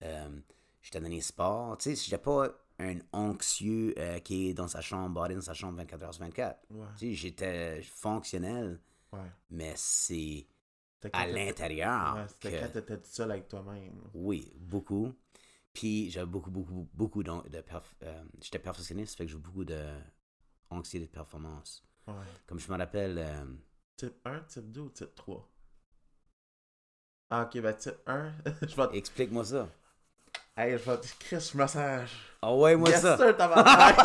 euh, 0.03 0.40
j'étais 0.83 1.01
dans 1.01 1.09
les 1.09 1.21
sports, 1.21 1.77
tu 1.79 1.94
sais, 1.97 2.05
j'étais 2.05 2.18
pas 2.23 2.49
un 2.79 2.99
anxieux 3.12 3.95
euh, 3.99 4.19
qui 4.21 4.49
est 4.49 4.55
dans 4.55 4.69
sa 4.69 4.81
chambre, 4.81 5.14
barré 5.14 5.35
dans 5.35 5.41
sa 5.41 5.55
chambre 5.55 5.77
24 5.79 6.03
heures 6.05 6.14
sur 6.14 6.25
24. 6.25 6.61
Ouais. 6.71 6.87
Tu 6.97 7.09
sais, 7.09 7.14
j'étais 7.14 7.83
fonctionnel, 7.83 8.81
Ouais. 9.12 9.31
mais 9.51 9.73
c'est 9.77 10.47
à 11.12 11.27
l'intérieur 11.27 12.17
Ouais, 12.17 12.29
c'était 12.29 12.53
que- 12.53 12.61
quand 12.61 12.73
t'étais 12.73 12.99
tout 12.99 13.11
seul 13.11 13.31
avec 13.33 13.49
toi-même. 13.49 14.01
oui, 14.14 14.53
beaucoup. 14.59 15.12
Puis 15.73 16.11
j'avais 16.11 16.27
beaucoup, 16.27 16.51
beaucoup, 16.51 16.88
beaucoup 16.95 17.23
d'an- 17.23 17.43
de, 17.43 17.59
perf- 17.61 17.95
euh, 18.03 18.25
j'étais 18.43 18.59
perfectionniste, 18.59 19.17
fait 19.17 19.27
que 19.27 19.33
j'ai 19.33 19.38
beaucoup 19.38 19.64
de 19.64 19.81
anxiété 20.71 21.07
de 21.07 21.11
performance. 21.11 21.85
Ouais. 22.07 22.14
Comme 22.47 22.59
je 22.59 22.71
me 22.73 22.77
rappelle, 22.79 23.19
euh, 23.19 23.45
Type 23.97 24.14
1, 24.25 24.41
type 24.43 24.73
2 24.73 24.81
ou 24.83 24.91
type 24.91 25.14
3? 25.14 25.49
Ah, 27.31 27.43
ok, 27.45 27.61
ben 27.62 27.75
type 27.77 27.99
1, 28.07 28.33
je 28.62 28.77
vais 28.77 28.88
te... 28.88 28.97
explique-moi 28.97 29.45
ça. 29.45 29.69
Hey, 30.61 30.73
je 30.77 30.90
vais 30.90 30.99
te... 30.99 31.07
Chris, 31.21 31.51
je 31.53 31.57
me 31.57 31.66
sers. 31.68 32.11
Ah 32.42 32.53
ouais, 32.53 32.75
moi 32.75 32.90
yes 32.90 33.01
ça. 33.03 33.33
tabarnak! 33.33 33.97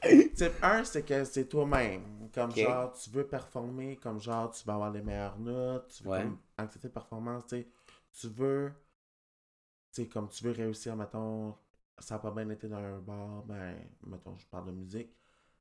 type 0.36 0.52
1, 0.62 0.84
c'est 0.84 1.02
que 1.04 1.24
c'est 1.24 1.46
toi-même. 1.48 2.28
Comme 2.32 2.54
genre, 2.54 2.92
tu 2.92 3.10
veux 3.10 3.26
performer, 3.26 3.96
comme 3.96 4.20
genre, 4.20 4.52
tu 4.52 4.64
veux 4.64 4.72
avoir 4.72 4.92
les 4.92 5.02
meilleures 5.02 5.38
notes, 5.40 5.88
tu 5.96 6.04
veux 6.04 6.10
Ouais. 6.10 6.22
comme 6.22 6.38
anxiété 6.58 6.86
de 6.88 6.92
performance, 6.92 7.42
tu 7.48 7.56
sais. 7.56 7.68
Tu 8.12 8.28
veux, 8.28 8.72
tu 9.92 10.02
sais, 10.02 10.08
comme 10.08 10.28
tu 10.28 10.44
veux 10.44 10.52
réussir, 10.52 10.94
mettons, 10.94 11.56
ça 11.98 12.14
n'a 12.14 12.18
pas 12.20 12.30
bien 12.30 12.48
été 12.50 12.68
dans 12.68 12.76
un 12.78 12.98
bar, 13.00 13.42
ben, 13.42 13.76
mettons, 14.06 14.36
je 14.36 14.46
parle 14.46 14.66
de 14.66 14.72
musique, 14.72 15.10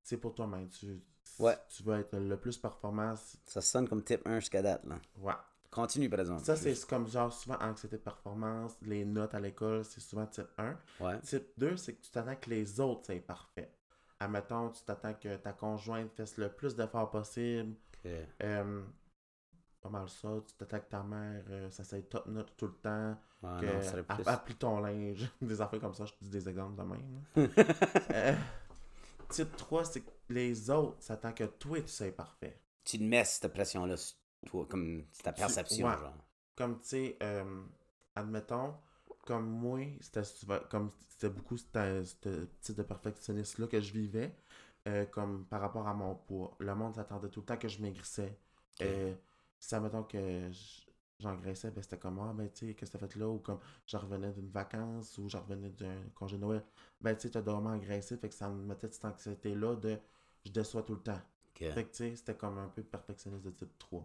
c'est 0.04 0.18
pour 0.18 0.36
toi-même. 0.36 0.70
Tu, 0.70 1.02
Ouais. 1.40 1.58
tu 1.70 1.82
veux 1.84 2.00
être 2.00 2.18
le 2.18 2.38
plus 2.38 2.58
performant. 2.58 3.16
Ça 3.46 3.62
sonne 3.62 3.88
comme 3.88 4.04
type 4.04 4.22
1 4.28 4.40
jusqu'à 4.42 4.62
date, 4.62 4.86
là. 4.86 5.00
Ouais. 5.18 5.34
Continue, 5.72 6.10
par 6.10 6.20
exemple. 6.20 6.44
Ça, 6.44 6.58
c'est 6.58 6.86
comme 6.86 7.08
genre 7.08 7.32
souvent 7.32 7.58
anxiété 7.62 7.96
de 7.96 8.02
performance, 8.02 8.76
les 8.82 9.06
notes 9.06 9.34
à 9.34 9.40
l'école, 9.40 9.86
c'est 9.86 10.02
souvent 10.02 10.26
type 10.26 10.50
1. 10.58 10.78
Ouais. 11.00 11.20
Type 11.22 11.48
2, 11.58 11.78
c'est 11.78 11.94
que 11.94 12.02
tu 12.02 12.12
t'attends 12.12 12.36
que 12.36 12.50
les 12.50 12.80
autres 12.82 13.06
soient 13.06 13.16
parfaits. 13.26 13.74
Admettons, 14.20 14.70
tu 14.70 14.84
t'attends 14.84 15.14
que 15.14 15.38
ta 15.38 15.54
conjointe 15.54 16.12
fasse 16.12 16.36
le 16.38 16.50
plus 16.50 16.76
d'efforts 16.76 17.10
possible. 17.10 17.74
Euh, 18.06 18.82
pas 19.82 19.90
mal 19.90 20.10
ça. 20.10 20.30
Tu 20.46 20.54
t'attends 20.56 20.80
que 20.80 20.90
ta 20.90 21.04
mère, 21.04 21.44
euh, 21.50 21.72
ça 21.72 21.86
soit 21.86 22.08
top 22.10 22.28
note 22.28 22.54
tout 22.58 22.68
le 22.68 22.74
temps. 22.74 23.18
Ouais, 23.42 23.62
que 23.62 23.66
non, 23.66 23.82
ça 23.82 24.38
plus... 24.38 24.46
plie 24.46 24.56
ton 24.56 24.80
linge. 24.82 25.32
Des 25.42 25.62
affaires 25.62 25.80
comme 25.80 25.94
ça, 25.94 26.06
je 26.06 26.12
te 26.12 26.24
dis 26.24 26.30
des 26.30 26.50
exemples 26.50 26.76
de 26.76 26.88
même. 26.88 27.24
Euh, 28.12 28.36
type 29.30 29.56
3, 29.56 29.86
c'est 29.86 30.02
que 30.02 30.12
les 30.30 30.70
autres 30.70 30.98
s'attendent 31.00 31.34
que 31.34 31.46
toi, 31.46 31.80
tu 31.80 31.88
sois 31.88 32.12
parfait. 32.12 32.60
tu 32.84 33.00
te 33.00 33.04
mets 33.04 33.24
cette 33.24 33.52
pression-là 33.54 33.96
sur 33.96 34.18
toi, 34.46 34.66
comme 34.70 35.04
ta 35.24 35.32
perception, 35.32 35.88
ouais. 35.88 35.98
genre. 35.98 36.14
comme 36.56 36.80
tu 36.80 36.88
sais, 36.88 37.18
euh, 37.22 37.64
admettons, 38.16 38.74
comme 39.26 39.48
moi, 39.48 39.80
c'était 40.00 40.22
comme 40.70 40.92
c'était 41.10 41.30
beaucoup 41.30 41.58
ce 41.58 41.66
type 42.62 42.76
de 42.76 42.84
perfectionniste-là 42.84 43.68
que 43.68 43.80
je 43.80 43.94
vivais, 43.94 44.36
euh, 44.88 45.06
comme 45.06 45.46
par 45.46 45.62
rapport 45.62 45.88
à 45.88 45.94
mon 45.94 46.16
poids. 46.16 46.56
Le 46.60 46.74
monde 46.74 46.96
s'attendait 46.96 47.30
tout 47.30 47.42
le 47.42 47.46
temps 47.46 47.58
que 47.58 47.68
je 47.68 47.82
maigrissais. 47.82 48.38
Ok. 48.80 48.88
Euh, 48.88 49.14
ça, 49.60 49.80
mettons 49.80 50.04
que 50.04 50.50
j'engraissais, 51.20 51.70
ben 51.70 51.84
c'était 51.84 52.00
comme, 52.00 52.18
ah, 52.20 52.34
ben 52.34 52.50
tu 52.50 52.68
sais, 52.68 52.74
qu'est-ce 52.74 52.92
que 52.92 52.98
t'as 52.98 53.08
fait 53.08 53.16
là? 53.20 53.30
Ou 53.30 53.38
comme, 53.38 53.60
je 53.86 53.96
revenais 53.96 54.32
d'une 54.32 54.50
vacance 54.50 55.18
ou 55.20 55.30
je 55.30 55.38
revenais 55.38 55.70
d'un 55.70 56.02
congé 56.16 56.38
de 56.38 56.42
Noël. 56.42 56.64
Ben 57.00 57.14
tu 57.16 57.22
sais, 57.22 57.30
t'as 57.30 57.44
dormi 57.44 57.68
engraissé, 57.68 58.18
fait 58.18 58.30
que 58.30 58.36
ça 58.36 58.50
me 58.50 58.64
mettait 58.66 58.88
cette 58.92 59.06
anxiété-là 59.06 59.76
de 59.76 60.00
je 60.44 60.52
déçois 60.52 60.82
tout 60.82 60.96
le 60.96 61.02
temps. 61.02 61.22
Fait 61.54 61.84
que 61.84 61.92
tu 61.92 61.98
sais, 61.98 62.16
c'était 62.16 62.36
comme 62.36 62.58
un 62.58 62.70
peu 62.70 62.82
perfectionniste 62.82 63.46
de 63.46 63.52
type 63.52 63.78
3. 63.78 64.04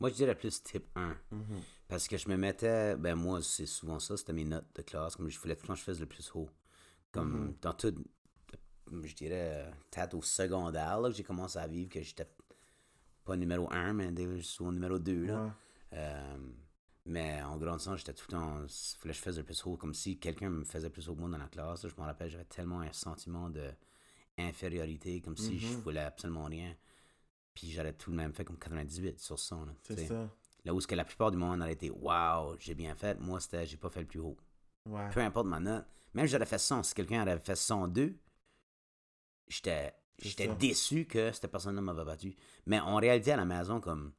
Moi, 0.00 0.10
je 0.10 0.14
dirais 0.14 0.34
plus 0.34 0.62
type 0.62 0.86
1. 0.94 1.16
Mhm. 1.30 1.60
Parce 1.88 2.06
que 2.08 2.16
je 2.16 2.28
me 2.28 2.36
mettais, 2.36 2.96
ben 2.96 3.14
moi, 3.14 3.40
c'est 3.42 3.66
souvent 3.66 3.98
ça, 3.98 4.16
c'était 4.16 4.32
mes 4.32 4.44
notes 4.44 4.66
de 4.74 4.82
classe. 4.82 5.16
Comme 5.16 5.28
je 5.28 5.38
voulais 5.38 5.54
tout 5.56 5.62
le 5.62 5.66
temps 5.68 5.74
que 5.74 5.80
je 5.80 5.84
fasse 5.84 6.00
le 6.00 6.06
plus 6.06 6.30
haut. 6.34 6.50
Comme 7.12 7.46
Mhm. 7.46 7.54
dans 7.62 7.72
tout, 7.72 7.94
je 9.04 9.14
dirais, 9.14 9.70
peut-être 9.90 10.14
au 10.14 10.22
secondaire, 10.22 11.00
là, 11.00 11.08
que 11.08 11.14
j'ai 11.16 11.22
commencé 11.24 11.58
à 11.58 11.66
vivre, 11.66 11.88
que 11.90 12.02
j'étais 12.02 12.28
pas 13.24 13.36
numéro 13.36 13.72
1, 13.72 13.92
mais 13.94 14.12
souvent 14.42 14.72
numéro 14.72 14.98
2. 14.98 15.26
Là. 15.26 15.44
Ouais. 15.44 15.50
Euh, 15.94 16.36
mais 17.06 17.40
en 17.42 17.56
grandissant, 17.56 17.96
j'étais 17.96 18.12
tout 18.12 18.26
le 18.28 18.32
temps, 18.36 18.62
il 18.64 18.68
fallait 18.98 19.12
que 19.14 19.18
je 19.18 19.22
fasse 19.22 19.36
le 19.38 19.44
plus 19.44 19.64
haut. 19.64 19.76
Comme 19.76 19.94
si 19.94 20.18
quelqu'un 20.18 20.50
me 20.50 20.64
faisait 20.64 20.90
plus 20.90 21.08
haut 21.08 21.14
que 21.14 21.20
moi 21.20 21.30
dans 21.30 21.38
la 21.38 21.46
classe. 21.48 21.84
là, 21.84 21.88
je 21.94 22.00
me 22.00 22.04
rappelle, 22.06 22.28
j'avais 22.30 22.44
tellement 22.44 22.80
un 22.80 22.92
sentiment 22.92 23.48
de 23.48 23.70
infériorité, 24.38 25.20
comme 25.20 25.36
si 25.36 25.58
je 25.58 25.66
Mhm. 25.74 25.80
voulais 25.82 26.00
absolument 26.00 26.44
rien. 26.44 26.74
Puis 27.56 27.72
j'aurais 27.72 27.94
tout 27.94 28.10
de 28.10 28.16
même 28.16 28.34
fait 28.34 28.44
comme 28.44 28.58
98 28.58 29.18
sur 29.18 29.38
100. 29.38 29.64
Là, 29.64 29.72
tu 29.82 29.94
C'est 29.94 30.06
ça. 30.06 30.28
Là 30.64 30.74
où 30.74 30.80
ce 30.80 30.86
que 30.86 30.94
la 30.94 31.04
plupart 31.04 31.30
du 31.30 31.38
monde 31.38 31.60
aurait 31.62 31.72
été 31.72 31.90
Waouh, 31.90 32.56
j'ai 32.58 32.74
bien 32.74 32.94
fait, 32.94 33.18
moi 33.18 33.40
c'était 33.40 33.64
j'ai 33.64 33.78
pas 33.78 33.88
fait 33.88 34.00
le 34.00 34.06
plus 34.06 34.20
haut. 34.20 34.36
Ouais. 34.84 35.08
Peu 35.10 35.20
importe 35.20 35.46
ma 35.46 35.58
note. 35.58 35.86
Même 36.12 36.26
si 36.26 36.32
j'aurais 36.32 36.46
fait 36.46 36.58
100, 36.58 36.82
si 36.82 36.94
quelqu'un 36.94 37.22
avait 37.22 37.38
fait 37.38 37.56
102, 37.56 38.14
j'étais 39.48 39.94
déçu 40.58 41.06
que 41.06 41.32
cette 41.32 41.50
personne-là 41.50 41.80
m'avait 41.80 42.04
battu. 42.04 42.36
Mais 42.66 42.78
en 42.78 42.96
réalité, 42.96 43.32
à 43.32 43.36
la 43.36 43.44
maison, 43.44 43.80
comme 43.80 44.12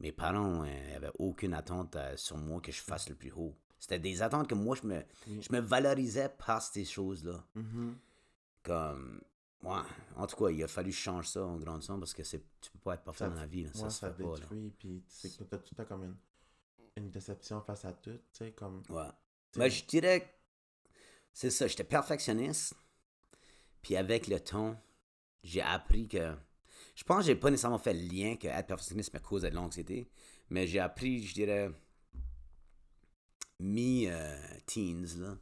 mes 0.00 0.12
parents 0.12 0.64
n'avaient 0.64 1.12
aucune 1.18 1.54
attente 1.54 1.96
euh, 1.96 2.16
sur 2.16 2.36
moi 2.36 2.60
que 2.60 2.72
je 2.72 2.80
fasse 2.80 3.08
le 3.08 3.14
plus 3.14 3.32
haut. 3.32 3.56
C'était 3.78 3.98
des 3.98 4.22
attentes 4.22 4.48
que 4.48 4.54
moi, 4.54 4.76
je 4.80 4.86
me, 4.86 5.02
je 5.26 5.52
me 5.52 5.60
valorisais 5.60 6.28
par 6.28 6.62
ces 6.62 6.84
choses-là. 6.84 7.44
Mhm. 7.54 7.96
Comme, 8.62 9.20
ouais, 9.62 9.80
en 10.16 10.26
tout 10.26 10.36
cas, 10.36 10.50
il 10.50 10.62
a 10.62 10.68
fallu 10.68 10.90
que 10.90 10.96
je 10.96 11.00
change 11.00 11.28
ça 11.28 11.44
en 11.44 11.56
grandissant 11.58 11.98
parce 11.98 12.14
que 12.14 12.22
c'est, 12.24 12.42
tu 12.60 12.70
peux 12.72 12.78
pas 12.78 12.94
être 12.94 13.04
parfait 13.04 13.24
Ça- 13.24 13.30
dans 13.30 13.36
la 13.36 13.46
vie. 13.46 13.64
là. 13.64 13.70
Ça 13.74 13.84
Ouais, 13.84 13.90
se 13.90 13.98
ça 14.00 14.12
fait 14.12 14.22
pas. 14.22 14.28
Là. 14.30 14.36
détruit, 14.40 14.70
puis 14.78 15.04
c'est 15.08 15.36
que 15.36 15.44
t'as 15.44 15.58
tout 15.58 15.74
le 15.76 15.84
temps 15.84 15.88
comme 15.88 16.04
une, 16.04 16.16
une 16.96 17.10
déception 17.10 17.60
face 17.62 17.84
à 17.84 17.92
tout, 17.92 18.10
tu 18.12 18.20
sais, 18.32 18.52
comme... 18.52 18.82
Ouais. 18.88 19.08
tu 19.52 19.58
Mais 19.58 19.70
sais, 19.70 19.76
je 19.78 19.84
dirais 19.86 20.20
que 20.20 20.26
c'est 21.32 21.50
ça, 21.50 21.66
j'étais 21.66 21.84
perfectionniste. 21.84 22.74
Puis 23.82 23.96
avec 23.96 24.26
le 24.26 24.40
temps, 24.40 24.76
j'ai 25.44 25.62
appris 25.62 26.08
que. 26.08 26.34
Je 26.96 27.04
pense 27.04 27.18
que 27.18 27.26
j'ai 27.26 27.36
pas 27.36 27.48
nécessairement 27.50 27.78
fait 27.78 27.94
le 27.94 28.00
lien 28.00 28.34
que 28.36 28.48
être 28.48 28.66
perfectionniste 28.66 29.14
me 29.14 29.20
cause 29.20 29.42
de 29.42 29.48
l'anxiété, 29.48 30.10
mais 30.50 30.66
j'ai 30.66 30.80
appris, 30.80 31.24
je 31.24 31.32
dirais, 31.34 31.70
mi-teens, 33.60 35.04
là, 35.20 35.38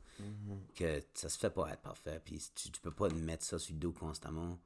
que 0.74 1.02
ça 1.14 1.28
se 1.28 1.38
fait 1.38 1.50
pas 1.50 1.70
être 1.72 1.80
parfait, 1.82 2.20
puis 2.24 2.40
tu, 2.54 2.70
tu 2.70 2.80
peux 2.80 2.90
pas 2.90 3.08
mettre 3.10 3.44
ça 3.44 3.58
sur 3.58 3.72
le 3.74 3.80
dos 3.80 3.92
constamment. 3.92 4.58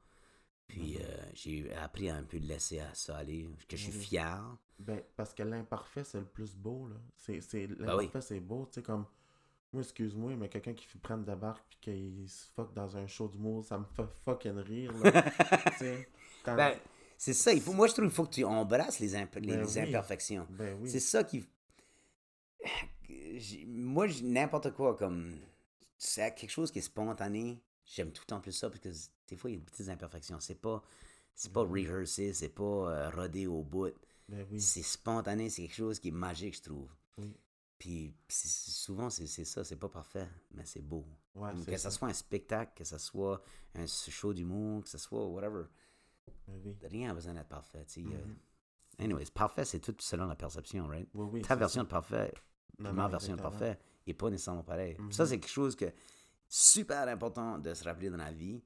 Puis 0.67 0.95
Mhm. 0.95 1.01
euh, 1.01 1.25
j'ai 1.33 1.73
appris 1.75 2.09
à 2.09 2.15
un 2.15 2.23
peu 2.23 2.37
laisser 2.37 2.79
à 2.79 2.93
ça 2.93 3.17
aller, 3.17 3.47
que 3.67 3.75
je 3.75 3.83
suis 3.83 3.93
Mhm. 3.93 3.99
fier. 4.01 4.57
Ben, 4.79 5.01
parce 5.15 5.33
que 5.33 5.43
l'imparfait, 5.43 6.03
c'est 6.03 6.19
le 6.19 6.25
plus 6.25 6.55
beau, 6.55 6.87
là. 6.87 6.95
C'est, 7.17 7.41
c'est, 7.41 7.67
Ben 7.67 7.95
oui. 7.97 8.05
l'imparfait, 8.05 8.21
c'est 8.21 8.39
beau, 8.39 8.65
tu 8.71 8.75
sais, 8.75 8.83
comme... 8.83 9.05
Moi, 9.73 9.83
excuse-moi, 9.83 10.35
mais 10.35 10.49
quelqu'un 10.49 10.73
qui 10.73 10.85
fait 10.85 10.99
prendre 10.99 11.23
de 11.23 11.33
barque 11.35 11.63
puis 11.69 11.77
qu'il 11.79 12.27
se 12.29 12.45
fuck 12.55 12.73
dans 12.73 12.97
un 12.97 13.07
show 13.07 13.29
d'humour, 13.29 13.63
ça 13.63 13.77
me 13.77 13.85
fait 13.95 14.03
fucking 14.25 14.57
rire, 14.57 14.91
là. 14.97 15.11
quand- 16.43 16.55
Ben, 16.57 16.77
c'est 17.17 17.33
ça, 17.33 17.53
il 17.53 17.61
faut, 17.61 17.71
moi 17.71 17.87
je 17.87 17.93
trouve 17.93 18.05
qu'il 18.05 18.13
faut 18.15 18.25
que 18.25 18.33
tu 18.33 18.43
embrasses 18.43 18.99
les, 18.99 19.15
imp- 19.15 19.35
les 19.35 19.55
Ben 19.55 19.65
oui. 19.65 19.79
imperfections. 19.79 20.45
ben 20.49 20.77
oui. 20.81 20.89
C'est 20.89 20.99
ça 20.99 21.23
qui. 21.23 21.45
Moi, 23.67 24.07
n'importe 24.23 24.71
quoi, 24.73 24.95
comme. 24.95 25.35
C'est 25.97 26.33
quelque 26.35 26.49
chose 26.49 26.71
qui 26.71 26.79
est 26.79 26.83
spontané. 26.83 27.61
J'aime 27.85 28.11
tout 28.11 28.21
le 28.23 28.27
temps 28.27 28.41
plus 28.41 28.51
ça 28.53 28.69
parce 28.69 28.79
que 28.79 28.89
des 29.27 29.35
fois, 29.35 29.49
il 29.49 29.53
y 29.53 29.57
a 29.57 29.59
des 29.59 29.65
petites 29.65 29.89
imperfections. 29.89 30.39
C'est 30.39 30.55
pas. 30.61 30.83
C'est 31.33 31.53
pas 31.53 31.61
rehearsé, 31.63 32.33
c'est 32.33 32.49
pas 32.49 32.63
euh, 32.63 33.09
rodé 33.09 33.47
au 33.47 33.63
bout. 33.63 33.93
Ben 34.27 34.45
oui. 34.51 34.59
C'est 34.59 34.81
spontané, 34.83 35.49
c'est 35.49 35.63
quelque 35.63 35.75
chose 35.75 35.99
qui 35.99 36.09
est 36.09 36.11
magique, 36.11 36.55
je 36.57 36.61
trouve. 36.61 36.89
Oui. 37.17 37.33
Puis 37.79 38.13
souvent, 38.29 39.09
c'est 39.09 39.25
ça, 39.27 39.63
c'est 39.63 39.77
pas 39.77 39.89
parfait, 39.89 40.27
mais 40.51 40.65
c'est 40.65 40.81
beau. 40.81 41.05
Ouais, 41.33 41.51
que 41.65 41.71
ça 41.77 41.89
ça. 41.89 41.91
soit 41.91 42.09
un 42.09 42.13
spectacle, 42.13 42.73
que 42.75 42.83
ça 42.83 42.99
soit 42.99 43.41
un 43.75 43.87
show 43.87 44.33
d'humour, 44.33 44.83
que 44.83 44.89
ça 44.89 44.97
soit 44.97 45.25
whatever. 45.25 45.63
Ben 46.47 46.59
oui. 46.63 46.77
Rien 46.83 47.07
n'a 47.07 47.13
besoin 47.15 47.33
d'être 47.33 47.47
parfait. 47.47 47.85
euh. 47.97 48.01
Mhm. 48.01 48.35
Anyways, 48.99 49.31
parfait, 49.33 49.65
c'est 49.65 49.79
tout 49.79 49.95
selon 49.99 50.25
la 50.27 50.35
perception, 50.35 50.85
right? 50.87 51.07
Oui, 51.13 51.27
oui, 51.31 51.41
Ta 51.41 51.55
version 51.55 51.81
ça. 51.81 51.85
de 51.85 51.89
parfait, 51.89 52.33
Non, 52.81 52.89
puis 52.89 52.97
ma 52.97 53.03
non, 53.03 53.09
version 53.09 53.33
de 53.35 53.39
exactement. 53.39 53.59
parfait 53.59 53.79
n'est 54.07 54.13
pas 54.13 54.29
nécessairement 54.29 54.63
pareil. 54.63 54.95
Mhm. 54.99 55.11
Ça, 55.11 55.25
c'est 55.25 55.39
quelque 55.39 55.49
chose 55.51 55.75
que 55.75 55.85
super 56.47 57.07
important 57.07 57.57
de 57.59 57.73
se 57.73 57.83
rappeler 57.83 58.09
dans 58.09 58.17
la 58.17 58.31
vie. 58.31 58.61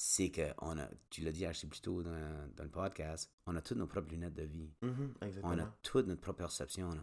C'est 0.00 0.30
que 0.30 0.52
on 0.58 0.78
a, 0.78 0.88
tu 1.10 1.22
l'as 1.22 1.32
dit 1.32 1.44
Ashley 1.44 1.68
plus 1.68 1.80
tôt 1.80 2.02
dans, 2.04 2.48
dans 2.56 2.62
le 2.64 2.70
podcast, 2.70 3.32
on 3.46 3.56
a 3.56 3.60
toutes 3.60 3.78
nos 3.78 3.88
propres 3.88 4.10
lunettes 4.10 4.34
de 4.34 4.44
vie. 4.44 4.70
Mhm, 4.82 5.14
On 5.42 5.58
a 5.58 5.66
toute 5.82 6.06
notre 6.06 6.20
propre 6.20 6.38
perception. 6.38 6.88
là. 6.90 7.02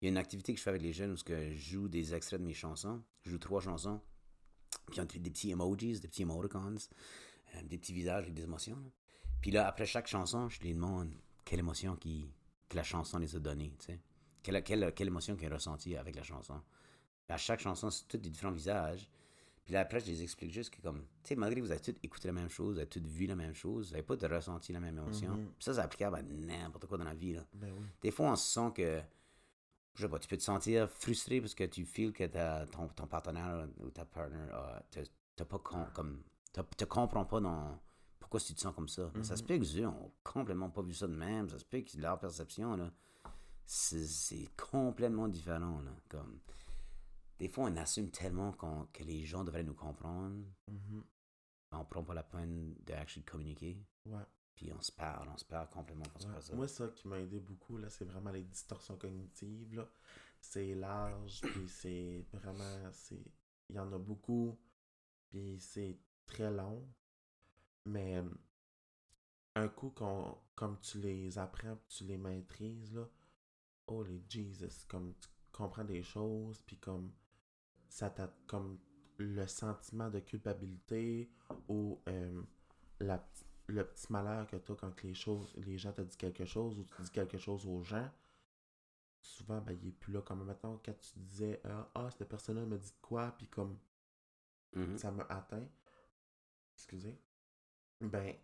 Il 0.00 0.04
y 0.04 0.08
a 0.08 0.10
une 0.10 0.18
activité 0.18 0.52
que 0.52 0.58
je 0.58 0.62
fais 0.62 0.68
avec 0.70 0.82
les 0.82 0.92
jeunes 0.92 1.12
où 1.12 1.16
je 1.16 1.54
joue 1.54 1.88
des 1.88 2.14
extraits 2.14 2.40
de 2.40 2.46
mes 2.46 2.52
chansons. 2.52 3.02
Je 3.22 3.30
joue 3.30 3.38
trois 3.38 3.62
chansons. 3.62 4.02
Puis 4.90 5.00
on 5.00 5.04
des 5.04 5.18
petits 5.30 5.50
emojis, 5.52 6.00
des 6.00 6.08
petits 6.08 6.22
emoticons, 6.22 6.74
euh, 7.54 7.62
des 7.62 7.78
petits 7.78 7.94
visages 7.94 8.24
avec 8.24 8.34
des 8.34 8.42
émotions. 8.42 8.76
là. 8.76 8.90
Puis 9.40 9.50
là, 9.50 9.66
après 9.66 9.86
chaque 9.86 10.06
chanson, 10.06 10.50
je 10.50 10.60
les 10.60 10.74
demande 10.74 11.14
quelle 11.46 11.60
émotion 11.60 11.96
qui, 11.96 12.30
que 12.68 12.76
la 12.76 12.82
chanson 12.82 13.18
les 13.18 13.34
a 13.36 13.38
données. 13.38 13.74
tu 13.78 13.86
sais. 13.86 14.00
Quelle, 14.44 14.62
quelle, 14.62 14.92
quelle 14.94 15.08
émotion 15.08 15.34
qu'ils 15.34 15.48
ont 15.50 15.54
ressentie 15.54 15.96
avec 15.96 16.14
la 16.14 16.22
chanson. 16.22 16.60
À 17.28 17.36
chaque 17.36 17.58
chanson, 17.60 17.90
c'est 17.90 18.06
tous 18.06 18.18
des 18.18 18.30
différents 18.30 18.52
visages. 18.52 19.08
Puis 19.64 19.72
là, 19.72 19.80
après, 19.80 19.98
je 19.98 20.06
les 20.06 20.22
explique 20.22 20.52
juste 20.52 20.68
que, 20.68 20.82
comme, 20.82 21.00
tu 21.22 21.28
sais, 21.30 21.34
malgré 21.36 21.58
que 21.60 21.64
vous 21.66 21.72
avez 21.72 21.80
tous 21.80 21.94
écouté 22.02 22.28
la 22.28 22.34
même 22.34 22.50
chose, 22.50 22.74
vous 22.74 22.78
avez 22.80 22.88
tous 22.88 23.00
vu 23.00 23.24
la 23.26 23.34
même 23.34 23.54
chose, 23.54 23.86
vous 23.86 23.92
n'avez 23.92 24.02
pas 24.02 24.14
de 24.14 24.26
ressenti 24.26 24.72
la 24.74 24.78
même 24.80 24.98
émotion. 24.98 25.30
Mhm. 25.30 25.46
Puis 25.58 25.64
ça, 25.64 25.72
c'est 25.74 25.80
applicable 25.80 26.16
à 26.16 26.22
n'importe 26.22 26.86
quoi 26.86 26.98
dans 26.98 27.04
la 27.04 27.14
vie. 27.14 27.32
Là. 27.32 27.44
Ben 27.54 27.72
oui. 27.72 27.86
Des 28.02 28.10
fois, 28.10 28.30
on 28.32 28.36
se 28.36 28.46
sent 28.52 28.72
que, 28.74 29.00
je 29.94 30.02
sais 30.02 30.08
pas, 30.08 30.18
tu 30.18 30.28
peux 30.28 30.36
te 30.36 30.42
sentir 30.42 30.90
frustré 30.90 31.40
parce 31.40 31.54
que 31.54 31.64
tu 31.64 31.86
feels 31.86 32.12
que 32.12 32.24
ton, 32.66 32.88
ton 32.88 33.06
partenaire 33.06 33.66
ou 33.78 33.88
ta 33.88 34.04
partner 34.04 34.46
te, 34.90 35.00
te 35.34 35.42
pas 35.44 35.58
con- 35.58 35.86
comme, 35.94 36.22
te, 36.52 36.60
te 36.60 36.84
comprend 36.84 37.24
pas 37.24 37.40
dans 37.40 37.78
pourquoi 38.20 38.40
tu 38.40 38.52
te 38.52 38.60
sens 38.60 38.74
comme 38.74 38.88
ça. 38.88 39.10
Mais 39.14 39.24
ça 39.24 39.34
se 39.36 39.42
Mhm. 39.42 39.48
peut 39.48 39.58
que 39.58 39.80
eux 39.80 39.86
ont 39.86 40.12
complètement 40.22 40.68
pas 40.68 40.82
vu 40.82 40.92
ça 40.92 41.06
de 41.06 41.14
même. 41.16 41.48
Ça 41.48 41.58
se 41.58 41.64
peut 41.64 41.80
que 41.80 41.96
leur 41.98 42.18
perception, 42.18 42.76
là, 42.76 42.90
c'est 43.66 44.48
complètement 44.56 45.28
différent. 45.28 45.80
Là, 45.80 45.92
comme, 46.08 46.40
des 47.38 47.48
fois, 47.48 47.64
on 47.64 47.76
assume 47.76 48.10
tellement 48.10 48.52
que 48.92 49.02
les 49.02 49.24
gens 49.24 49.44
devraient 49.44 49.62
nous 49.64 49.74
comprendre, 49.74 50.44
Mhm. 50.68 51.04
mais 51.72 51.78
on 51.78 51.84
prend 51.84 52.04
pas 52.04 52.14
la 52.14 52.22
peine 52.22 52.74
de 52.84 52.92
actually 52.92 53.24
communiquer. 53.24 53.84
Ouais. 54.06 54.22
Puis 54.54 54.72
on 54.72 54.80
se 54.80 54.92
parle, 54.92 55.28
on 55.28 55.36
se 55.36 55.44
parle 55.44 55.68
complètement 55.68 56.04
Ouais. 56.32 56.40
ça. 56.40 56.54
Moi, 56.54 56.68
ça 56.68 56.88
qui 56.88 57.08
m'a 57.08 57.18
aidé 57.18 57.40
beaucoup, 57.40 57.76
là, 57.76 57.90
c'est 57.90 58.04
vraiment 58.04 58.30
les 58.30 58.44
distorsions 58.44 58.96
cognitives. 58.96 59.74
là. 59.74 59.88
C'est 60.40 60.74
large, 60.74 61.40
puis 61.66 61.68
c'est 61.68 62.24
vraiment. 62.32 62.90
c'est 62.92 63.24
Il 63.70 63.76
y 63.76 63.78
en 63.78 63.90
a 63.92 63.98
beaucoup, 63.98 64.58
puis 65.30 65.58
c'est 65.58 65.98
très 66.26 66.50
long. 66.50 66.86
Mais 67.86 68.22
un 69.56 69.68
coup, 69.68 69.90
qu'on, 69.90 70.36
comme 70.54 70.78
tu 70.80 70.98
les 71.00 71.38
apprends, 71.38 71.78
tu 71.88 72.04
les 72.04 72.18
maîtrises, 72.18 72.92
là, 72.94 73.08
oh 73.86 74.02
les 74.02 74.22
Jesus, 74.28 74.86
comme 74.88 75.14
tu 75.20 75.28
comprends 75.52 75.84
des 75.84 76.02
choses, 76.02 76.60
puis 76.62 76.76
comme 76.78 77.12
ça 77.88 78.10
t'a 78.10 78.32
comme 78.46 78.78
le 79.18 79.46
sentiment 79.46 80.10
de 80.10 80.20
culpabilité 80.20 81.30
ou 81.68 82.00
euh, 82.08 82.42
la 83.00 83.24
le 83.66 83.84
petit 83.86 84.12
malheur 84.12 84.46
que 84.46 84.56
tu 84.56 84.72
as 84.72 84.74
quand 84.74 85.02
les 85.02 85.14
choses 85.14 85.54
les 85.56 85.78
gens 85.78 85.92
te 85.92 86.02
disent 86.02 86.16
quelque 86.16 86.44
chose 86.44 86.78
ou 86.78 86.84
tu 86.84 87.02
dis 87.02 87.10
quelque 87.10 87.38
chose 87.38 87.66
aux 87.66 87.82
gens 87.82 88.10
souvent 89.20 89.60
ben, 89.62 89.72
il 89.80 89.88
est 89.88 89.92
plus 89.92 90.12
là. 90.12 90.20
Comme 90.22 90.44
maintenant 90.44 90.80
quand 90.84 90.92
tu 90.98 91.18
disais 91.20 91.60
ah 91.64 91.90
ah, 91.94 92.10
cette 92.10 92.28
personne 92.28 92.56
là 92.56 92.66
me 92.66 92.76
dit 92.78 92.90
de 92.90 93.00
quoi 93.00 93.30
puis 93.38 93.46
comme 93.48 93.78
Mhm. 94.74 94.98
ça 94.98 95.10
m'a 95.12 95.22
atteint. 95.28 95.66
Excusez. 96.76 97.16
Ben 98.00 98.34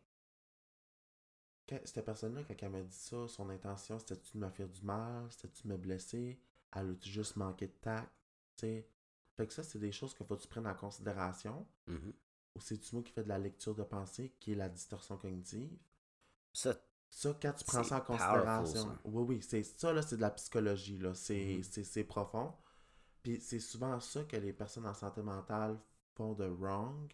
cette 1.85 2.05
personne 2.05 2.35
là 2.35 2.43
quand 2.45 2.55
elle 2.61 2.71
m'a 2.71 2.83
dit 2.83 2.97
ça 2.97 3.29
son 3.29 3.49
intention 3.51 3.99
c'était-tu 3.99 4.37
de 4.39 4.43
me 4.45 4.51
faire 4.51 4.69
du 4.69 4.83
mal? 4.83 5.27
C'était-tu 5.31 5.63
de 5.65 5.73
me 5.73 5.77
blesser? 5.79 6.41
Elle 6.75 6.91
a 6.91 6.95
juste 7.03 7.37
manqué 7.37 7.67
de 7.69 7.73
tact? 7.73 8.11
Tu 8.57 8.67
sais? 8.67 8.89
Fait 9.37 9.47
que 9.47 9.53
ça 9.53 9.63
c'est 9.63 9.79
des 9.79 9.93
choses 9.93 10.15
qu'il 10.15 10.27
faut 10.27 10.37
que 10.37 10.43
tu 10.43 10.49
prennes 10.49 10.67
en 10.67 10.75
considération 10.75 11.67
Mhm. 11.87 12.13
ou 12.57 12.61
c'est-tu 12.61 12.95
moi 12.95 13.05
qui 13.05 13.13
fais 13.13 13.23
de 13.25 13.29
la 13.29 13.39
lecture 13.39 13.75
de 13.75 13.83
pensée, 13.85 14.35
qui 14.41 14.53
est 14.53 14.57
la 14.57 14.69
distorsion 14.69 15.17
cognitive? 15.17 15.71
Ça, 16.53 16.75
Ça, 17.09 17.37
quand 17.41 17.53
tu 17.53 17.65
prends 17.65 17.83
ça 17.83 17.97
en 17.97 18.01
powerful, 18.01 18.17
considération. 18.17 18.93
ça. 18.95 19.01
Oui, 19.05 19.23
oui, 19.29 19.43
c'est 19.43 19.63
ça, 19.65 19.93
là, 19.93 20.03
c'est 20.03 20.17
de 20.17 20.21
la 20.21 20.31
psychologie, 20.31 20.99
là. 20.99 21.15
C'est 21.15 21.57
Mhm. 21.57 21.63
c'est- 21.63 21.85
c'est 21.85 22.05
profond. 22.05 22.53
Puis 23.23 23.41
c'est 23.41 23.61
souvent 23.61 23.99
ça 24.01 24.25
que 24.25 24.37
les 24.37 24.53
personnes 24.53 24.87
en 24.87 24.95
santé 24.95 25.23
mentale 25.23 25.79
font 26.15 26.35
de 26.35 26.47
wrong. 26.47 27.13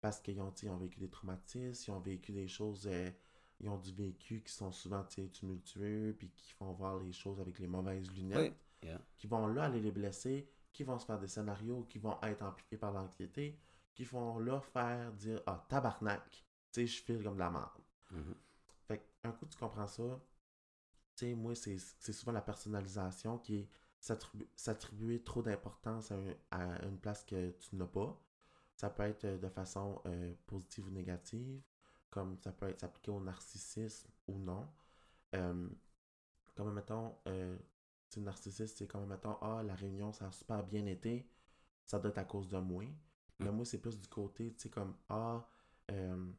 Parce 0.00 0.20
qu'ils 0.20 0.40
ont, 0.40 0.52
ont 0.68 0.76
vécu 0.78 0.98
des 1.00 1.10
traumatismes, 1.10 1.84
ils 1.90 1.94
ont 1.94 2.00
vécu 2.00 2.32
des 2.32 2.48
choses, 2.48 2.86
euh, 2.86 3.10
ils 3.60 3.68
ont 3.68 3.78
du 3.78 3.92
vécu 3.92 4.42
qui 4.42 4.52
sont 4.52 4.72
souvent 4.72 5.04
tumultueux, 5.32 6.14
puis 6.18 6.30
qui 6.30 6.52
font 6.52 6.72
voir 6.72 6.98
les 6.98 7.12
choses 7.12 7.40
avec 7.40 7.58
les 7.58 7.66
mauvaises 7.66 8.10
lunettes 8.12 8.54
oui. 8.82 8.88
Yeah. 8.88 9.00
qui 9.18 9.26
vont 9.26 9.46
là 9.46 9.64
aller 9.64 9.80
les 9.80 9.90
blesser, 9.92 10.48
qui 10.72 10.84
vont 10.84 10.98
se 10.98 11.04
faire 11.04 11.18
des 11.18 11.28
scénarios 11.28 11.84
qui 11.84 11.98
vont 11.98 12.18
être 12.22 12.42
amplifiés 12.42 12.78
par 12.78 12.92
l'anxiété, 12.92 13.58
qui 13.94 14.04
vont 14.04 14.38
là 14.38 14.60
faire 14.60 15.12
dire 15.12 15.42
Ah, 15.46 15.64
tabarnak, 15.68 16.30
tu 16.72 16.80
sais, 16.80 16.86
je 16.86 17.02
file 17.02 17.22
comme 17.22 17.34
de 17.34 17.40
la 17.40 17.50
merde. 17.50 17.82
Mhm. 18.12 18.34
Fait 18.88 19.04
un 19.24 19.32
coup, 19.32 19.46
tu 19.46 19.58
comprends 19.58 19.86
ça. 19.86 20.20
Tu 21.16 21.26
sais, 21.26 21.34
moi, 21.34 21.54
c'est 21.54 21.78
souvent 22.12 22.32
la 22.32 22.40
personnalisation 22.40 23.38
qui 23.38 23.56
est 23.56 23.68
s'attribu- 24.00 24.48
s'attribuer 24.56 25.22
trop 25.22 25.42
d'importance 25.42 26.10
à, 26.10 26.14
un- 26.16 26.34
à 26.50 26.84
une 26.86 26.98
place 26.98 27.22
que 27.24 27.50
tu 27.50 27.76
n'as 27.76 27.86
pas. 27.86 28.18
Ça 28.76 28.88
peut 28.88 29.02
être 29.02 29.24
euh, 29.26 29.36
de 29.38 29.48
façon 29.50 30.00
euh, 30.06 30.32
positive 30.46 30.86
ou 30.86 30.90
négative, 30.90 31.60
comme 32.10 32.36
ça 32.38 32.52
peut 32.52 32.68
être 32.68 32.80
s'appliquer 32.80 33.10
au 33.10 33.20
narcissisme 33.20 34.08
ou 34.28 34.38
non. 34.38 34.68
Euh, 35.34 35.68
comme, 36.54 36.72
mettons, 36.74 37.14
euh, 37.28 37.56
sais, 38.10 38.20
narcissiste, 38.20 38.78
c'est 38.78 38.86
comme, 38.86 39.06
mettons, 39.06 39.36
ah, 39.40 39.62
la 39.62 39.74
réunion, 39.74 40.12
ça 40.12 40.26
a 40.26 40.32
super 40.32 40.62
bien 40.64 40.86
été, 40.86 41.26
ça 41.84 41.98
doit 41.98 42.10
être 42.10 42.18
à 42.18 42.24
cause 42.24 42.48
de 42.48 42.58
moi. 42.58 42.84
Mais 43.38 43.50
moi, 43.50 43.64
c'est 43.64 43.78
plus 43.78 43.98
du 43.98 44.08
côté, 44.08 44.52
tu 44.52 44.62
sais, 44.62 44.68
comme, 44.68 44.94
ah, 45.08 45.46
euh, 45.90 46.30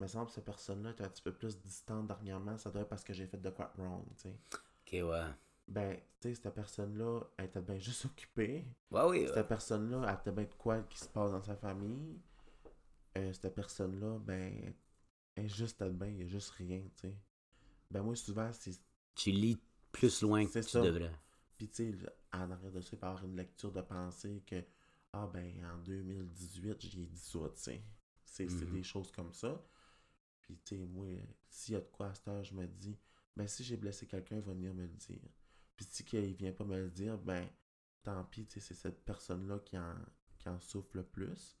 me 0.00 0.06
semble 0.06 0.26
que 0.26 0.32
cette 0.32 0.44
personne-là 0.44 0.90
est 0.90 1.00
un 1.00 1.08
petit 1.08 1.22
peu 1.22 1.32
plus 1.32 1.58
distante 1.58 2.06
dernièrement, 2.06 2.56
ça 2.58 2.70
doit 2.70 2.82
être 2.82 2.88
parce 2.88 3.04
que 3.04 3.12
j'ai 3.12 3.26
fait 3.26 3.40
de 3.40 3.50
quoi 3.50 3.72
wrong, 3.76 4.04
tu 4.16 4.22
sais. 4.22 4.36
Ok, 4.52 5.08
ouais. 5.10 5.24
ben, 5.68 5.96
tu 6.20 6.28
sais, 6.28 6.34
cette 6.34 6.54
personne-là, 6.54 7.20
elle 7.36 7.46
était 7.46 7.60
bien 7.60 7.78
juste 7.78 8.04
occupée. 8.06 8.64
Ouais, 8.90 9.04
oui. 9.04 9.28
Cette 9.34 9.48
personne-là, 9.48 10.06
elle 10.08 10.14
était 10.14 10.32
bien 10.32 10.44
de 10.44 10.54
quoi 10.54 10.80
qui 10.82 10.98
se 10.98 11.08
passe 11.08 11.32
dans 11.32 11.42
sa 11.42 11.56
famille. 11.56 12.20
Euh, 13.18 13.32
cette 13.32 13.54
personne-là, 13.54 14.18
ben, 14.20 14.72
juste 15.46 15.82
bien, 15.82 16.08
il 16.08 16.16
n'y 16.16 16.22
a 16.22 16.26
juste 16.26 16.50
rien, 16.50 16.82
tu 16.96 17.08
sais. 17.08 17.16
Ben, 17.90 18.02
moi, 18.02 18.16
souvent, 18.16 18.50
c'est. 18.52 18.72
Tu 19.14 19.30
lis 19.30 19.58
plus 19.92 20.22
loin 20.22 20.44
que 20.44 20.50
C'est 20.52 20.62
tu 20.62 20.70
ça. 20.70 20.80
devrais. 20.82 21.12
Puis, 21.56 21.68
tu 21.68 21.92
sais, 21.92 21.98
en 22.32 22.50
arrière 22.50 22.72
de 22.72 22.80
ça, 22.80 22.90
il 22.92 22.98
peut 22.98 23.06
y 23.06 23.08
avoir 23.08 23.24
une 23.24 23.36
lecture 23.36 23.72
de 23.72 23.80
pensée 23.80 24.42
que, 24.46 24.64
ah, 25.12 25.26
ben, 25.32 25.64
en 25.64 25.78
2018, 25.78 26.80
j'ai 26.80 27.06
dit 27.06 27.18
ça, 27.18 27.38
tu 27.54 27.62
sais. 27.62 27.82
C'est 28.24 28.46
Mhm. 28.50 28.72
des 28.72 28.82
choses 28.82 29.10
comme 29.12 29.32
ça. 29.32 29.64
Puis, 30.42 30.58
tu 30.64 30.76
sais, 30.76 30.86
moi, 30.86 31.06
s'il 31.48 31.74
y 31.74 31.76
a 31.76 31.80
de 31.80 31.86
quoi 31.86 32.08
à 32.08 32.14
cette 32.14 32.28
heure, 32.28 32.44
je 32.44 32.54
me 32.54 32.66
dis, 32.66 32.98
ben, 33.34 33.46
si 33.46 33.64
j'ai 33.64 33.76
blessé 33.76 34.06
quelqu'un, 34.06 34.36
il 34.36 34.42
va 34.42 34.52
venir 34.52 34.74
me 34.74 34.82
le 34.82 34.88
dire. 34.94 35.20
Puis, 35.76 35.86
si 35.90 36.04
il 36.12 36.34
vient 36.34 36.52
pas 36.52 36.64
me 36.64 36.76
le 36.78 36.90
dire, 36.90 37.16
ben, 37.18 37.48
tant 38.02 38.24
pis, 38.24 38.46
tu 38.46 38.54
sais, 38.54 38.60
c'est 38.60 38.74
cette 38.74 39.04
personne-là 39.04 39.58
qui 39.60 39.78
en, 39.78 39.94
qui 40.38 40.48
en 40.48 40.60
souffre 40.60 40.96
le 40.96 41.04
plus. 41.04 41.58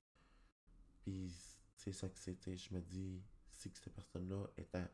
Puis, 1.00 1.32
c'est 1.74 1.92
ça 1.92 2.08
que 2.08 2.18
c'était. 2.18 2.56
Je 2.56 2.74
me 2.74 2.80
dis, 2.80 3.22
si 3.74 3.80
que 3.80 3.84
cette 3.84 3.94
personne-là 3.94 4.44
est 4.56 4.74
à, 4.74 4.88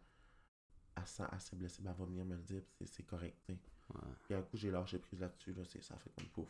à 0.96 1.06
sent 1.06 1.24
assez 1.30 1.56
blessée, 1.56 1.82
ben, 1.82 1.90
elle 1.92 1.98
va 1.98 2.04
venir 2.04 2.24
me 2.24 2.34
le 2.36 2.42
dire, 2.42 2.62
c'est- 2.84 3.02
correct. 3.04 3.36
Ouais. 3.48 3.56
Puis 4.24 4.34
un 4.34 4.42
coup, 4.42 4.56
j'ai 4.56 4.70
lâché 4.70 4.98
prise 4.98 5.20
là-dessus, 5.20 5.52
là, 5.54 5.62
c'est- 5.64 5.82
ça 5.82 5.96
fait 5.98 6.10
comme 6.16 6.28
pouf. 6.28 6.48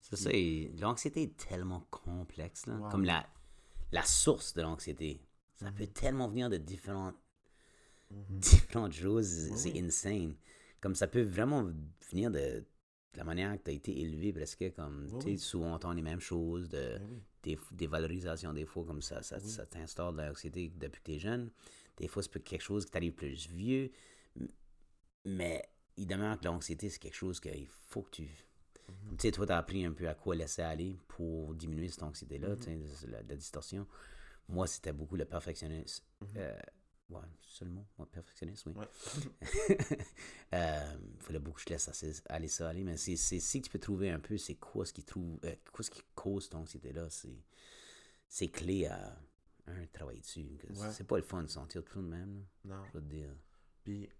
C'est 0.00 0.16
ça. 0.16 0.30
L'anxiété 0.80 1.22
est 1.22 1.36
tellement 1.36 1.80
complexe. 1.90 2.66
Là. 2.66 2.78
Comme 2.90 3.04
la, 3.04 3.26
la 3.92 4.02
source 4.04 4.52
de 4.54 4.62
l'anxiété. 4.62 5.20
Ça 5.56 5.70
peut 5.72 5.86
tellement 5.86 6.28
venir 6.28 6.50
de 6.50 6.56
différentes, 6.58 7.16
Mhm. 8.10 8.38
différentes 8.38 8.92
choses. 8.92 9.48
Oui, 9.50 9.56
C'est 9.58 9.80
insane. 9.80 10.34
Comme 10.80 10.94
ça 10.94 11.06
peut 11.08 11.22
vraiment 11.22 11.70
venir 12.10 12.30
de, 12.30 12.38
de 12.60 13.18
la 13.18 13.24
manière 13.24 13.56
que 13.56 13.62
tu 13.64 13.70
as 13.70 13.74
été 13.74 13.98
élevé, 14.00 14.32
presque. 14.32 14.74
Comme, 14.74 15.08
Oui, 15.10 15.18
tu 15.24 15.30
sais, 15.30 15.36
souvent 15.38 15.68
on 15.68 15.74
entend 15.74 15.92
les 15.92 16.02
mêmes 16.02 16.20
choses, 16.20 16.68
de, 16.68 16.98
Ben 16.98 17.08
oui. 17.10 17.22
Des, 17.44 17.58
des 17.72 17.86
valorisations, 17.86 18.52
des 18.52 18.64
fois, 18.66 18.84
comme 18.84 19.02
ça, 19.02 19.22
ça, 19.22 19.38
ça 19.38 19.66
t'instaure 19.66 20.12
de 20.12 20.22
l'anxiété 20.22 20.72
depuis 20.76 21.00
que 21.00 21.04
tu 21.06 21.12
es 21.16 21.18
jeune. 21.18 21.50
Des 21.96 22.08
fois, 22.08 22.22
c'est 22.22 22.42
quelque 22.42 22.62
chose 22.62 22.84
qui 22.84 22.90
t'arrive 22.90 23.12
plus 23.12 23.48
vieux. 23.48 23.90
Mais 25.24 25.62
il 25.96 26.06
demeure 26.06 26.38
que 26.38 26.44
l'anxiété, 26.46 26.90
c'est 26.90 26.98
quelque 26.98 27.14
chose 27.16 27.40
qu'il 27.40 27.66
faut 27.68 28.02
que 28.02 28.10
tu. 28.10 28.22
Mhm. 28.22 29.16
Tu 29.16 29.22
sais, 29.28 29.30
toi, 29.32 29.46
tu 29.46 29.52
as 29.52 29.58
appris 29.58 29.84
un 29.84 29.92
peu 29.92 30.08
à 30.08 30.14
quoi 30.14 30.34
laisser 30.34 30.62
aller 30.62 30.98
pour 31.08 31.54
diminuer 31.54 31.88
cette 31.88 32.02
anxiété-là, 32.02 32.48
Mhm. 32.56 32.86
la 33.28 33.36
distorsion. 33.36 33.86
Moi, 34.48 34.66
c'était 34.66 34.92
beaucoup 34.92 35.16
le 35.16 35.24
perfectionnisme. 35.24 36.04
Mhm. 36.20 36.28
Euh, 36.36 36.58
ouais, 37.10 37.20
mot, 37.66 37.86
ouais, 37.98 38.06
perfectionniste, 38.06 38.66
oui. 38.66 38.72
Ouais. 38.74 38.88
Euh, 40.54 40.96
Il 41.16 41.20
fallait 41.20 41.38
beaucoup 41.40 41.56
que 41.56 41.62
je 41.64 41.70
laisse 41.70 41.88
assez- 41.88 42.22
aller 42.28 42.46
ça 42.48 42.68
aller, 42.68 42.84
mais 42.84 42.96
c'est 42.96 43.16
si 43.16 43.60
tu 43.62 43.68
peux 43.70 43.78
trouver 43.80 44.10
un 44.10 44.20
peu 44.20 44.36
c'est 44.38 44.54
quoi 44.54 44.86
ce 44.86 44.92
qui 44.92 45.02
trouve 45.02 45.38
euh, 45.44 45.54
quoi 45.72 45.84
ce 45.84 45.90
qui 45.90 46.02
cause 46.14 46.48
ton 46.48 46.58
anxiété-là, 46.58 47.10
c'est 47.10 47.42
c'est 48.28 48.48
clé 48.48 48.86
à 48.86 49.18
un 49.66 49.86
travailler 49.86 50.20
dessus. 50.20 50.58
Ouais. 50.70 50.90
C'est 50.92 51.04
pas 51.06 51.16
le 51.16 51.22
fun 51.24 51.42
de 51.42 51.48
sentir 51.48 51.84
tout 51.84 52.00
de 52.00 52.06
même, 52.06 52.44
là, 52.64 52.76
Non. 52.76 52.84
je 52.86 52.92
te 52.92 53.04
dire. 53.04 53.34
Puis, 53.82 54.06
tu 54.08 54.14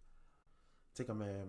sais, 0.95 1.05
comme. 1.05 1.23
euh, 1.23 1.45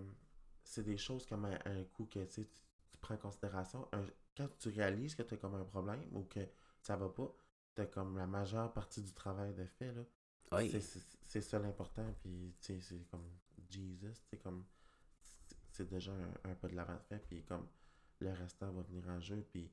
c'est 0.62 0.82
des 0.84 0.96
choses 0.98 1.26
comme 1.26 1.44
un, 1.46 1.58
un 1.64 1.84
coup 1.84 2.06
que 2.06 2.24
tu, 2.24 2.44
tu 2.46 2.60
tu 2.90 2.98
prends 3.00 3.14
en 3.14 3.18
considération. 3.18 3.88
Un- 3.92 4.06
quand 4.36 4.48
tu 4.58 4.68
réalises 4.68 5.14
que 5.16 5.22
tu 5.22 5.34
as 5.34 5.36
comme 5.38 5.54
un 5.54 5.64
problème 5.64 6.02
ou 6.12 6.22
que 6.24 6.40
ça 6.82 6.94
va 6.96 7.08
pas, 7.08 7.34
tu 7.74 7.82
as 7.82 7.86
comme 7.86 8.16
la 8.18 8.26
majeure 8.26 8.72
partie 8.72 9.02
du 9.02 9.12
travail 9.12 9.52
de 9.54 9.64
fait, 9.64 9.92
là. 9.92 10.02
Oui, 10.52 10.70
C'est- 11.42 11.50
ça 11.50 11.58
l'important, 11.58 12.14
puis 12.20 12.54
tu 12.60 12.66
sais, 12.74 12.80
c'est 12.80 13.04
comme 13.10 13.24
Jesus, 13.68 14.12
c'est 14.30 14.38
comme. 14.42 14.64
c'est- 15.70 15.84
déjà 15.84 16.12
un, 16.12 16.50
un 16.50 16.54
pas 16.54 16.68
de 16.68 16.74
l'avant 16.74 16.98
fait, 17.08 17.18
puis 17.28 17.42
comme 17.44 17.66
le 18.20 18.32
restant 18.32 18.72
va 18.72 18.82
venir 18.82 19.06
en 19.08 19.20
jeu, 19.20 19.46
puis 19.50 19.70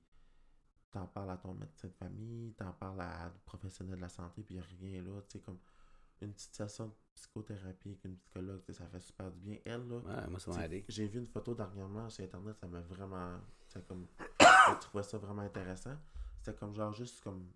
t'en 0.92 1.08
parles 1.08 1.32
à 1.32 1.38
ton 1.38 1.54
médecin 1.54 1.88
de 1.88 1.94
famille, 1.94 2.54
t'en 2.54 2.74
parles 2.74 3.00
à 3.02 3.26
un 3.28 3.30
professionnel 3.46 3.96
de 3.96 4.02
la 4.02 4.10
santé, 4.10 4.44
puis 4.44 4.60
rien 4.60 5.02
là, 5.02 5.22
tu 5.22 5.38
sais, 5.38 5.40
comme 5.40 5.58
une 6.22 6.34
petite 6.34 6.54
session 6.54 6.88
de 6.88 6.94
psychothérapie 7.16 7.90
avec 7.90 8.04
une 8.06 8.18
psychologue, 8.18 8.62
ça 8.72 8.86
fait 8.88 9.00
super 9.00 9.32
du 9.32 9.40
bien. 9.40 9.58
Elle, 9.66 9.88
là, 9.88 9.98
ouais, 9.98 10.28
moi 10.30 10.40
ça 10.40 10.52
m'a 10.52 10.66
aidé. 10.66 10.84
j'ai 10.90 11.08
vu 11.08 11.20
une 11.20 11.28
photo 11.28 11.56
dernièrement 11.56 12.10
sur 12.10 12.24
Internet, 12.26 12.58
ça 12.60 12.68
m'a 12.68 12.82
vraiment. 12.82 13.40
Comme. 13.88 14.06
J'ai 14.70 14.80
trouvé 14.82 15.04
ça 15.04 15.18
vraiment 15.18 15.42
intéressant. 15.42 15.98
C'était 16.38 16.56
comme 16.58 16.76
genre 16.76 16.94
juste 16.94 17.22
comme 17.22 17.50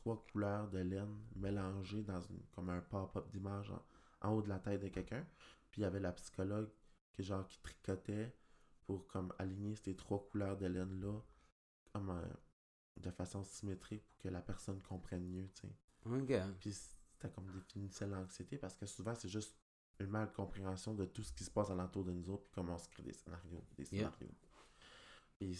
trois 0.00 0.24
couleurs 0.32 0.68
de 0.70 0.78
laine 0.78 1.18
mélangées 1.36 2.02
dans 2.02 2.20
une, 2.20 2.40
comme 2.54 2.70
un 2.70 2.80
pop-up 2.80 3.28
d'image 3.30 3.70
en, 3.70 3.82
en 4.28 4.32
haut 4.34 4.42
de 4.42 4.48
la 4.48 4.58
tête 4.58 4.80
de 4.82 4.88
quelqu'un. 4.88 5.26
Puis 5.70 5.80
il 5.80 5.84
y 5.84 5.86
avait 5.86 6.00
la 6.00 6.12
psychologue 6.12 6.70
qui 7.12 7.22
genre 7.22 7.46
qui 7.46 7.58
tricotait 7.60 8.34
pour 8.86 9.06
comme 9.06 9.32
aligner 9.38 9.76
ces 9.76 9.94
trois 9.96 10.26
couleurs 10.30 10.56
de 10.56 10.66
laine 10.66 11.00
là 11.00 11.20
comme 11.92 12.10
euh, 12.10 12.22
de 12.96 13.10
façon 13.10 13.42
symétrique 13.44 14.04
pour 14.08 14.18
que 14.18 14.28
la 14.28 14.40
personne 14.40 14.80
comprenne 14.82 15.26
mieux, 15.28 15.48
tu 15.54 15.62
sais. 15.68 15.74
Ok. 16.06 16.32
Puis 16.60 16.72
c'était 16.72 17.30
comme 17.30 17.50
définissait 17.52 18.06
l'anxiété 18.06 18.56
parce 18.58 18.74
que 18.76 18.86
souvent 18.86 19.14
c'est 19.14 19.28
juste 19.28 19.56
une 19.98 20.06
mal 20.08 20.32
compréhension 20.32 20.94
de 20.94 21.04
tout 21.04 21.22
ce 21.22 21.32
qui 21.32 21.44
se 21.44 21.50
passe 21.50 21.70
alentour 21.70 22.04
de 22.04 22.12
nous 22.12 22.30
autres 22.30 22.44
puis 22.44 22.52
comment 22.54 22.74
on 22.74 22.78
se 22.78 22.88
crée 22.88 23.02
des 23.02 23.12
scénarios, 23.12 23.64
des 23.76 23.84
Yeah. 23.92 24.10
scénarios. 24.10 24.34
Puis 25.38 25.54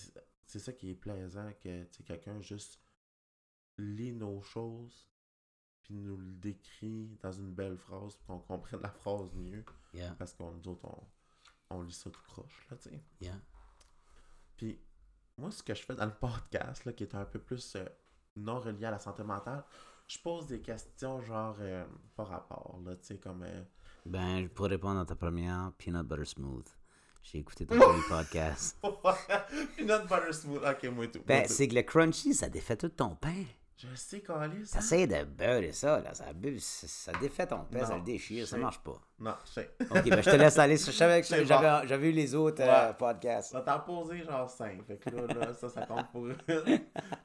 c'est- 0.47 0.59
ça 0.59 0.73
qui 0.73 0.91
est 0.91 0.95
plaisant 0.95 1.53
que 1.63 1.85
quelqu'un 2.05 2.41
juste 2.41 2.81
lit 3.81 4.13
nos 4.13 4.41
choses 4.43 5.09
puis 5.83 5.95
nous 5.95 6.17
le 6.17 6.33
décrit 6.33 7.17
dans 7.23 7.33
une 7.33 7.53
belle 7.53 7.77
phrase 7.77 8.15
pour 8.17 8.27
qu'on 8.27 8.39
comprenne 8.41 8.81
la 8.83 8.91
phrase 8.91 9.33
mieux 9.35 9.65
Yeah, 9.93 10.15
parce 10.19 10.33
qu'on 10.35 10.53
nous 10.53 10.69
autres 10.69 10.85
on, 10.85 11.77
on 11.77 11.83
lit 11.83 11.93
ça 11.93 12.11
tout 12.11 12.23
croche 12.29 12.67
là, 12.71 12.77
tu 12.77 12.91
sais. 12.91 13.03
yeah. 13.21 13.35
Puis, 14.57 14.79
moi, 15.39 15.51
ce 15.51 15.63
que 15.63 15.75
je 15.75 15.83
fais 15.83 15.95
dans 15.95 16.05
le 16.05 16.15
podcast, 16.15 16.85
là, 16.85 16.93
qui 16.93 17.03
est 17.05 17.15
un 17.15 17.25
peu 17.25 17.39
plus 17.39 17.75
euh, 17.77 17.85
non 18.37 18.61
relié 18.61 18.85
à 18.87 18.91
la 18.91 18.99
santé 18.99 19.23
mentale, 19.23 19.65
je 20.07 20.19
pose 20.19 20.47
des 20.49 20.61
questions 20.61 21.21
genre 21.23 21.57
euh, 21.61 21.85
par 22.15 22.29
rapport, 22.29 22.79
là, 22.85 22.95
tu 22.97 23.07
sais, 23.07 23.19
comme. 23.19 23.43
euh, 23.45 23.63
Ben, 24.05 24.49
pour 24.51 24.67
répondre 24.67 25.01
à 25.01 25.07
ta 25.07 25.15
première, 25.15 25.73
Peanut 25.79 26.07
Butter 26.07 26.25
Smooth. 26.27 26.69
J'ai 27.23 27.39
écouté 27.39 27.67
ton 27.67 27.79
premier 27.81 28.03
podcast. 28.09 28.79
Peanut 29.77 30.03
butter 30.09 30.33
smooth, 30.33 30.63
ok, 30.65 30.85
moi 30.91 31.07
tout. 31.09 31.19
moi 31.19 31.25
Ben, 31.27 31.47
tout. 31.47 31.53
c'est 31.55 31.69
que 31.69 31.75
le 31.75 31.83
crunchy, 31.83 32.35
ça 32.35 32.49
défait 32.51 32.77
tout 32.77 32.89
ton 32.91 33.15
pain. 33.17 33.45
Je 33.83 33.95
sais, 33.95 34.21
Calis. 34.21 34.67
ça. 34.67 34.79
T'essayes 34.79 35.07
de 35.09 35.25
beurrer 35.25 35.73
ça, 35.73 36.01
là. 36.01 36.13
Ça, 36.13 36.33
bu- 36.35 36.59
ça 36.61 37.13
défait 37.21 37.47
ton 37.47 37.65
pain, 37.65 37.85
ça 37.87 37.97
le 37.97 38.03
déchire, 38.03 38.47
ça 38.47 38.59
marche 38.59 38.79
pas. 38.81 39.01
Non, 39.19 39.35
je 39.47 39.53
sais. 39.53 39.71
Ok, 39.91 40.09
ben 40.09 40.21
je 40.23 40.31
te 40.31 40.37
laisse 40.37 40.59
aller. 40.59 40.77
Je 40.77 40.91
savais 40.91 41.23
que 41.23 41.27
j'avais 41.45 41.89
j'avais 41.89 42.09
eu 42.11 42.13
les 42.13 42.35
autres 42.35 42.63
euh, 42.63 42.93
podcasts. 42.93 43.53
Ça 43.53 43.61
t'en 43.63 43.81
posé 43.81 44.23
genre 44.23 44.51
5. 44.51 44.85
Fait 44.87 44.97
que 44.99 45.11
là, 45.11 45.23
là, 45.27 45.55
ça, 45.55 45.69
ça 45.71 45.87
compte 45.87 46.11
pour. 46.13 46.27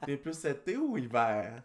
T'es 0.06 0.16
plus 0.16 0.44
été 0.44 0.76
ou 0.76 0.96
hiver? 0.96 1.62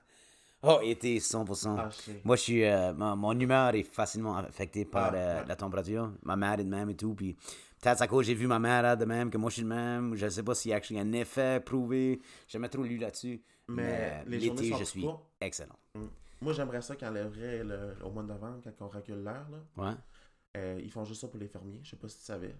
Oh, 0.63 0.79
été 0.83 1.17
100%. 1.19 1.75
Ah. 1.79 1.89
Moi, 2.23 2.35
je 2.35 2.41
suis. 2.41 2.65
euh, 2.65 2.93
mon, 2.93 3.15
mon 3.15 3.39
humeur 3.39 3.73
est 3.73 3.83
facilement 3.83 4.37
affectée 4.37 4.85
par 4.85 5.11
Ouais, 5.11 5.17
euh, 5.19 5.39
ouais. 5.41 5.47
la 5.47 5.55
température. 5.55 6.11
Ma 6.23 6.35
mère 6.35 6.59
est 6.59 6.63
de 6.63 6.69
même 6.69 6.89
et 6.89 6.95
tout. 6.95 7.15
Puis 7.15 7.35
peut-être 7.81 8.01
à 8.01 8.07
cause 8.07 8.25
j'ai 8.27 8.35
vu 8.35 8.45
ma 8.45 8.59
mère 8.59 8.95
de 8.97 9.05
même, 9.05 9.31
que 9.31 9.37
moi 9.37 9.49
je 9.49 9.55
suis 9.55 9.63
de 9.63 9.67
même. 9.69 10.15
Je 10.15 10.27
sais 10.29 10.43
pas 10.43 10.53
s'il 10.53 10.71
y 10.71 10.73
a 10.75 10.79
un 11.01 11.11
effet 11.13 11.61
prouvé. 11.65 12.21
J'ai 12.47 12.53
jamais 12.53 12.69
trop 12.69 12.83
lu 12.83 12.97
là-dessus. 12.97 13.41
Mais 13.67 14.23
Mais, 14.25 14.31
les 14.31 14.39
journées 14.41 14.61
l'été, 14.61 14.73
sont 14.73 14.79
je 14.79 14.83
suis 14.83 15.05
excellent. 15.39 15.79
Mm. 15.95 16.05
Moi, 16.41 16.53
j'aimerais 16.53 16.81
ça 16.81 16.95
qu'ils 16.95 17.07
enlèveraient 17.07 17.63
le- 17.63 17.95
au 18.03 18.09
mois 18.09 18.23
de 18.23 18.27
novembre, 18.29 18.61
quand 18.63 18.85
on 18.85 18.89
recule 18.89 19.23
l'heure. 19.23 19.45
Ouais. 19.77 19.93
Euh, 20.57 20.79
ils 20.83 20.91
font 20.91 21.05
juste 21.05 21.21
ça 21.21 21.27
pour 21.27 21.39
les 21.39 21.47
fermiers. 21.47 21.79
Je 21.83 21.91
sais 21.91 21.95
pas 21.95 22.09
si 22.09 22.17
tu 22.17 22.23
savais. 22.25 22.55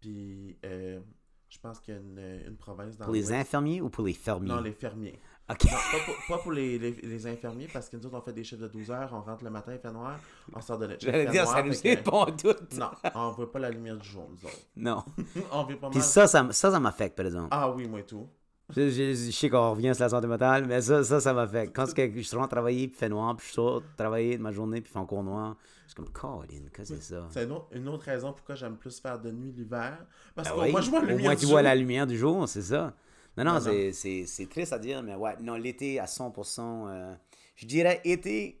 Puis, 0.00 0.56
euh, 0.64 1.00
je 1.48 1.58
pense 1.58 1.80
qu'il 1.80 1.94
y 1.94 1.96
a 1.96 2.00
une, 2.00 2.42
une 2.46 2.56
province 2.56 2.96
dans 2.96 3.04
Pour 3.06 3.14
les 3.14 3.32
infirmiers 3.32 3.80
ou 3.80 3.88
pour 3.90 4.04
les 4.04 4.12
fermiers? 4.14 4.48
Non, 4.48 4.60
les 4.60 4.72
fermiers. 4.72 5.18
Ok. 5.50 5.64
Non, 5.64 5.70
pas 5.70 5.98
pour, 6.04 6.14
pas 6.28 6.42
pour 6.42 6.52
les, 6.52 6.78
les, 6.78 6.92
les 6.92 7.26
infirmiers, 7.26 7.68
parce 7.72 7.88
que 7.88 7.96
nous 7.96 8.04
autres, 8.06 8.18
on 8.18 8.20
fait 8.20 8.32
des 8.34 8.44
chiffres 8.44 8.60
de 8.62 8.68
12 8.68 8.90
heures, 8.90 9.10
on 9.14 9.22
rentre 9.22 9.42
le 9.44 9.50
matin, 9.50 9.72
il 9.72 9.78
fait 9.78 9.90
noir, 9.92 10.18
on 10.52 10.60
sort 10.60 10.78
de 10.78 10.86
notre 10.86 11.00
chiffre, 11.00 11.10
J'allais 11.12 11.30
dire, 11.30 11.44
noir, 11.44 11.56
ça 11.56 11.62
nous 11.62 11.86
est 11.86 11.96
pas 12.02 12.10
en 12.16 12.26
doute. 12.26 12.74
Non, 12.74 12.90
on 13.14 13.30
voit 13.30 13.50
pas 13.50 13.58
la 13.58 13.70
lumière 13.70 13.96
du 13.96 14.06
jour, 14.06 14.28
nous 14.30 14.44
autres. 14.44 14.66
Non. 14.76 15.02
on 15.52 15.64
vit 15.64 15.76
pas 15.76 15.88
Puis 15.88 16.00
mal. 16.00 16.06
ça, 16.08 16.26
ça, 16.26 16.52
ça, 16.52 16.70
ça 16.70 16.80
m'affecte, 16.80 17.16
par 17.16 17.26
exemple. 17.26 17.48
Ah 17.50 17.70
oui, 17.70 17.86
moi 17.88 18.00
et 18.00 18.04
tout. 18.06 18.28
Je, 18.76 18.90
je- 18.90 19.14
je 19.14 19.30
sais 19.30 19.48
qu'on 19.48 19.70
revient 19.70 19.94
sur 19.94 20.04
la 20.04 20.10
santé 20.10 20.26
mentale, 20.26 20.66
mais 20.66 20.82
ça, 20.82 21.02
ça, 21.02 21.20
ça 21.20 21.32
m'affecte. 21.32 21.74
Quand 21.74 21.86
c'est 21.86 22.10
que 22.10 22.20
je 22.20 22.36
rentre 22.36 22.50
travailler, 22.50 22.88
puis 22.88 22.98
fait 22.98 23.08
noir, 23.08 23.34
puis 23.36 23.46
je 23.48 23.52
sors 23.54 23.82
travailler 23.96 24.36
de 24.36 24.42
ma 24.42 24.52
journée, 24.52 24.82
puis 24.82 24.92
fait 24.92 24.98
encore 24.98 25.22
noir, 25.22 25.56
je 25.84 25.92
suis 25.92 25.94
comme, 25.96 26.10
Colin, 26.12 26.68
qu'est-ce 26.74 26.92
que 26.92 27.00
c'est 27.00 27.14
ça? 27.14 27.26
C'est 27.30 27.44
une, 27.44 27.88
autre- 27.88 28.04
raison 28.04 28.32
pourquoi 28.34 28.56
j'aime 28.56 28.76
plus 28.76 29.00
faire 29.00 29.18
de 29.18 29.30
nuit 29.30 29.52
l'hiver. 29.52 30.04
Parce 30.34 30.50
oui, 30.54 30.70
moins, 30.70 30.80
je 30.82 30.90
vois 30.90 31.00
la 31.00 31.04
Au 31.06 31.08
lumière 31.08 31.24
moins, 31.24 31.34
du 31.34 31.40
tu 31.40 31.46
vois 31.46 31.60
jour. 31.60 31.64
la 31.64 31.74
lumière 31.74 32.06
du 32.06 32.18
jour, 32.18 32.46
c'est 32.48 32.62
ça. 32.62 32.94
Non, 33.38 33.44
non, 33.44 33.54
Non, 33.54 33.60
c'est- 33.60 34.48
triste 34.50 34.72
à 34.74 34.78
dire, 34.78 35.02
mais 35.02 35.14
ouais, 35.14 35.36
non, 35.40 35.54
l'été 35.54 35.98
à 35.98 36.06
100%, 36.06 36.88
euh, 36.88 37.14
je 37.56 37.64
dirais 37.66 38.02
été, 38.04 38.60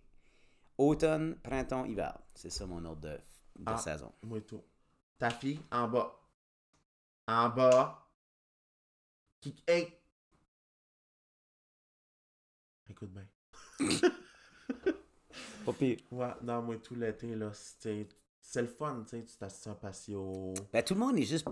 automne, 0.78 1.36
printemps, 1.42 1.84
hiver. 1.84 2.16
C'est 2.34 2.50
ça 2.50 2.64
mon 2.64 2.82
ordre 2.84 3.02
de, 3.02 3.08
de 3.08 3.18
Ah. 3.66 3.76
saison. 3.76 4.10
Moi 4.22 4.40
tout. 4.40 4.62
Ta 5.18 5.28
fille, 5.30 5.60
en 5.70 5.86
bas. 5.88 6.18
En 7.26 7.48
bas. 7.50 8.06
Qui... 9.40 9.54
Hey! 9.66 9.97
Écoute 12.98 13.10
bien. 13.12 13.26
Pas 15.64 15.72
pire. 15.72 15.98
Ouais, 16.10 16.32
non, 16.42 16.62
moi, 16.62 16.76
tout 16.78 16.94
l'été, 16.94 17.34
là, 17.34 17.52
c'était. 17.52 18.08
c'est 18.40 18.62
le 18.62 18.68
fun, 18.68 19.02
tu 19.04 19.10
sais, 19.10 19.24
tu 19.24 19.36
t'assises 19.36 19.66
un 19.68 19.74
patio. 19.74 20.54
Ben, 20.72 20.82
tout 20.82 20.94
le 20.94 21.00
monde 21.00 21.16
est 21.18 21.22
juste 21.24 21.46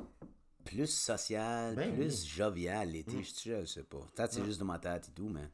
plus 0.64 0.88
social, 0.90 1.74
Ben 1.76 1.94
plus 1.94 2.22
oui. 2.22 2.28
jovial 2.28 2.90
l'été. 2.90 3.22
Je, 3.22 3.60
je 3.60 3.64
sais 3.64 3.82
pas. 3.84 4.00
Peut-être 4.14 4.32
c'est 4.32 4.44
juste 4.44 4.58
de 4.60 4.64
ma 4.64 4.78
tête 4.78 5.08
et 5.08 5.12
tout, 5.12 5.28
mais. 5.28 5.48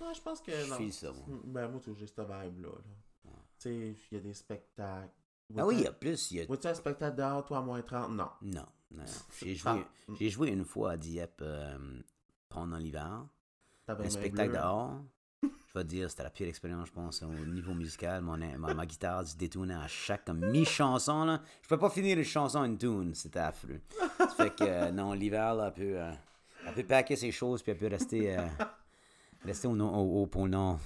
Non, 0.00 0.12
je 0.12 0.20
pense 0.20 0.40
que 0.40 0.52
Je 0.52 0.68
non. 0.70 0.76
file 0.76 0.92
ça, 0.92 1.12
moi. 1.12 1.24
Ben, 1.44 1.68
moi, 1.68 1.80
j'ai 1.96 2.06
cette 2.06 2.18
vibe-là. 2.20 2.68
là. 2.68 3.30
Tu 3.58 3.68
sais, 3.70 3.74
il 4.12 4.14
y 4.16 4.16
a 4.16 4.20
des 4.20 4.34
spectacles. 4.34 5.10
Ah 5.56 5.66
oui, 5.66 5.76
il 5.78 5.80
y 5.82 5.86
a 5.86 5.92
plus. 5.92 6.30
Y 6.32 6.40
a... 6.42 6.46
Vois-tu 6.46 6.66
un 6.66 6.74
spectacle 6.74 7.16
dehors, 7.16 7.44
toi, 7.46 7.58
à 7.58 7.62
moins 7.62 7.80
30? 7.80 8.10
Non. 8.10 8.28
Non, 8.42 8.66
non. 8.90 9.04
J'ai 9.40 9.54
joué, 9.54 9.70
Ah. 9.72 10.12
j'ai 10.20 10.28
joué 10.28 10.48
une 10.50 10.64
fois 10.64 10.92
à 10.92 10.96
Dieppe 10.98 11.40
euh, 11.42 11.78
pendant 12.50 12.76
l'hiver. 12.76 13.26
Un 13.88 13.94
main 13.94 14.10
spectacle 14.10 14.50
bleue. 14.50 14.58
dehors. 14.58 15.02
Dire, 15.84 16.10
c'était 16.10 16.22
la 16.24 16.30
pire 16.30 16.48
expérience, 16.48 16.88
je 16.88 16.92
pense, 16.92 17.22
au 17.22 17.26
niveau 17.46 17.72
musical. 17.74 18.22
Mon, 18.22 18.36
ma, 18.36 18.74
ma 18.74 18.86
guitare 18.86 19.26
se 19.26 19.36
détournait 19.36 19.74
à 19.74 19.86
chaque 19.88 20.28
mi-chanson. 20.30 21.24
là. 21.24 21.40
Je 21.62 21.68
peux 21.68 21.78
pas 21.78 21.90
finir 21.90 22.18
une 22.18 22.24
chanson 22.24 22.64
une 22.64 22.76
tune, 22.78 23.14
c'était 23.14 23.38
affreux. 23.40 23.80
Ça 24.18 24.28
fait 24.28 24.50
que, 24.54 24.64
euh, 24.64 24.90
non, 24.90 25.12
l'hiver, 25.12 25.54
là, 25.54 25.66
elle 25.66 25.72
peut, 25.84 25.98
euh, 26.00 26.10
elle 26.66 26.74
peut 26.74 26.84
packer 26.84 27.16
ses 27.16 27.30
choses, 27.32 27.62
puis 27.62 27.72
elle 27.72 27.78
peut 27.78 27.86
rester, 27.88 28.36
euh, 28.38 28.46
rester 29.44 29.68
au, 29.68 29.78
au, 29.80 30.22
au 30.22 30.26
pôle 30.26 30.50
Nord. 30.50 30.78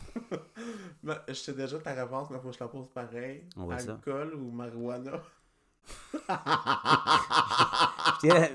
Ben, 1.03 1.19
je 1.27 1.33
sais 1.35 1.53
déjà 1.53 1.79
ta 1.79 1.95
réponse, 1.95 2.31
mais 2.31 2.39
faut 2.39 2.51
que 2.51 2.55
je 2.55 2.61
la 2.61 2.69
pose 2.69 2.89
pareil. 2.89 3.45
On 3.57 3.65
voit 3.65 3.79
ça. 3.79 3.93
Alcool 3.93 4.35
ou 4.35 4.51
marijuana? 4.53 5.21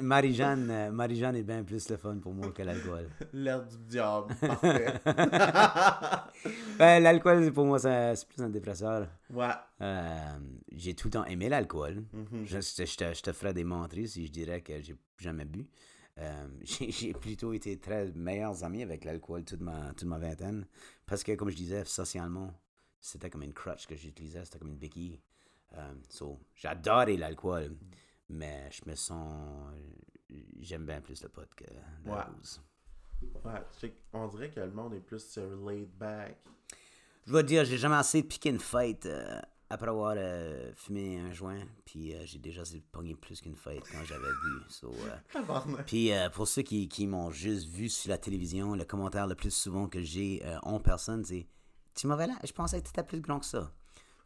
Marie-Jeanne, 0.02 0.70
euh, 0.72 0.92
Marie-Jeanne 0.92 1.36
est 1.36 1.44
bien 1.44 1.64
plus 1.64 1.90
le 1.90 1.98
fun 1.98 2.18
pour 2.18 2.34
moi 2.34 2.52
que 2.52 2.62
l'alcool. 2.64 3.10
L'air 3.34 3.66
du 3.66 3.78
diable. 3.88 4.34
Parfait. 4.42 4.94
Ben, 6.78 7.02
l'alcool, 7.04 7.52
pour 7.52 7.66
moi, 7.66 7.80
c'est 7.80 8.16
plus 8.28 8.42
un 8.44 8.50
dépresseur. 8.50 9.08
ouais. 9.32 9.50
Euh, 9.82 10.38
j'ai 10.72 10.94
tout 10.94 11.08
le 11.08 11.12
temps 11.12 11.26
aimé 11.26 11.50
l'alcool. 11.50 12.04
Mhm. 12.14 12.46
je, 12.46 12.60
je 12.62 12.76
te- 12.76 12.86
je 12.86 12.98
te, 12.98 13.14
je 13.14 13.22
te 13.22 13.32
ferais 13.32 13.54
si 14.08 14.26
je 14.28 14.32
dirais 14.32 14.62
que 14.62 14.82
j'ai 14.82 14.96
jamais 15.20 15.46
bu. 15.46 15.68
Euh, 16.20 16.48
j'ai 16.64 17.14
plutôt 17.14 17.54
été 17.54 17.78
très 17.80 18.12
meilleurs 18.14 18.64
amis 18.64 18.84
avec 18.84 19.06
l'alcool 19.06 19.44
toute 19.44 19.62
ma, 19.62 19.94
toute 19.94 20.08
ma 20.08 20.18
vingtaine. 20.18 20.66
Parce 21.06 21.24
que, 21.24 21.34
comme 21.34 21.50
je 21.50 21.56
disais, 21.56 21.84
socialement, 21.86 22.52
c'était 23.00 23.30
comme 23.30 23.44
une 23.44 23.54
crutch 23.54 23.86
que 23.88 23.96
j'utilisais, 23.96 24.44
c'était 24.46 24.60
comme 24.60 24.70
une 24.70 24.78
béquille. 24.78 25.20
Euh, 25.78 25.94
so, 26.10 26.40
J'adorais 26.56 27.18
l'alcool, 27.18 27.76
mais 28.30 28.70
je 28.72 28.90
me 28.90 28.96
sens. 28.96 29.74
J'aime 30.60 30.86
bien 30.86 31.02
plus 31.02 31.22
le 31.24 31.30
pot 31.30 31.48
que 31.56 31.64
la 32.06 32.14
Ouais. 32.16 32.22
rose. 32.24 32.62
Ouais. 33.46 33.62
je 33.74 33.80
sais 33.80 33.94
On 34.14 34.28
dirait 34.28 34.50
que 34.50 34.60
le 34.60 34.72
monde 34.72 34.94
est 34.94 35.00
plus 35.00 35.38
euh, 35.38 35.56
laid 35.66 35.88
back. 35.98 36.38
Je 37.26 37.34
te 37.34 37.42
dire, 37.42 37.66
j'ai 37.66 37.78
jamais 37.78 37.96
assez 37.96 38.24
piqué 38.24 38.50
une 38.50 38.60
fête 38.60 39.06
euh, 39.06 39.40
après 39.70 39.90
avoir 39.90 40.14
euh, 40.18 40.72
fumé 40.76 41.20
un 41.20 41.32
joint. 41.34 41.62
Puis 41.86 42.14
euh, 42.14 42.22
j'ai 42.26 42.40
déjà 42.40 42.64
pogné 42.92 43.16
plus 43.16 43.42
qu'une 43.42 43.56
fête 43.56 43.84
quand 43.92 44.04
j'avais 44.06 44.30
bu. 44.30 44.62
So. 44.70 44.94
Puis 45.88 46.12
pour 46.34 46.48
ceux 46.48 46.62
qui, 46.62 46.88
qui 46.88 47.08
m'ont 47.08 47.32
juste 47.32 47.68
vu 47.70 47.90
sur 47.90 48.10
la 48.10 48.18
télévision, 48.18 48.76
le 48.76 48.86
commentaire 48.86 49.28
le 49.28 49.36
plus 49.36 49.52
souvent 49.54 49.88
que 49.88 50.02
j'ai 50.02 50.42
en 50.64 50.80
personne, 50.80 51.24
c'est 51.26 51.48
Tu 51.96 52.08
m'avais 52.08 52.28
l'air, 52.28 52.38
je 52.46 52.52
pensais 52.54 52.80
que 52.80 52.86
tu 52.86 52.92
étais 52.92 53.04
plus 53.04 53.22
grand 53.22 53.40
que 53.40 53.46
ça. 53.46 53.72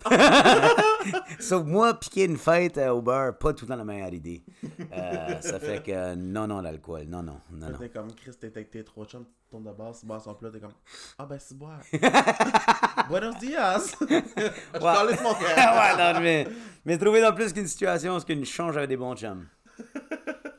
Sauf 1.40 1.66
moi, 1.66 1.94
piquer 2.00 2.26
une 2.26 2.38
fête 2.38 2.78
euh, 2.78 2.90
au 2.90 3.02
bar, 3.02 3.38
pas 3.38 3.54
tout 3.54 3.66
le 3.66 3.70
temps 3.70 3.76
la 3.76 3.84
meilleure 3.84 4.14
idée. 4.14 4.44
Euh, 4.92 5.42
ça 5.42 5.60
fait 5.60 5.82
que 5.84 5.92
euh, 5.92 6.16
non, 6.16 6.48
non, 6.48 6.62
l'alcool, 6.62 7.06
non, 7.08 7.24
non, 7.24 7.40
non, 7.52 7.70
non. 7.70 7.78
T'es 7.78 7.90
comme 7.90 8.14
Chris, 8.14 8.32
t'es 8.40 8.48
avec 8.48 8.72
tes 8.72 8.84
trois 8.84 9.06
chums, 9.06 9.26
tu 9.26 9.50
tournes 9.50 9.64
de 9.64 9.72
base, 9.72 10.00
tu 10.02 10.06
bois 10.06 10.20
son 10.20 10.34
plat, 10.36 10.50
t'es 10.52 10.60
comme 10.60 10.74
Ah 11.18 11.26
ben 11.26 11.38
c'est 11.40 11.58
boire. 11.58 11.80
Buenos 13.10 13.38
dias. 13.40 13.96
je 14.02 14.80
parlais 14.80 15.16
de 15.16 15.22
mon 15.22 15.34
cœur. 15.34 15.58
ouais, 15.58 16.14
non, 16.14 16.20
mais, 16.22 16.48
mais 16.86 16.98
trouver 16.98 17.22
dans 17.22 17.34
plus 17.34 17.52
qu'une 17.54 17.68
situation, 17.68 18.20
c'est 18.20 18.26
qu'une 18.26 18.46
chance 18.46 18.76
avec 18.76 18.90
des 18.90 18.98
bons 18.98 19.16
chums. 19.16 19.48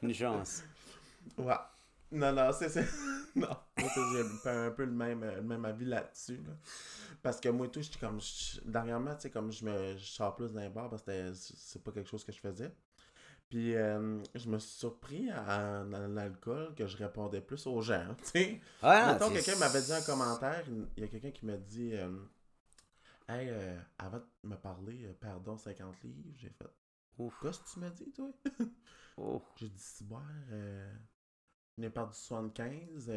Une 0.03 0.15
chance. 0.15 0.63
Ouais. 1.39 1.55
Non, 2.11 2.33
non, 2.33 2.51
c'est. 2.53 2.85
Non. 3.35 3.49
J'ai 3.79 4.51
un 4.51 4.71
peu- 4.71 4.85
le 4.85 4.91
même, 4.93 5.23
euh, 5.23 5.37
le 5.37 5.43
même 5.43 5.65
avis 5.65 5.87
là-dessus. 5.87 6.41
là. 6.47 6.53
Parce 7.23 7.41
que 7.41 7.49
moi 7.49 7.67
et 7.67 7.71
tout, 7.71 7.81
j'étais 7.81 7.99
comme. 8.01 8.19
Dernièrement, 8.65 9.15
tu 9.15 9.23
sais, 9.23 9.31
comme 9.31 9.53
je 9.53 9.65
me 9.65 9.97
je 9.97 10.05
sors 10.05 10.35
plus 10.35 10.53
d'un 10.53 10.69
bar 10.71 10.91
parce 10.91 11.03
que 11.03 11.33
c'est 11.35 11.83
pas 11.83 11.93
quelque 11.93 12.09
chose 12.11 12.25
que 12.25 12.33
je 12.33 12.41
faisais. 12.41 12.73
Puis 13.49 13.75
euh, 13.77 14.21
je 14.35 14.49
me 14.49 14.59
suis 14.59 14.79
surpris 14.79 15.31
à- 15.31 15.85
l'alcool 16.09 16.75
que 16.75 16.87
je 16.87 16.97
répondais 16.97 17.41
plus 17.43 17.67
aux 17.67 17.81
gens. 17.83 18.15
Tu 18.25 18.29
sais. 18.31 18.61
Ah, 18.83 19.13
Mettons, 19.13 19.29
quelqu'un 19.31 19.57
m'avait 19.57 19.83
dit 19.83 19.93
un 19.93 20.01
commentaire, 20.03 20.65
il 20.97 21.03
y 21.03 21.05
a 21.05 21.09
quelqu'un 21.09 21.31
qui 21.31 21.45
m'a 21.47 21.57
dit 21.59 21.91
euh, 21.95 22.11
Hey, 23.29 23.49
euh, 23.51 23.79
avant 23.99 24.19
de 24.19 24.49
me 24.49 24.57
parler, 24.57 25.05
euh, 25.05 25.13
pardon, 25.21 25.57
50 25.57 26.03
livres, 26.03 26.31
j'ai 26.39 26.49
fait 26.49 26.67
Ouf. 27.19 27.39
Qu'est-ce 27.43 27.61
que 27.61 27.69
tu 27.75 27.79
m'as 27.79 27.91
dit, 27.91 28.11
toi? 28.11 28.31
Oh. 29.19 29.43
J'ai 29.57 29.69
dit 29.69 29.79
Ciboire, 29.79 30.23
euh, 30.51 30.91
je 31.77 31.83
n'ai 31.83 31.91
perdu 31.91 32.15
75. 32.15 33.11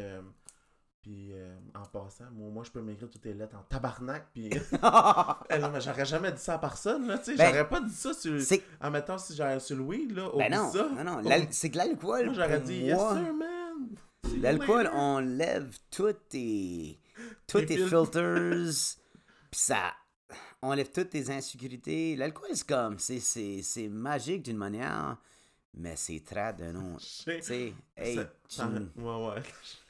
Puis 1.06 1.30
euh, 1.34 1.54
en 1.72 1.84
passant, 1.84 2.24
moi, 2.32 2.50
moi 2.50 2.64
je 2.64 2.70
peux 2.72 2.82
m'écrire 2.82 3.08
toutes 3.08 3.22
tes 3.22 3.32
lettres 3.32 3.54
en 3.56 3.62
tabarnak. 3.68 4.26
Puis. 4.34 4.50
Eh 5.50 5.58
non, 5.60 5.70
mais 5.70 5.80
j'aurais 5.80 6.04
jamais 6.04 6.32
dit 6.32 6.40
ça 6.40 6.54
à 6.54 6.58
personne, 6.58 7.06
là, 7.06 7.18
tu 7.18 7.26
sais. 7.26 7.36
Ben, 7.36 7.46
j'aurais 7.46 7.68
pas 7.68 7.80
dit 7.80 7.94
ça 7.94 8.12
sur. 8.12 8.36
En 8.80 8.90
mettant 8.90 9.16
si 9.16 9.36
j'aurais 9.36 9.60
sur 9.60 9.76
le 9.76 9.82
weed, 9.82 10.16
là. 10.16 10.28
Ben 10.36 10.50
non, 10.50 10.72
ça. 10.72 10.88
non, 11.04 11.22
C'est 11.50 11.70
que 11.70 11.76
l'alcool, 11.76 12.24
Moi, 12.24 12.34
j'aurais 12.34 12.60
dit 12.60 12.78
Yes, 12.78 12.98
sir, 12.98 13.32
man. 13.34 14.40
L'alcool 14.40 14.82
later. 14.82 14.96
enlève 14.96 15.78
toutes 15.92 16.28
tes, 16.30 16.98
tous 17.46 17.58
Les 17.58 17.66
tes 17.66 17.76
filters, 17.86 18.72
puis 19.48 19.60
ça 19.60 19.94
enlève 20.60 20.90
toutes 20.90 21.10
tes 21.10 21.30
insécurités. 21.30 22.16
L'alcool, 22.16 22.50
c'est 22.54 22.66
comme, 22.66 22.98
c'est 22.98 23.88
magique 23.88 24.42
d'une 24.42 24.56
manière, 24.56 25.18
mais 25.76 25.96
c'est 25.96 26.20
très 26.24 26.52
d'un 26.54 26.74
autre. 26.94 27.00
Je 27.00 27.06
sais. 27.06 27.36
Tu 27.38 27.42
sais, 27.42 27.72
hey, 27.96 28.16
tu- 28.16 28.24
ça- 28.56 28.68
Ouais, 28.68 29.26
ouais. 29.28 29.42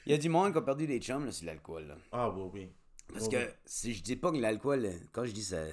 il 0.05 0.11
y 0.11 0.15
a 0.15 0.17
du 0.17 0.29
monde 0.29 0.51
qui 0.51 0.57
a 0.57 0.61
perdu 0.61 0.85
des 0.87 0.99
chums 0.99 1.25
là, 1.25 1.31
sur 1.31 1.45
l'alcool. 1.45 1.95
Ah, 2.11 2.29
oui, 2.29 2.49
oui. 2.53 2.71
Parce 3.11 3.25
Oui, 3.25 3.31
que 3.31 3.37
oui. 3.37 3.51
si 3.65 3.93
je 3.93 4.03
dis 4.03 4.15
pas 4.17 4.31
que 4.31 4.37
l'alcool, 4.37 4.85
euh, 4.85 4.93
quand 5.13 5.23
je 5.25 5.31
dis 5.31 5.43
ça, 5.43 5.63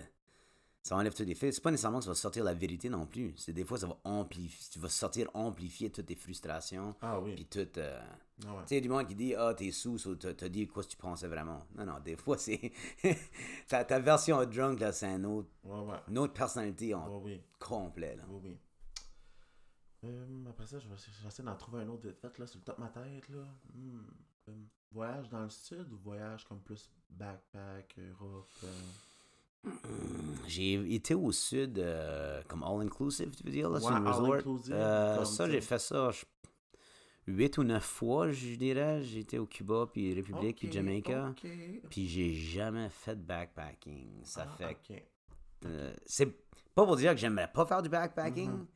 ça 0.82 0.96
enlève 0.96 1.14
tous 1.14 1.24
les 1.24 1.34
faits, 1.34 1.52
c'est 1.54 1.62
pas 1.62 1.70
nécessairement 1.70 1.98
que 1.98 2.04
ça 2.04 2.10
va 2.10 2.14
sortir 2.14 2.44
la 2.44 2.52
vérité 2.54 2.88
non 2.90 3.06
plus. 3.06 3.32
C'est 3.38 3.52
des 3.54 3.64
fois, 3.64 3.78
ça 3.78 3.86
va 3.86 3.98
amplifier, 4.04 4.68
tu 4.70 4.78
vas 4.78 4.88
sortir 4.90 5.30
amplifier 5.34 5.90
toutes 5.90 6.06
tes 6.06 6.14
frustrations, 6.14 6.94
Ah, 7.00 7.18
oui. 7.18 7.34
puis 7.34 7.46
toutes. 7.46 7.78
euh, 7.78 7.98
Ah, 8.46 8.52
ouais. 8.52 8.62
Tu 8.62 8.68
sais, 8.68 8.74
il 8.74 8.74
y 8.74 8.78
a 8.78 8.80
du 8.82 8.88
monde 8.88 9.06
qui 9.08 9.14
dit 9.14 9.34
Ah, 9.34 9.54
t'es 9.56 9.70
sous, 9.72 10.06
ou 10.08 10.14
t'as 10.14 10.48
dit 10.48 10.66
quoi 10.66 10.82
que 10.84 10.88
tu 10.88 10.96
pensais 10.96 11.26
vraiment. 11.28 11.66
Non, 11.76 11.86
non, 11.86 12.00
des 12.04 12.16
fois, 12.16 12.36
c'est. 12.38 12.70
ta, 13.68 13.84
ta 13.84 13.98
version 13.98 14.44
drunk, 14.44 14.80
là, 14.80 14.92
c'est 14.92 15.06
un 15.06 15.24
autre, 15.24 15.48
Ouais, 15.64 15.80
ouais. 15.80 15.96
une 16.08 16.18
autre 16.18 16.34
personnalité 16.34 16.94
en 16.94 17.08
Ouais, 17.08 17.20
oui. 17.24 17.40
complet, 17.58 18.14
là. 18.16 18.24
Oui, 18.28 18.40
oui. 18.44 18.56
Euh, 20.04 20.26
après 20.50 20.66
ça, 20.66 20.78
je 20.78 20.88
vais 20.88 20.94
essayer- 20.94 21.16
j'essaie 21.22 21.42
d'en 21.42 21.56
trouver 21.56 21.82
un 21.82 21.88
autre 21.88 22.06
vite 22.06 22.18
fait, 22.18 22.38
là, 22.38 22.46
sur 22.46 22.58
le 22.58 22.64
top 22.64 22.76
de 22.76 22.82
ma 22.82 22.88
tête, 22.88 23.28
là. 23.30 23.44
Hmm. 23.74 24.00
Euh, 24.48 24.52
voyage 24.92 25.28
dans 25.30 25.42
le 25.42 25.48
sud 25.50 25.90
ou 25.92 25.96
voyage 25.98 26.44
comme 26.44 26.60
plus 26.60 26.90
backpack, 27.10 27.96
Europe 27.98 28.48
euh, 28.64 29.70
J'ai 30.46 30.94
été 30.94 31.14
au 31.14 31.32
sud, 31.32 31.82
comme 32.48 32.62
all-inclusive, 32.62 33.34
tu 33.34 33.44
veux 33.44 33.50
dire, 33.50 33.70
là, 33.70 33.80
sur 33.80 33.88
un 33.90 34.12
resort. 34.12 35.26
ça, 35.26 35.48
j'ai 35.48 35.60
fait 35.62 35.78
ça 35.78 36.10
je- 36.10 36.24
huit 37.26 37.56
ou 37.56 37.62
neuf 37.64 37.84
fois, 37.84 38.30
je 38.30 38.56
dirais. 38.56 39.02
J'ai 39.02 39.20
été 39.20 39.38
au 39.38 39.46
Cuba, 39.46 39.88
puis 39.90 40.12
République, 40.12 40.58
puis 40.58 40.70
Jamaica. 40.70 41.34
Puis 41.88 42.06
j'ai 42.08 42.34
jamais 42.34 42.90
fait 42.90 43.16
de 43.16 43.22
backpacking. 43.22 44.22
Ça 44.24 44.46
Ah, 44.46 44.56
fait 44.56 44.64
c'est 46.04 46.26
pas 46.74 46.84
pour 46.84 46.96
dire 46.96 47.12
que 47.12 47.18
j'aimerais 47.18 47.50
pas 47.50 47.64
faire 47.64 47.80
du 47.80 47.88
backpacking. 47.88 48.50
Mhm. 48.50 48.66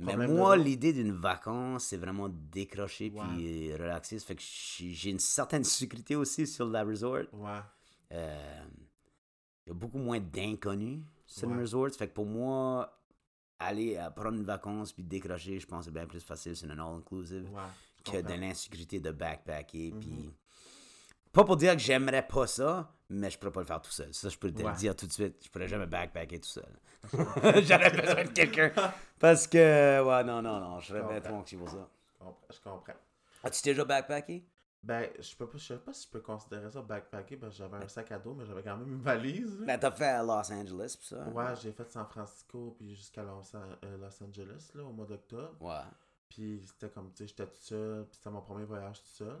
Mais 0.00 0.16
moi, 0.26 0.56
l'idée 0.56 0.92
d'une 0.92 1.12
vacance, 1.12 1.84
c'est 1.84 1.96
vraiment 1.96 2.28
décrocher 2.28 3.10
Ouais. 3.10 3.22
puis 3.36 3.72
relaxer. 3.74 4.18
Ça 4.18 4.26
fait 4.26 4.34
que 4.36 4.42
j'ai 4.42 5.10
une 5.10 5.18
certaine 5.18 5.64
sécurité 5.64 6.16
aussi 6.16 6.46
sur 6.46 6.66
la 6.66 6.82
resort. 6.84 7.24
Ouais. 7.32 7.60
Euh, 8.12 8.64
Il 9.66 9.68
y 9.68 9.72
a 9.72 9.74
beaucoup 9.74 9.98
moins 9.98 10.18
d'inconnus 10.18 11.00
sur 11.26 11.48
le 11.48 11.54
Ouais. 11.56 11.60
resort. 11.62 11.90
Ça 11.90 11.98
fait 11.98 12.08
que 12.08 12.14
pour 12.14 12.26
moi, 12.26 12.98
aller 13.58 13.96
à 13.96 14.10
prendre 14.10 14.36
une 14.38 14.44
vacance 14.44 14.92
puis 14.92 15.04
décrocher, 15.04 15.60
je 15.60 15.66
pense 15.66 15.80
que 15.80 15.84
c'est 15.86 15.90
bien 15.92 16.06
plus 16.06 16.24
facile 16.24 16.56
sur 16.56 16.68
un 16.70 16.78
all-inclusive 16.78 17.46
que 18.04 18.22
de 18.22 18.32
l'insécurité 18.40 18.98
de 19.00 19.10
backpacker. 19.10 19.92
Mhm. 19.92 20.00
Puis... 20.00 20.30
Pas 21.32 21.44
pour 21.44 21.56
dire 21.56 21.72
que 21.74 21.78
j'aimerais 21.78 22.26
pas 22.26 22.46
ça, 22.46 22.92
mais 23.08 23.30
je 23.30 23.38
pourrais 23.38 23.52
pas 23.52 23.60
le 23.60 23.66
faire 23.66 23.80
tout 23.82 23.90
seul. 23.92 24.12
Ça, 24.12 24.28
je 24.28 24.36
peux 24.38 24.50
te 24.52 24.62
Ouais. 24.62 24.70
le 24.70 24.76
dire 24.76 24.96
tout 24.96 25.06
de 25.06 25.12
suite. 25.12 25.36
Je 25.44 25.48
pourrais 25.50 25.68
jamais 25.68 25.86
backpacker 25.86 26.40
tout 26.40 26.48
seul. 26.48 26.68
J'aurais 27.12 27.90
besoin 27.90 28.24
de 28.24 28.30
quelqu'un. 28.30 28.72
Parce 29.18 29.46
que, 29.46 30.02
ouais, 30.02 30.24
non, 30.24 30.42
non, 30.42 30.58
non, 30.60 30.80
je 30.80 30.88
serais 30.88 31.02
bien 31.02 31.20
trop 31.20 31.34
anxieux 31.36 31.58
pour 31.58 31.68
ça. 31.68 31.88
Je 32.52 32.60
comprends. 32.60 32.92
As-tu 33.44 33.62
déjà 33.62 33.84
backpacké? 33.84 34.44
Ben, 34.82 35.08
je 35.18 35.36
peux 35.36 35.46
pas, 35.46 35.58
je 35.58 35.64
sais 35.66 35.76
pas 35.78 35.92
si 35.92 36.06
je 36.06 36.10
peux 36.10 36.20
considérer 36.20 36.70
ça 36.70 36.80
backpacker 36.80 37.36
parce 37.36 37.52
que 37.52 37.58
j'avais 37.58 37.76
un 37.84 37.88
sac 37.88 38.10
à 38.12 38.18
dos, 38.18 38.32
mais 38.34 38.46
j'avais 38.46 38.62
quand 38.62 38.78
même 38.78 38.88
une 38.94 39.02
valise. 39.02 39.58
Ben, 39.66 39.78
t'as 39.78 39.90
fait 39.90 40.06
à 40.06 40.22
Los 40.22 40.50
Angeles, 40.50 40.96
pis 40.98 41.06
ça? 41.08 41.28
Ouais, 41.28 41.54
j'ai 41.62 41.72
fait 41.72 41.90
San 41.90 42.06
Francisco 42.06 42.74
puis 42.78 42.94
jusqu'à 42.96 43.22
Los, 43.22 43.54
euh, 43.54 43.96
Los 43.98 44.24
Angeles 44.24 44.70
là, 44.74 44.82
au 44.84 44.92
mois 44.92 45.04
d'octobre. 45.06 45.54
Ouais. 45.60 45.82
Puis 46.30 46.62
c'était 46.66 46.88
comme, 46.88 47.10
tu 47.12 47.18
sais, 47.18 47.26
j'étais 47.28 47.46
tout 47.46 47.60
seul, 47.60 48.04
puis 48.06 48.16
c'était 48.16 48.30
mon 48.30 48.40
premier 48.40 48.64
voyage 48.64 49.00
tout 49.02 49.08
seul. 49.24 49.38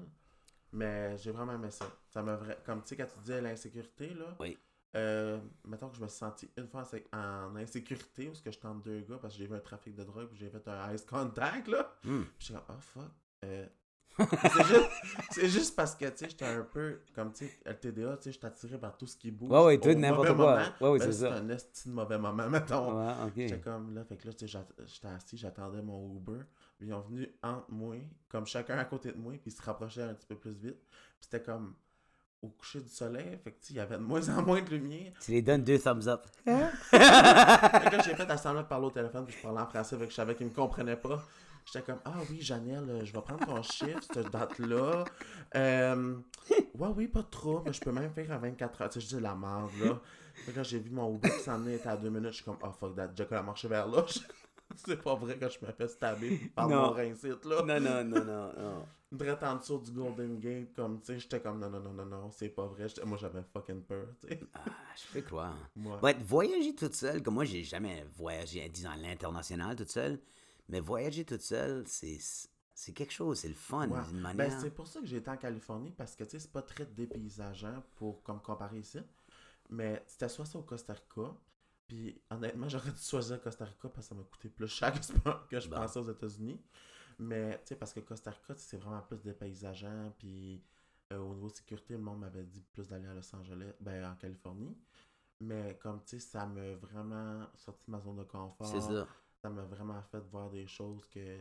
Mais 0.72 1.16
j'ai 1.18 1.30
vraiment 1.32 1.52
aimé 1.54 1.70
ça. 1.70 1.86
Ça 2.08 2.22
m'a 2.22 2.36
vra- 2.36 2.62
Comme, 2.64 2.82
tu 2.82 2.88
sais, 2.90 2.96
quand 2.96 3.06
tu 3.06 3.18
disais 3.20 3.40
l'insécurité, 3.40 4.14
là, 4.14 4.36
Oui. 4.38 4.56
euh, 4.96 5.38
mettons 5.66 5.88
que 5.88 5.96
je 5.96 6.02
me 6.02 6.08
suis 6.08 6.18
senti 6.18 6.48
une 6.56 6.68
fois 6.68 6.84
en, 7.12 7.56
insécurité 7.56 8.26
parce 8.26 8.40
que 8.40 8.50
j'étais 8.50 8.66
entre 8.66 8.82
deux 8.82 9.00
gars 9.00 9.18
parce 9.20 9.34
que 9.34 9.40
j'ai 9.40 9.46
vu 9.48 9.54
un 9.54 9.60
trafic 9.60 9.94
de 9.94 10.04
drogue 10.04 10.28
j'ai 10.34 10.48
fait 10.48 10.66
un 10.68 10.92
ice 10.94 11.04
contact 11.04 11.68
là. 11.68 11.92
Hmm. 12.04 12.22
Puis 12.38 12.48
j'étais 12.48 12.60
comme, 12.66 12.76
oh 12.76 12.80
fuck. 12.80 13.10
Euh, 13.44 13.66
c'est 14.18 14.64
juste, 14.64 14.90
juste 15.58 15.76
parce 15.76 15.94
que, 15.94 16.04
tu 16.06 16.16
sais, 16.18 16.28
j'étais 16.30 16.44
un 16.44 16.62
peu, 16.62 17.00
comme, 17.14 17.32
tu 17.32 17.46
sais, 17.46 17.60
LTDA, 17.64 18.16
tu 18.18 18.24
sais, 18.24 18.32
j'étais 18.32 18.46
attiré 18.46 18.78
par 18.78 18.96
tout 18.96 19.06
ce 19.06 19.16
qui 19.16 19.30
bouge. 19.30 19.50
Ouais, 19.50 19.64
ouais, 19.64 19.78
tout, 19.78 19.88
n'importe 19.94 20.26
quoi. 20.28 20.36
moment. 20.36 20.66
Ouais, 20.80 20.88
ouais, 20.90 20.98
Ben, 20.98 21.12
c'est 21.12 21.26
un 21.26 21.48
esti 21.48 21.88
de 21.88 21.94
mauvais 21.94 22.18
moment, 22.18 22.48
mettons. 22.50 22.98
Ouais. 23.08 23.14
J'étais 23.36 23.60
comme, 23.60 23.94
là, 23.94 24.04
fait 24.04 24.16
que 24.16 24.26
là, 24.26 24.34
tu 24.34 24.46
sais, 24.46 24.58
j'étais 24.86 25.08
assis, 25.08 25.36
j'attendais 25.38 25.80
mon 25.82 26.16
Uber. 26.16 26.40
Ils 26.80 26.92
ont 26.94 27.00
venu 27.00 27.28
entre 27.42 27.70
moi, 27.70 27.96
comme 28.28 28.46
chacun 28.46 28.78
à 28.78 28.84
côté 28.84 29.12
de 29.12 29.18
moi, 29.18 29.32
puis 29.32 29.50
ils 29.50 29.52
se 29.52 29.62
rapprochaient 29.62 30.02
un 30.02 30.14
petit 30.14 30.26
peu 30.26 30.36
plus 30.36 30.52
vite. 30.52 30.78
Puis 30.88 31.28
c'était 31.30 31.42
comme 31.42 31.74
au 32.42 32.48
coucher 32.48 32.80
du 32.80 32.88
soleil, 32.88 33.38
fait 33.44 33.52
que, 33.52 33.58
il 33.68 33.76
y 33.76 33.80
avait 33.80 33.98
de 33.98 34.02
moins 34.02 34.26
en 34.30 34.42
moins 34.42 34.62
de 34.62 34.70
lumière. 34.70 35.12
Tu 35.20 35.32
les 35.32 35.42
donnes 35.42 35.62
deux 35.62 35.78
thumbs 35.78 36.08
up. 36.08 36.26
Que 36.46 37.96
là, 37.96 38.02
j'ai 38.02 38.14
fait 38.14 38.30
à 38.30 38.36
semblant 38.36 38.62
de 38.62 38.66
parler 38.66 38.86
au 38.86 38.90
téléphone, 38.90 39.26
puis 39.26 39.36
je 39.36 39.42
parlais 39.42 39.60
en 39.60 39.66
français, 39.66 39.96
fait 39.98 40.04
que 40.04 40.10
je 40.10 40.16
savais 40.16 40.34
qu'ils 40.34 40.46
me 40.46 40.52
comprenaient 40.52 40.96
pas. 40.96 41.22
J'étais 41.66 41.84
comme, 41.84 42.00
ah 42.04 42.14
oui, 42.30 42.40
Janelle, 42.40 42.88
euh, 42.88 43.04
je 43.04 43.12
vais 43.12 43.20
prendre 43.20 43.44
ton 43.44 43.62
chiffre, 43.62 44.00
cette 44.12 44.30
date-là. 44.30 45.04
Euh, 45.54 46.16
ouais, 46.50 46.88
oui, 46.96 47.06
pas 47.08 47.22
trop, 47.22 47.62
mais 47.64 47.72
je 47.72 47.80
peux 47.80 47.92
même 47.92 48.10
faire 48.12 48.32
à 48.32 48.38
24 48.38 48.82
heures. 48.82 48.88
Tu 48.88 49.00
sais, 49.00 49.06
je 49.06 49.16
dis 49.16 49.22
la 49.22 49.34
merde, 49.34 49.70
là. 49.82 50.00
Fait 50.34 50.52
que 50.52 50.56
là, 50.56 50.62
j'ai 50.62 50.78
vu 50.78 50.90
mon 50.90 51.14
Uber 51.14 51.28
qui 51.30 51.40
s'en 51.40 51.64
est 51.66 51.86
à 51.86 51.96
deux 51.96 52.08
minutes. 52.08 52.30
Je 52.30 52.36
suis 52.36 52.44
comme, 52.44 52.58
oh 52.62 52.72
fuck 52.72 52.96
that, 52.96 53.10
Jack 53.14 53.32
a 53.32 53.42
marché 53.42 53.68
vers 53.68 53.86
là. 53.86 54.04
C'est 54.76 55.02
pas 55.02 55.14
vrai 55.14 55.38
que 55.38 55.48
je 55.48 55.58
me 55.64 55.72
fais 55.72 55.88
stabber 55.88 56.36
par 56.54 56.68
Non. 56.68 56.76
mon 56.88 56.90
rincite, 56.92 57.44
là. 57.44 57.62
Non, 57.62 57.80
non, 57.80 58.04
non, 58.04 58.24
non, 58.24 58.52
non. 58.58 58.86
Direct 59.12 59.42
en 59.42 59.56
dessous 59.56 59.78
du 59.78 59.90
Golden 59.90 60.38
Gate, 60.38 60.72
comme, 60.74 61.00
tu 61.00 61.06
sais, 61.06 61.18
j'étais 61.18 61.40
comme, 61.40 61.58
non, 61.58 61.68
non, 61.68 61.80
non, 61.80 61.92
non, 61.92 62.06
non, 62.06 62.30
c'est 62.30 62.48
pas 62.48 62.66
vrai. 62.66 62.88
J'étais- 62.88 63.04
Moi, 63.04 63.18
j'avais 63.18 63.42
fucking 63.42 63.82
peur, 63.82 64.06
tu 64.20 64.28
sais. 64.28 64.40
Ah, 64.54 64.60
je 64.96 65.12
peux 65.12 65.22
croire. 65.26 65.56
Ouais, 66.02 66.14
voyager 66.20 66.74
toute 66.74 66.94
seule, 66.94 67.20
comme 67.22 67.34
moi, 67.34 67.44
j'ai 67.44 67.64
jamais 67.64 68.04
voyagé, 68.14 68.68
disons, 68.68 68.90
à 68.90 68.96
l'international 68.96 69.74
toute 69.74 69.90
seule, 69.90 70.20
mais 70.68 70.78
voyager 70.80 71.24
toute 71.24 71.42
seule, 71.42 71.84
c'est 71.86 72.18
c'est 72.72 72.92
quelque 72.92 73.12
chose, 73.12 73.40
c'est 73.40 73.48
le 73.48 73.54
fun, 73.54 73.88
Ouais. 73.88 74.00
d'une 74.08 74.22
Ben, 74.22 74.36
manière. 74.36 74.58
c'est 74.60 74.70
pour 74.70 74.86
ça 74.86 75.00
que 75.00 75.06
j'ai 75.06 75.18
été 75.18 75.28
en 75.30 75.36
Californie, 75.36 75.90
parce 75.90 76.16
que, 76.16 76.24
tu 76.24 76.30
sais, 76.30 76.38
c'est 76.38 76.52
pas 76.52 76.62
très 76.62 76.86
dépaysageant 76.86 77.82
pour, 77.96 78.22
comme, 78.22 78.40
comparer 78.40 78.78
ici. 78.78 79.00
Mais 79.68 80.02
c'était 80.06 80.28
soit 80.30 80.46
ça 80.46 80.58
au 80.58 80.62
Costa 80.62 80.94
Rica, 80.94 81.32
puis 81.90 82.22
honnêtement, 82.30 82.68
j'aurais 82.68 82.92
dû 82.92 83.02
choisir 83.02 83.42
Costa 83.42 83.64
Rica 83.64 83.88
parce 83.88 84.06
que 84.06 84.10
ça 84.10 84.14
m'a 84.14 84.22
coûté 84.22 84.48
plus 84.48 84.68
cher 84.68 84.92
que, 85.50 85.58
je 85.58 85.68
pensais 85.68 85.98
aux 85.98 86.08
États-Unis. 86.08 86.60
Mais, 87.18 87.58
tu 87.58 87.66
sais, 87.66 87.74
parce 87.74 87.92
que 87.92 87.98
Costa 87.98 88.30
Rica, 88.30 88.54
c'est 88.54 88.76
vraiment 88.76 89.02
plus 89.02 89.20
dépaysageant, 89.20 90.14
puis 90.16 90.62
euh, 91.12 91.18
au 91.18 91.34
niveau 91.34 91.48
sécurité, 91.48 91.94
le 91.94 92.00
monde 92.00 92.20
m'avait 92.20 92.44
dit 92.44 92.60
plus 92.72 92.86
d'aller 92.86 93.08
à 93.08 93.14
Los 93.14 93.34
Angeles, 93.34 93.72
ben, 93.80 94.04
en 94.04 94.14
Californie. 94.14 94.78
Mais, 95.40 95.76
comme, 95.82 96.00
tu 96.04 96.10
sais, 96.10 96.20
ça 96.20 96.46
m'a 96.46 96.74
vraiment 96.76 97.44
sorti 97.56 97.86
de 97.86 97.90
ma 97.90 98.00
zone 98.00 98.18
de 98.18 98.24
confort 98.24 98.68
c'est 98.68 98.80
ça. 98.80 99.08
ça 99.42 99.50
m'a 99.50 99.64
vraiment 99.64 100.00
fait 100.02 100.20
voir 100.30 100.48
des 100.48 100.68
choses 100.68 101.04
que 101.08 101.38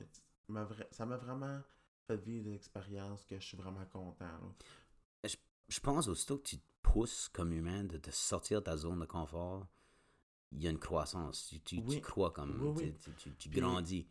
ça 0.90 1.06
m'a 1.06 1.18
vraiment 1.18 1.62
fait 2.08 2.18
vivre 2.18 2.46
des 2.46 2.56
expériences 2.56 3.24
que 3.24 3.40
je 3.40 3.46
suis 3.46 3.58
vraiment 3.58 3.86
content 3.86 4.26
là. 4.26 5.30
Je 5.68 5.80
pense 5.80 6.08
aussitôt 6.08 6.40
que 6.40 6.48
tu 6.48 6.58
te 6.58 6.66
pousses 6.82 7.30
comme 7.30 7.52
humain 7.52 7.84
de 7.84 7.98
te 7.98 8.10
sortir 8.10 8.62
de 8.62 8.66
ta 8.66 8.76
zone 8.76 9.02
de 9.02 9.06
confort, 9.06 9.68
il 10.52 10.64
y 10.64 10.68
a 10.68 10.72
une 10.72 10.80
croissance. 10.80 11.54
Tu, 11.66 11.82
tu, 11.84 12.02
crois 12.02 12.32
comme. 12.32 12.60
Oui, 12.76 12.94
tu- 13.00 13.10
oui. 13.28 13.34
Tu, 13.38 13.50
grandis. 13.50 14.08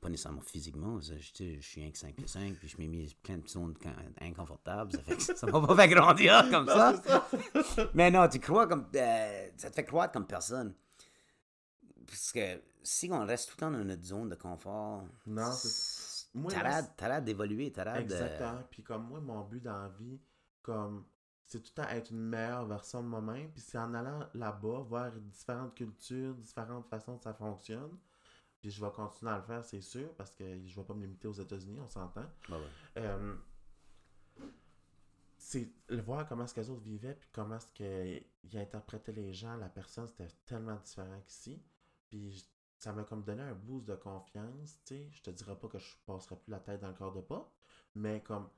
Pas 0.00 0.08
nécessairement 0.08 0.40
physiquement. 0.42 1.00
Je, 1.00 1.14
je 1.18 1.60
suis 1.60 1.84
un 1.84 1.90
que 1.90 1.98
5 1.98 2.14
pieds 2.14 2.28
5, 2.28 2.54
puis 2.54 2.68
je 2.68 2.76
m'ai 2.78 2.86
mis 2.86 3.12
plein 3.20 3.38
de 3.38 3.48
zones 3.48 3.74
inconfortables. 4.20 4.92
Ça 4.92 5.02
fait 5.02 5.18
ça 5.20 5.46
m'a 5.48 5.60
pas 5.66 5.74
fait 5.74 5.88
grandir 5.88 6.44
comme 6.50 6.68
ça. 6.68 7.02
Mais 7.94 8.08
non, 8.10 8.28
tu 8.28 8.38
crois 8.38 8.68
comme. 8.68 8.86
euh, 8.94 9.48
ça 9.56 9.70
te 9.70 9.74
fait 9.74 9.84
croître 9.84 10.12
comme 10.12 10.26
personne. 10.26 10.72
Parce 12.06 12.30
que 12.32 12.62
si 12.82 13.08
on 13.12 13.26
reste 13.26 13.48
tout 13.48 13.54
le 13.56 13.60
temps 13.60 13.70
dans 13.72 13.84
notre 13.84 14.04
zone 14.04 14.28
de 14.28 14.34
confort. 14.36 15.04
Non, 15.26 15.50
c'est- 15.52 16.06
T'as 16.50 16.62
l'air- 16.62 16.94
t'as 16.96 17.08
l'air 17.08 17.22
d'évoluer, 17.22 17.72
t'as 17.72 17.84
l'air 17.84 17.94
de. 17.96 18.00
Exactement. 18.02 18.62
Puis 18.70 18.82
comme 18.84 19.08
moi, 19.08 19.20
mon 19.20 19.42
but 19.44 19.62
dans 19.64 19.82
la 19.82 19.88
vie, 19.88 20.20
comme 20.62 21.04
c'est 21.48 21.60
tout 21.60 21.72
le 21.76 21.82
temps 21.82 21.88
être 21.88 22.10
une 22.10 22.20
meilleure 22.20 22.66
version 22.66 23.02
de 23.02 23.08
moi-même. 23.08 23.50
Puis 23.50 23.62
c'est 23.62 23.78
en 23.78 23.94
allant 23.94 24.28
là-bas, 24.34 24.80
voir 24.80 25.10
différentes 25.12 25.74
cultures, 25.74 26.34
différentes 26.34 26.86
façons 26.86 27.16
que 27.16 27.24
ça 27.24 27.32
fonctionne. 27.32 27.96
Puis 28.60 28.70
je 28.70 28.84
vais 28.84 28.90
continuer 28.90 29.32
à 29.32 29.38
le 29.38 29.42
faire, 29.42 29.64
c'est 29.64 29.80
sûr, 29.80 30.12
parce 30.14 30.34
que 30.34 30.44
je 30.66 30.76
vais 30.76 30.84
pas 30.84 30.94
me 30.94 31.02
limiter 31.02 31.26
aux 31.26 31.32
États-Unis, 31.32 31.80
on 31.80 31.88
s'entend. 31.88 32.26
Ouais. 32.50 32.56
Euh, 32.98 33.36
c'est 35.38 35.72
le 35.88 36.02
voir 36.02 36.28
comment 36.28 36.44
est-ce 36.44 36.54
que 36.54 36.60
les 36.60 36.70
autres 36.70 36.82
vivaient, 36.82 37.14
puis 37.14 37.28
comment 37.32 37.56
est-ce 37.56 37.68
qu'ils 37.68 38.58
interprétaient 38.58 39.12
les 39.12 39.32
gens, 39.32 39.56
la 39.56 39.68
personne, 39.68 40.06
c'était 40.08 40.28
tellement 40.44 40.76
différent 40.76 41.20
qu'ici. 41.24 41.62
Puis 42.10 42.46
ça 42.76 42.92
m'a 42.92 43.04
comme 43.04 43.22
donné 43.22 43.42
un 43.42 43.54
boost 43.54 43.86
de 43.86 43.94
confiance, 43.94 44.80
tu 44.84 44.96
sais. 44.96 45.08
Je 45.12 45.22
te 45.22 45.30
dirais 45.30 45.56
pas 45.56 45.68
que 45.68 45.78
je 45.78 45.96
passerais 46.04 46.36
plus 46.36 46.50
la 46.50 46.60
tête 46.60 46.80
dans 46.80 46.88
le 46.88 46.94
corps 46.94 47.12
de 47.12 47.20
pas, 47.20 47.50
mais 47.94 48.22
comme 48.22 48.48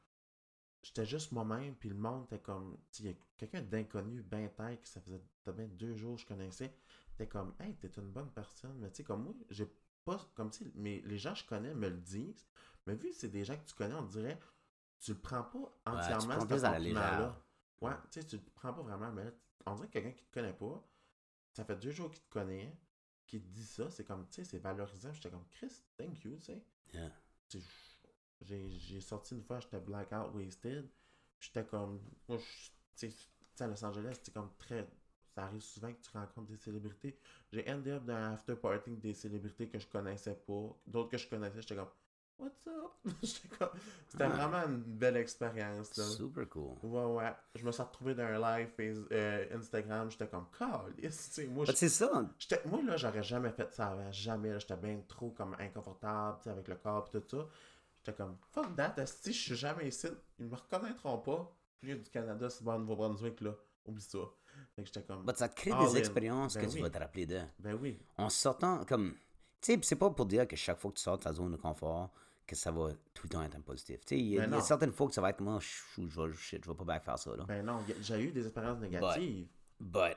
j'étais 0.82 1.06
juste 1.06 1.32
moi-même, 1.32 1.74
puis 1.74 1.88
le 1.88 1.94
monde 1.94 2.24
était 2.24 2.38
comme, 2.38 2.78
tu 2.92 3.02
il 3.02 3.08
y 3.10 3.12
a 3.12 3.16
quelqu'un 3.36 3.62
d'inconnu, 3.62 4.22
ben 4.22 4.48
tête, 4.50 4.82
que 4.82 4.88
ça 4.88 5.00
faisait 5.00 5.22
bien 5.46 5.66
deux 5.66 5.94
jours 5.94 6.16
que 6.16 6.22
je 6.22 6.26
connaissais, 6.26 6.74
t'es 7.16 7.26
comme, 7.26 7.54
hey, 7.60 7.74
t'es 7.76 7.90
une 7.96 8.10
bonne 8.10 8.30
personne, 8.30 8.78
mais 8.78 8.90
tu 8.90 8.96
sais, 8.96 9.04
comme 9.04 9.24
moi, 9.24 9.34
j'ai 9.50 9.70
pas, 10.04 10.18
comme 10.34 10.52
si, 10.52 10.70
mais 10.74 11.02
les 11.04 11.18
gens 11.18 11.32
que 11.32 11.40
je 11.40 11.44
connais 11.46 11.74
me 11.74 11.88
le 11.88 11.98
disent, 11.98 12.46
mais 12.86 12.94
vu 12.94 13.10
que 13.10 13.16
c'est 13.16 13.28
des 13.28 13.44
gens 13.44 13.56
que 13.56 13.64
tu 13.64 13.74
connais, 13.74 13.94
on 13.94 14.04
dirait, 14.04 14.38
tu 15.00 15.12
le 15.12 15.18
prends 15.18 15.42
pas 15.42 15.80
tu 15.84 15.92
entièrement, 15.92 16.34
prends 16.36 16.40
ce 16.40 16.46
plus 16.46 16.64
à 16.64 16.70
la 16.70 16.76
compliment-là. 16.76 17.10
légère. 17.16 17.42
Ouais, 17.80 17.94
tu 18.10 18.20
sais, 18.20 18.26
tu 18.26 18.36
le 18.36 18.42
prends 18.54 18.72
pas 18.72 18.82
vraiment, 18.82 19.10
mais 19.12 19.24
là, 19.24 19.30
on 19.66 19.74
dirait 19.74 19.88
que 19.88 19.92
quelqu'un 19.92 20.12
qui 20.12 20.24
te 20.24 20.32
connaît 20.32 20.52
pas, 20.52 20.86
ça 21.52 21.64
fait 21.64 21.76
deux 21.76 21.90
jours 21.90 22.10
qu'il 22.10 22.22
te 22.22 22.30
connaît, 22.30 22.76
qui 23.26 23.40
te 23.40 23.46
dit 23.48 23.64
ça, 23.64 23.90
c'est 23.90 24.04
comme, 24.04 24.26
tu 24.28 24.36
sais, 24.36 24.44
c'est 24.44 24.58
valorisant. 24.58 25.12
J'étais 25.12 25.30
comme, 25.30 25.46
Chris, 25.50 25.82
thank 25.96 26.24
you, 26.24 26.36
tu 26.36 26.46
sais. 26.46 26.64
Yeah. 26.92 27.12
J'ai 28.42 28.68
j'ai 28.70 29.00
sorti 29.00 29.34
une 29.34 29.42
fois, 29.42 29.60
j'étais 29.60 29.80
blackout 29.80 30.34
wasted. 30.34 30.88
J'étais 31.40 31.64
comme, 31.64 32.00
moi, 32.28 32.38
tu 32.96 33.10
sais, 33.10 33.64
à 33.64 33.66
Los 33.66 33.84
Angeles, 33.84 34.18
c'est 34.22 34.32
comme 34.32 34.50
très. 34.58 34.86
Ça 35.34 35.44
arrive 35.44 35.60
souvent 35.60 35.92
que 35.92 36.00
tu 36.00 36.10
rencontres 36.12 36.48
des 36.48 36.56
célébrités. 36.56 37.16
J'ai 37.52 37.70
endé 37.70 37.92
up 37.92 38.04
dans 38.04 38.14
un 38.14 38.32
after 38.32 38.56
party 38.56 38.96
des 38.96 39.14
célébrités 39.14 39.68
que 39.68 39.78
je 39.78 39.86
connaissais 39.86 40.34
pas. 40.34 40.76
D'autres 40.86 41.10
que 41.10 41.18
je 41.18 41.28
connaissais, 41.28 41.60
j'étais 41.62 41.76
comme, 41.76 41.88
What's 42.38 42.66
up? 42.66 42.90
J'étais 43.22 43.48
comme- 43.58 43.68
C'était 44.08 44.24
Ah. 44.24 44.28
vraiment 44.30 44.66
une 44.66 44.78
belle 44.82 45.18
expérience. 45.18 45.94
Là. 45.98 46.04
Super 46.04 46.48
cool. 46.48 46.72
Ouais, 46.82 47.04
ouais. 47.04 47.32
Je 47.54 47.64
me 47.66 47.70
suis 47.70 47.82
retrouvé 47.82 48.14
dans 48.14 48.22
un 48.24 48.38
live 48.58 48.70
euh, 49.12 49.56
Instagram. 49.58 50.10
J'étais 50.10 50.26
comme, 50.26 50.46
sais, 51.10 51.46
moi, 51.46 51.66
je- 51.66 51.72
c'est 51.72 51.90
ça. 51.90 52.10
moi, 52.64 52.82
là, 52.82 52.96
j'aurais 52.96 53.22
jamais 53.22 53.50
fait 53.50 53.70
ça 53.74 53.88
avant. 53.88 54.10
Jamais. 54.10 54.50
là. 54.52 54.58
J'étais 54.58 54.76
bien 54.76 55.00
trop 55.06 55.30
comme 55.30 55.54
inconfortable, 55.60 56.38
avec 56.46 56.66
le 56.66 56.76
corps 56.76 57.10
et 57.14 57.20
tout 57.20 57.28
ça. 57.28 57.46
J'étais 58.02 58.16
comme, 58.16 58.36
fuck 58.52 58.74
that, 58.76 58.94
si 59.06 59.32
je 59.32 59.38
suis 59.38 59.56
jamais 59.56 59.88
ici, 59.88 60.06
ils 60.38 60.46
me 60.46 60.54
reconnaîtront 60.56 61.18
pas. 61.18 61.54
Puis 61.80 61.98
du 61.98 62.10
Canada, 62.10 62.48
c'est 62.50 62.62
bon, 62.64 62.78
Nouveau-Brunswick, 62.78 63.40
là. 63.40 63.54
Oublie 63.86 64.02
ça. 64.02 64.18
Fait 64.76 64.82
que 64.82 64.86
j'étais 64.88 65.02
comme, 65.02 65.24
Bah, 65.24 65.32
ça 65.34 65.48
te 65.48 65.54
crée 65.56 65.72
des 65.86 65.96
expériences 65.98 66.54
Ben 66.54 66.66
que 66.66 66.70
tu 66.72 66.80
vas 66.80 66.90
te 66.90 66.98
rappeler 66.98 67.26
de. 67.26 67.40
ben 67.58 67.74
oui. 67.80 67.98
En 68.18 68.28
sortant, 68.28 68.84
comme. 68.84 69.14
Tu 69.60 69.74
sais, 69.74 69.78
c'est 69.82 69.96
pas 69.96 70.10
pour 70.10 70.26
dire 70.26 70.46
que 70.48 70.56
chaque 70.56 70.78
fois 70.78 70.90
que 70.90 70.96
tu 70.96 71.02
sors 71.02 71.18
de 71.18 71.22
ta 71.22 71.32
zone 71.32 71.52
de 71.52 71.56
confort, 71.56 72.10
que 72.46 72.56
ça 72.56 72.70
va 72.70 72.90
tout 73.14 73.24
le 73.24 73.28
temps 73.28 73.42
être 73.42 73.56
un 73.56 73.60
positif. 73.60 74.00
Tu 74.00 74.16
sais, 74.16 74.18
il 74.18 74.26
y, 74.28 74.38
a- 74.38 74.46
Ben 74.46 74.56
y 74.56 74.58
a 74.58 74.62
certaines 74.62 74.92
fois 74.92 75.06
que 75.08 75.14
ça 75.14 75.20
va 75.20 75.30
être 75.30 75.40
moi, 75.40 75.58
je, 75.60 76.02
je, 76.06 76.20
vais- 76.22 76.32
je 76.32 76.56
vais 76.70 76.74
pas 76.74 76.84
bien 76.84 77.00
faire 77.00 77.18
ça, 77.18 77.36
là. 77.36 77.44
Ben 77.44 77.64
non, 77.64 77.84
j'ai 78.00 78.20
eu 78.22 78.32
des 78.32 78.44
expériences 78.44 78.80
négatives. 78.80 79.48
But, 79.78 80.16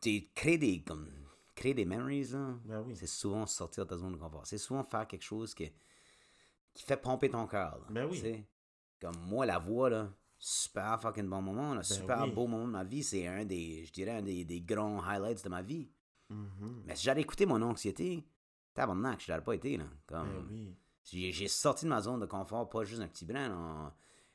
tu 0.00 0.28
créer 0.34 0.58
des, 0.58 0.82
comme, 0.82 1.08
créer 1.54 1.74
des 1.74 1.84
memories, 1.84 2.24
là, 2.28 2.54
Ben 2.64 2.80
oui. 2.86 2.96
c'est 2.96 3.06
souvent 3.06 3.46
sortir 3.46 3.84
de 3.84 3.90
ta 3.90 3.96
zone 3.98 4.12
de 4.12 4.16
confort. 4.18 4.46
C'est 4.46 4.58
souvent 4.58 4.82
faire 4.84 5.06
quelque 5.06 5.22
chose 5.22 5.54
que, 5.54 5.64
qui 6.74 6.84
fait 6.84 6.96
pomper 6.96 7.30
ton 7.30 7.46
cœur. 7.46 7.80
Ben 7.90 8.06
oui. 8.10 8.44
Comme 9.00 9.16
moi, 9.26 9.46
la 9.46 9.58
voix, 9.58 9.88
là, 9.90 10.10
super 10.38 11.00
fucking 11.00 11.28
bon 11.28 11.40
moment, 11.40 11.74
là, 11.74 11.82
super 11.82 12.24
oui. 12.24 12.32
beau 12.32 12.46
moment 12.46 12.66
de 12.66 12.72
ma 12.72 12.84
vie. 12.84 13.02
C'est 13.02 13.26
un 13.26 13.44
des, 13.44 13.84
je 13.84 13.92
dirais, 13.92 14.12
un 14.18 14.22
des, 14.22 14.44
des 14.44 14.60
grands 14.60 15.02
highlights 15.02 15.44
de 15.44 15.48
ma 15.48 15.62
vie. 15.62 15.88
Mhm. 16.28 16.82
Mais 16.86 16.96
si 16.96 17.04
j'avais 17.04 17.20
écouté 17.20 17.46
mon 17.46 17.60
anxiété, 17.62 18.26
tabarnak, 18.74 19.20
je 19.20 19.30
l'aurais 19.30 19.44
pas 19.44 19.54
été, 19.54 19.76
là. 19.76 19.84
Comme, 20.06 20.28
Ben 20.28 20.46
oui. 20.50 20.76
j'ai, 21.04 21.48
sorti 21.48 21.84
de 21.84 21.90
ma 21.90 22.00
zone 22.00 22.20
de 22.20 22.26
confort, 22.26 22.68
pas 22.68 22.84
juste 22.84 23.02
un 23.02 23.08
petit 23.08 23.24
brin. 23.24 23.92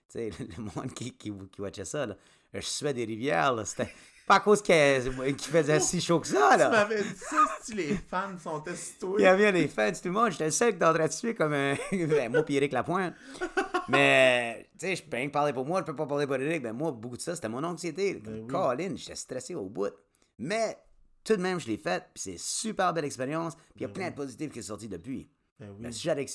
Tu 0.08 0.14
sais, 0.14 0.30
le, 0.40 0.46
le 0.58 0.64
monde 0.64 0.94
qui, 0.94 1.16
qui, 1.18 1.32
qui 1.52 1.62
watchait 1.62 1.86
ça, 1.86 2.06
là, 2.06 2.16
je 2.54 2.60
suais 2.62 2.94
des 2.94 3.06
rivières, 3.06 3.54
là, 3.54 3.66
c'était 3.66 3.92
pas 4.28 4.36
à 4.36 4.40
cause 4.42 4.62
qu'il 4.62 4.76
faisait 5.40 5.80
si 5.80 6.00
chaud 6.00 6.20
que 6.20 6.28
ça, 6.28 6.50
Tu 6.52 6.60
là. 6.60 6.70
m'avais 6.70 7.02
dit 7.02 7.16
ça 7.18 7.38
si 7.64 7.74
les 7.74 7.96
fans 7.96 8.38
sont 8.38 8.64
Il 9.18 9.24
y 9.24 9.26
avait 9.26 9.52
des 9.52 9.68
fans, 9.68 9.92
tout 9.92 10.02
le 10.06 10.12
monde. 10.12 10.30
J'étais 10.32 10.46
le 10.46 10.52
seul 10.52 10.70
qui 10.70 10.76
était 10.76 10.86
en 10.86 10.94
train 10.94 11.08
de 11.08 11.12
suer 11.12 11.34
comme 11.34 11.54
un. 11.54 11.76
ben, 11.92 12.32
moi, 12.32 12.44
puis 12.44 12.56
Eric 12.56 12.72
Lapointe. 12.72 13.16
Mais, 13.88 14.70
tu 14.80 14.86
sais, 14.86 14.96
je 14.96 15.04
peux 15.04 15.18
rien 15.18 15.30
parler 15.30 15.52
pour 15.52 15.66
moi, 15.66 15.80
je 15.82 15.86
peux 15.86 15.96
pas 15.96 16.06
parler 16.06 16.28
pour 16.28 16.36
Eric. 16.36 16.62
Ben, 16.62 16.74
moi, 16.74 16.92
beaucoup 16.92 17.18
de 17.18 17.22
ça, 17.22 17.36
c'était 17.36 17.50
mon 17.50 17.64
anxiété. 17.64 18.16
Ben 18.16 18.42
oui. 18.42 18.48
Colin, 18.48 18.96
j'étais 18.96 19.16
stressé 19.16 19.56
au 19.56 19.66
bout. 19.66 19.90
Mais, 20.38 20.78
tout 21.24 21.36
de 21.36 21.42
même, 21.42 21.60
je 21.60 21.68
l'ai 21.68 21.78
fait, 21.78 22.04
puis 22.14 22.22
c'est 22.22 22.40
super 22.40 22.94
belle 22.94 23.06
expérience, 23.06 23.56
puis 23.56 23.66
il 23.78 23.82
y 23.82 23.86
a 23.86 23.88
Ben 23.88 23.94
plein 23.94 24.10
de 24.12 24.16
positifs 24.16 24.52
qui 24.52 24.62
sont 24.62 24.70
sortis 24.70 24.88
depuis. 24.88 25.28
Ben 25.60 25.70
oui. 25.72 25.78
Ben, 25.82 25.92
si 25.92 26.02
j'avais 26.04 26.26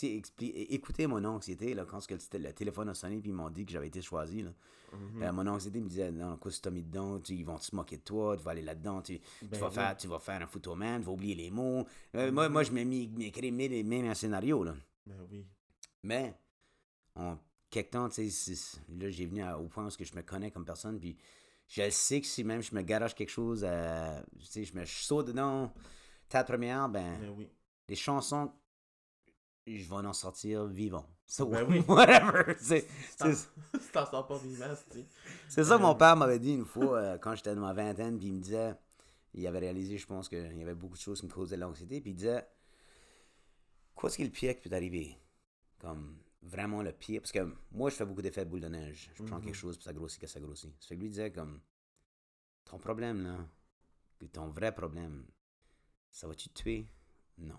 écouté 0.40 1.06
mon 1.06 1.24
anxiété, 1.24 1.74
là, 1.74 1.84
quand 1.88 2.00
le, 2.10 2.38
le 2.38 2.52
téléphone 2.52 2.88
a 2.88 2.94
sonné, 2.94 3.18
puis 3.20 3.30
ils 3.30 3.34
m'ont 3.34 3.50
dit 3.50 3.64
que 3.64 3.70
j'avais 3.72 3.86
été 3.86 4.02
choisi, 4.02 4.42
là, 4.42 4.50
Mhm. 4.95 5.22
euh, 5.22 5.32
mon 5.32 5.47
anxiété 5.47 5.80
me 5.80 5.88
disait, 5.88 6.11
non, 6.12 6.36
quoi, 6.36 6.51
si 6.51 6.61
t'as 6.61 6.70
mis 6.70 6.82
dedans, 6.82 7.18
tu- 7.20 7.34
ils 7.34 7.45
vont 7.45 7.59
se 7.59 7.74
moquer 7.74 7.97
de 7.99 8.03
toi, 8.03 8.36
tu 8.36 8.42
vas 8.42 8.51
aller 8.53 8.62
là-dedans, 8.62 9.03
tu, 9.03 9.18
tu 9.20 9.24
Ben 9.42 9.61
vas, 9.61 9.68
oui. 9.68 9.74
faire, 9.74 9.97
tu 9.97 10.07
vas 10.09 10.18
faire 10.18 10.42
un 10.42 10.47
photoman, 10.47 11.01
tu 11.01 11.07
vas 11.07 11.12
oublier 11.12 11.34
les 11.34 11.51
mots. 11.51 11.86
Euh, 12.14 12.30
moi, 12.32 12.49
moi, 12.49 12.62
je 12.62 12.72
m'ai 12.72 12.84
mis, 12.84 13.09
m'écrit 13.09 13.51
même, 13.53 13.86
même 13.86 14.07
un 14.07 14.14
scénario, 14.14 14.64
là. 14.64 14.74
Ben 15.07 15.16
oui. 15.30 15.47
Mais, 16.03 16.34
en 17.16 17.38
quelque 17.70 17.90
temps, 17.92 18.09
tu 18.09 18.30
sais, 18.30 18.78
là, 18.88 19.11
j'ai 19.11 19.26
venu 19.26 19.42
à- 19.42 19.59
au 19.59 19.68
point 19.68 19.86
où 19.86 19.90
que 19.90 20.05
je 20.05 20.14
me 20.14 20.22
connais 20.22 20.51
comme 20.51 20.64
personne, 20.64 20.99
puis 20.99 21.16
je 21.68 21.88
sais 21.90 22.20
que 22.20 22.26
si 22.26 22.45
même 22.45 22.62
je 22.62 22.74
me 22.74 22.82
garage 22.82 23.14
quelque 23.14 23.30
chose, 23.30 23.64
euh, 23.66 24.20
tu 24.38 24.47
sais, 24.47 24.64
je 24.64 24.74
me 24.74 24.84
je 24.84 24.92
saute 24.92 25.26
dedans, 25.28 25.72
ta 26.28 26.45
première, 26.45 26.88
ben, 26.88 27.18
Ben 27.20 27.30
oui. 27.36 27.49
les 27.88 27.97
chansons, 27.97 28.53
je 29.66 29.88
vais 29.88 29.94
en 29.96 30.12
sortir 30.12 30.66
vivant. 30.66 31.06
So, 31.26 31.46
Ben 31.46 31.64
oui. 31.68 31.80
whatever. 31.88 32.54
C'est 32.58 32.86
T'en- 33.18 33.32
sors 33.32 34.26
pas 34.28 34.38
vivant, 34.38 34.74
c'est. 35.48 35.64
ça 35.64 35.76
que 35.76 35.82
mon 35.82 35.94
père 35.94 36.16
m'avait 36.16 36.38
dit 36.38 36.52
une 36.52 36.64
fois 36.66 36.98
euh, 36.98 37.18
quand 37.18 37.34
j'étais 37.34 37.54
dans 37.54 37.62
ma 37.62 37.72
vingtaine, 37.72 38.18
puis 38.18 38.26
il 38.28 38.34
me 38.34 38.40
disait, 38.40 38.74
il 39.32 39.46
avait 39.46 39.58
réalisé, 39.60 39.96
je 39.98 40.06
pense, 40.06 40.28
qu'il 40.28 40.56
y 40.58 40.62
avait 40.62 40.74
beaucoup 40.74 40.96
de 40.96 41.00
choses 41.00 41.20
qui 41.20 41.26
me 41.26 41.32
causaient 41.32 41.56
de 41.56 41.60
l'anxiété, 41.62 42.00
puis 42.00 42.10
il 42.10 42.14
disait, 42.16 42.46
quoi 43.94 44.08
est-ce 44.08 44.16
qui 44.16 44.22
est 44.22 44.26
le 44.26 44.30
pire 44.32 44.54
qui 44.54 44.60
peut 44.62 44.70
t'arriver? 44.70 45.16
Comme 45.78 46.18
vraiment 46.42 46.82
le 46.82 46.92
pire, 46.92 47.20
parce 47.22 47.32
que 47.32 47.50
moi, 47.72 47.88
je 47.90 47.96
fais 47.96 48.04
beaucoup 48.04 48.22
d'effets 48.22 48.44
de 48.44 48.50
boule 48.50 48.60
de 48.60 48.68
neige. 48.68 49.10
Je 49.14 49.22
prends 49.22 49.36
Mhm. 49.38 49.44
quelque 49.46 49.54
chose, 49.56 49.76
puis 49.76 49.84
ça 49.84 49.92
grossit, 49.94 50.20
que 50.20 50.26
ça 50.26 50.40
grossit. 50.40 50.70
Ça 50.80 50.88
fait 50.88 50.96
que 50.96 51.00
lui 51.00 51.08
disait 51.08 51.32
comme, 51.32 51.60
ton 52.66 52.78
problème, 52.78 53.22
là, 53.24 53.38
que 54.20 54.26
ton 54.26 54.48
vrai 54.48 54.74
problème, 54.74 55.24
ça 56.10 56.28
va-tu 56.28 56.48
te 56.50 56.62
tuer? 56.62 56.86
Non. 57.38 57.58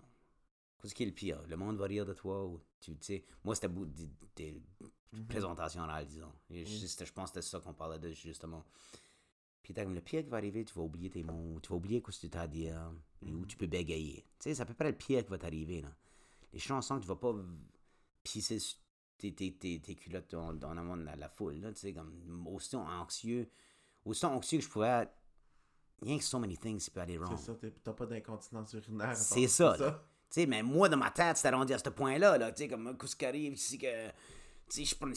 Qu'est-ce 0.85 0.95
qui 0.95 1.03
est 1.03 1.07
le 1.07 1.11
pire? 1.13 1.41
Le 1.47 1.57
monde 1.57 1.77
va 1.77 1.85
rire 1.85 2.05
de 2.05 2.13
toi 2.13 2.45
ou 2.45 2.61
tu 2.79 2.95
sais. 3.01 3.23
Moi, 3.43 3.55
c'était 3.55 3.67
beaucoup 3.67 3.87
des, 3.87 4.07
des 4.35 4.61
Mhm. 5.15 5.27
présentations 5.27 5.81
orales, 5.81 6.05
disons. 6.05 6.31
Et 6.49 6.65
je, 6.65 7.11
pense 7.13 7.31
que 7.31 7.41
c'était 7.41 7.41
ça 7.41 7.59
qu'on 7.59 7.73
parlait 7.73 7.99
de, 7.99 8.11
justement. 8.11 8.63
Puis 9.63 9.73
t'as 9.73 9.83
comme 9.83 9.95
le 9.95 10.01
pire 10.01 10.23
qui 10.23 10.29
va 10.29 10.37
arriver, 10.37 10.63
tu 10.63 10.73
vas 10.75 10.83
oublier 10.83 11.09
tes 11.09 11.23
mots, 11.23 11.59
tu 11.59 11.69
vas 11.69 11.75
oublier 11.75 12.03
ce 12.09 12.21
que 12.21 12.27
tu 12.31 12.37
as 12.37 12.41
à 12.41 12.47
dire, 12.47 12.91
et 13.25 13.33
où 13.33 13.45
tu 13.45 13.57
peux 13.57 13.65
bégayer. 13.65 14.25
Tu 14.37 14.49
sais, 14.49 14.55
c'est 14.55 14.61
à 14.61 14.65
peu 14.65 14.75
près 14.75 14.91
le 14.91 14.97
pire 14.97 15.23
qui 15.23 15.31
va 15.31 15.37
t'arriver, 15.37 15.81
là. 15.81 15.89
Les 16.53 16.59
chansons 16.59 16.97
que 16.97 17.01
tu 17.01 17.07
vas 17.07 17.15
pas 17.15 17.33
pisser 18.23 18.59
tes, 19.17 19.33
tes, 19.33 19.53
tes, 19.55 19.79
tes 19.81 19.95
culottes 19.95 20.29
dans, 20.31 20.53
dans 20.53 20.73
la, 20.95 21.15
la 21.15 21.29
foule, 21.29 21.55
là, 21.55 21.73
tu 21.73 21.79
sais, 21.79 21.93
comme 21.93 22.47
aussi 22.47 22.75
anxieux, 22.75 23.49
aussi 24.05 24.25
anxieux 24.25 24.59
que 24.59 24.65
je 24.65 24.69
pouvais 24.69 24.87
être. 24.87 25.13
Rien 26.01 26.17
que 26.17 26.23
so 26.23 26.37
many 26.37 26.57
things 26.57 26.79
qui 26.83 26.91
peut 26.91 26.99
aller 26.99 27.17
wrong. 27.17 27.35
C'est 27.37 27.45
ça, 27.45 27.57
t'as 27.83 27.93
pas 27.93 28.05
d'incontinence 28.05 28.73
urinaire. 28.73 29.15
C'est 29.15 29.47
ça. 29.47 30.05
Tu 30.29 30.41
sais, 30.41 30.45
mais 30.45 30.63
moi, 30.63 30.89
dans 30.89 30.97
ma 30.97 31.11
tête, 31.11 31.37
c'était 31.37 31.55
rendu 31.55 31.73
à 31.73 31.77
ce 31.77 31.89
point-là, 31.89 32.37
là. 32.37 32.51
Tu 32.51 32.63
sais, 32.63 32.67
comme, 32.67 32.97
qu'est-ce 32.97 33.15
qui 33.15 33.25
arrive 33.25 33.53
ici 33.53 33.77
que. 33.77 34.07
Tu 34.69 34.83
sais, 34.83 34.85
je 34.85 34.95
prends. 34.95 35.11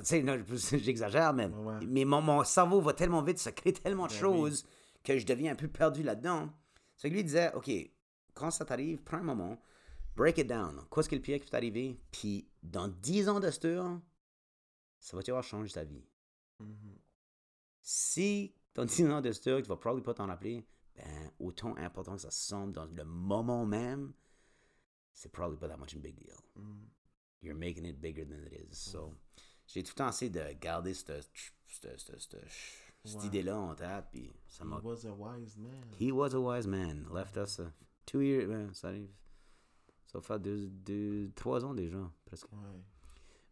Tu 0.00 0.06
sais, 0.06 0.22
là, 0.22 0.36
j'exagère, 0.78 1.32
mais, 1.32 1.46
Ouais, 1.46 1.80
mais 1.86 2.04
mon, 2.04 2.20
mon 2.20 2.44
cerveau 2.44 2.80
va 2.80 2.92
tellement 2.92 3.22
vite, 3.22 3.38
ça 3.38 3.52
crée 3.52 3.72
tellement 3.72 4.06
de 4.06 4.12
Ben 4.12 4.18
choses 4.18 4.64
que 5.02 5.18
je 5.18 5.26
deviens 5.26 5.52
un 5.52 5.56
peu 5.56 5.68
perdu 5.68 6.02
là-dedans. 6.02 6.50
C'est 6.96 7.10
que 7.10 7.14
lui 7.14 7.24
disait, 7.24 7.52
OK, 7.54 7.70
quand 8.34 8.50
ça 8.50 8.64
t'arrive, 8.64 9.02
prends 9.02 9.18
un 9.18 9.22
moment, 9.22 9.60
break 10.16 10.38
it 10.38 10.46
down. 10.46 10.84
Qu'est-ce 10.92 11.08
qui 11.08 11.14
est 11.14 11.18
le 11.18 11.22
pire 11.22 11.38
qui 11.38 11.44
peut 11.44 11.50
t'arriver? 11.50 12.00
Puis, 12.10 12.48
dans 12.62 12.88
10 12.88 13.28
ans 13.28 13.40
de 13.40 13.50
ce 13.50 13.60
tour, 13.60 14.00
ça 15.00 15.16
va 15.16 15.22
te 15.22 15.42
changer 15.42 15.72
ta 15.72 15.84
vie? 15.84 16.04
Mhm. 16.60 16.98
Si 17.80 18.54
dans 18.74 18.84
10 18.84 19.10
ans 19.10 19.20
de 19.20 19.32
ce 19.32 19.40
tour, 19.40 19.62
tu 19.62 19.68
vas 19.68 19.76
probablement 19.76 20.04
pas 20.04 20.14
t'en 20.14 20.26
rappeler, 20.26 20.66
ben, 20.96 21.32
autant 21.38 21.76
important 21.76 22.16
que 22.16 22.22
ça 22.22 22.30
semble 22.30 22.72
dans 22.72 22.84
le 22.84 23.04
moment 23.04 23.64
même, 23.66 24.12
c'est 25.18 25.32
probably 25.32 25.58
pas 25.58 25.68
that 25.68 25.76
much 25.78 25.94
a 25.94 25.98
big 25.98 26.14
deal. 26.16 26.36
Mhm. 26.56 26.88
You're 27.42 27.56
making 27.58 27.84
it 27.86 28.00
bigger 28.00 28.24
than 28.24 28.40
it 28.46 28.52
is. 28.70 28.74
So, 28.76 29.14
j'ai 29.66 29.82
tout 29.82 29.92
le 29.94 29.98
temps 29.98 30.08
essayé 30.08 30.30
de 30.30 30.52
garder 30.60 30.94
cette, 30.94 31.10
cette, 31.66 31.98
cette, 31.98 32.20
cette, 32.20 32.20
cette 33.04 33.20
Ouais. 33.20 33.26
idée-là 33.26 33.56
en 33.56 33.74
tête, 33.74 34.06
puis 34.12 34.30
ça 34.48 34.64
He 34.64 34.82
was 34.84 35.06
a 35.06 35.12
wise 35.12 35.56
man. 35.56 35.84
He 36.00 36.10
was 36.12 36.34
a 36.34 36.40
wise 36.40 36.66
man. 36.66 37.06
Left 37.12 37.36
us 37.36 37.58
uh, 37.60 37.70
two 38.06 38.20
years... 38.20 38.46
ben, 38.48 38.72
ça 38.74 38.88
arrive... 38.88 39.08
Ça 40.06 40.18
va 40.18 40.22
faire 40.22 40.40
deux, 40.40 40.68
deux, 40.68 41.30
trois 41.34 41.64
ans 41.64 41.74
déjà, 41.74 42.10
presque. 42.24 42.50
Ouais. 42.52 42.82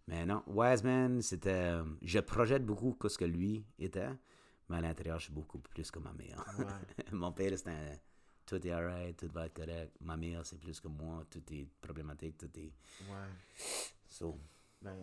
Mais 0.08 0.24
non, 0.26 0.42
Wise 0.46 0.82
Man, 0.84 1.20
c'était. 1.20 1.50
euh, 1.50 1.84
Je 2.02 2.18
projette 2.20 2.64
beaucoup 2.64 2.94
que 2.94 3.08
ce 3.08 3.18
que 3.18 3.24
lui 3.24 3.64
était, 3.78 4.08
mais 4.68 4.76
à 4.76 4.80
l'intérieur, 4.80 5.18
je 5.18 5.24
suis 5.26 5.32
beaucoup 5.34 5.58
plus 5.58 5.90
comme 5.90 6.04
ma 6.04 6.12
mère. 6.12 6.44
Ouais. 6.58 6.64
Mon 7.12 7.32
père, 7.32 7.58
c'est 7.58 7.68
un. 7.68 7.98
Tout 8.46 8.64
est 8.66 8.70
alright, 8.70 9.16
tout 9.16 9.28
va 9.32 9.46
être 9.46 9.54
correct. 9.54 9.92
Ma 10.00 10.16
mère, 10.16 10.40
c'est 10.44 10.58
plus 10.60 10.78
que 10.80 10.86
moi, 10.88 11.24
tout 11.30 11.42
est 11.52 11.66
problématique, 11.80 12.38
tout 12.38 12.50
est. 12.56 12.72
Ouais. 13.10 13.28
So, 14.08 14.38
Ben, 14.80 14.94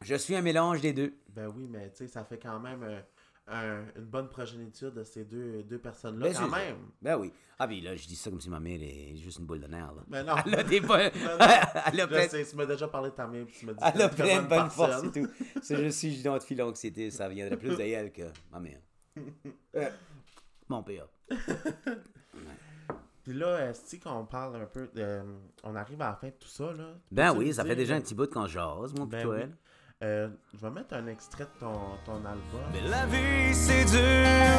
je 0.00 0.14
suis 0.16 0.34
un 0.34 0.42
mélange 0.42 0.80
des 0.80 0.92
deux. 0.92 1.14
ben 1.28 1.46
oui, 1.48 1.66
mais 1.70 1.90
tu 1.90 1.98
sais, 1.98 2.08
ça 2.08 2.24
fait 2.24 2.38
quand 2.38 2.58
même 2.58 2.82
euh, 2.82 3.00
un- 3.46 3.84
une 3.96 4.04
bonne 4.06 4.28
progéniture 4.28 4.90
de 4.90 5.04
ces 5.04 5.24
deux, 5.24 5.62
deux 5.62 5.78
personnes-là, 5.78 6.26
Ben, 6.28 6.34
quand 6.34 6.48
même. 6.48 6.76
Ben 7.00 7.16
oui. 7.18 7.32
Ah, 7.58 7.68
puis 7.68 7.80
là, 7.80 7.94
je 7.94 8.04
dis 8.08 8.16
ça 8.16 8.30
comme 8.30 8.40
si 8.40 8.50
ma 8.50 8.58
mère 8.58 8.80
est 8.82 9.14
juste 9.16 9.38
une 9.38 9.46
boule 9.46 9.60
de 9.60 9.68
nerfs. 9.68 9.94
Là. 9.94 10.02
Mais 10.08 10.24
non. 10.24 10.34
Elle 10.44 10.54
a 10.56 10.64
des 10.64 10.80
bonnes. 10.80 11.10
Ben. 11.14 11.38
Elle 11.92 12.00
a 12.00 12.04
Je 12.04 12.06
plein, 12.06 12.28
sais, 12.28 12.44
tu 12.44 12.56
m'as 12.56 12.66
déjà 12.66 12.88
parlé 12.88 13.10
de 13.10 13.14
ta 13.14 13.28
mère, 13.28 13.46
puis 13.46 13.54
tu 13.60 13.66
m'as 13.66 13.74
dit 13.74 13.78
elle 13.94 14.02
a 14.02 14.08
plein 14.08 14.42
de 14.42 14.48
bonnes 14.48 14.70
forces 14.70 15.04
et 15.04 15.12
tout. 15.12 15.28
C'est 15.62 15.76
juste 15.76 15.98
si 16.00 16.16
je 16.16 16.24
donne 16.24 16.40
l'anxiété, 16.58 17.12
ça 17.12 17.28
viendrait 17.28 17.56
plus 17.56 17.76
d'elle 17.76 18.10
que 18.12 18.22
ma 18.50 18.58
mère. 18.58 18.80
Euh, 19.76 19.90
Mon 20.68 20.82
père. 20.82 21.06
Puis 23.24 23.34
là, 23.34 23.70
est-ce 23.70 23.96
qu'on 24.02 24.24
parle 24.24 24.56
un 24.56 24.66
peu, 24.66 24.88
de- 24.94 25.20
on 25.62 25.76
arrive 25.76 26.02
à 26.02 26.06
la 26.10 26.14
fin 26.16 26.26
de 26.28 26.32
tout 26.32 26.48
ça, 26.48 26.64
là? 26.72 26.84
Ben 27.10 27.32
oui, 27.32 27.54
ça 27.54 27.64
fait 27.64 27.76
déjà 27.76 27.92
là? 27.94 27.98
un 27.98 28.02
petit 28.02 28.14
bout 28.14 28.28
qu'on 28.32 28.46
jase, 28.46 28.92
mon 28.98 29.06
Ben 29.06 29.18
petit 29.18 29.26
oui. 29.26 29.36
Euh, 30.02 30.28
je 30.52 30.58
vais 30.58 30.70
mettre 30.70 30.94
un 30.94 31.06
extrait 31.06 31.44
de 31.44 31.60
ton, 31.60 31.72
ton 32.04 32.16
album. 32.16 32.60
Mais 32.72 32.80
la 32.88 33.06
vie 33.06 33.54
c'est 33.54 33.84
dur, 33.84 34.58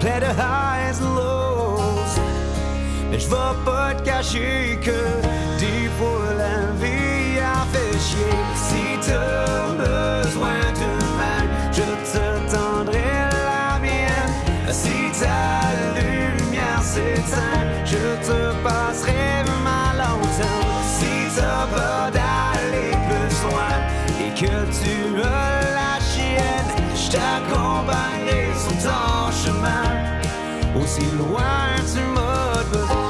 plein 0.00 0.20
de 0.20 0.26
highs 0.26 1.02
and 1.02 1.14
lows. 1.16 2.20
Mais 3.10 3.18
je 3.18 3.26
vais 3.30 3.64
pas 3.64 3.94
te 3.94 4.02
cacher 4.04 4.78
que 4.82 5.58
des 5.58 5.88
fois 5.98 6.34
la 6.36 6.66
vie 6.72 7.38
a 7.40 7.64
fait 7.72 7.98
chier. 7.98 8.36
Si 8.54 9.08
t'as 9.10 9.72
besoin 10.22 10.57
tu 25.18 25.24
la 25.24 25.98
chienne, 26.00 26.94
je 26.94 27.10
t'accompagnerai 27.10 28.54
sur 28.54 28.72
ton 28.84 29.30
chemin. 29.32 30.20
Aussi 30.80 31.04
loin 31.16 31.74
tu 31.92 32.00
m'as 32.14 32.64
besoin. 32.64 33.08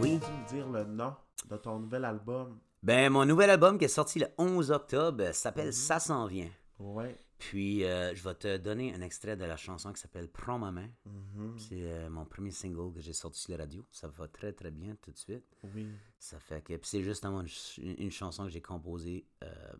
Oui. 0.00 0.18
Peux-tu 0.18 0.32
me 0.32 0.48
dire 0.48 0.68
le 0.68 0.84
nom 0.84 1.14
de 1.48 1.56
ton 1.56 1.78
nouvel 1.78 2.04
album? 2.04 2.58
Ben, 2.82 3.12
mon 3.12 3.24
nouvel 3.24 3.50
album 3.50 3.78
qui 3.78 3.84
est 3.84 3.88
sorti 3.88 4.18
le 4.18 4.26
11 4.38 4.72
octobre 4.72 5.22
euh, 5.22 5.32
s'appelle. 5.32 5.72
Ça 5.72 6.00
s'en 6.00 6.26
vient. 6.26 6.50
Ouais. 6.80 7.16
Puis, 7.50 7.84
euh, 7.84 8.14
je 8.14 8.22
vais 8.22 8.34
te 8.34 8.56
donner 8.56 8.94
un 8.94 9.00
extrait 9.00 9.36
de 9.36 9.44
la 9.44 9.56
chanson 9.56 9.92
qui 9.92 10.00
s'appelle 10.00 10.28
Prends 10.28 10.58
ma 10.58 10.70
main. 10.70 10.88
Mhm. 11.06 11.58
C'est 11.58 11.90
euh, 11.90 12.08
mon 12.08 12.24
premier 12.24 12.50
single 12.52 12.92
que 12.94 13.00
j'ai 13.00 13.12
sorti 13.12 13.40
sur 13.40 13.50
la 13.52 13.64
radio. 13.64 13.84
Ça 13.90 14.06
va 14.08 14.28
très, 14.28 14.52
très 14.52 14.70
bien 14.70 14.94
tout 15.02 15.10
de 15.10 15.18
suite. 15.18 15.44
Oui. 15.74 15.88
Ça 16.18 16.38
fait 16.38 16.62
que. 16.62 16.74
Puis 16.74 16.88
c'est 16.88 17.02
justement 17.02 17.40
une, 17.40 17.48
ch- 17.48 17.80
une 17.98 18.10
chanson 18.12 18.44
que 18.44 18.50
j'ai 18.50 18.60
composée 18.60 19.26
euh, 19.42 19.72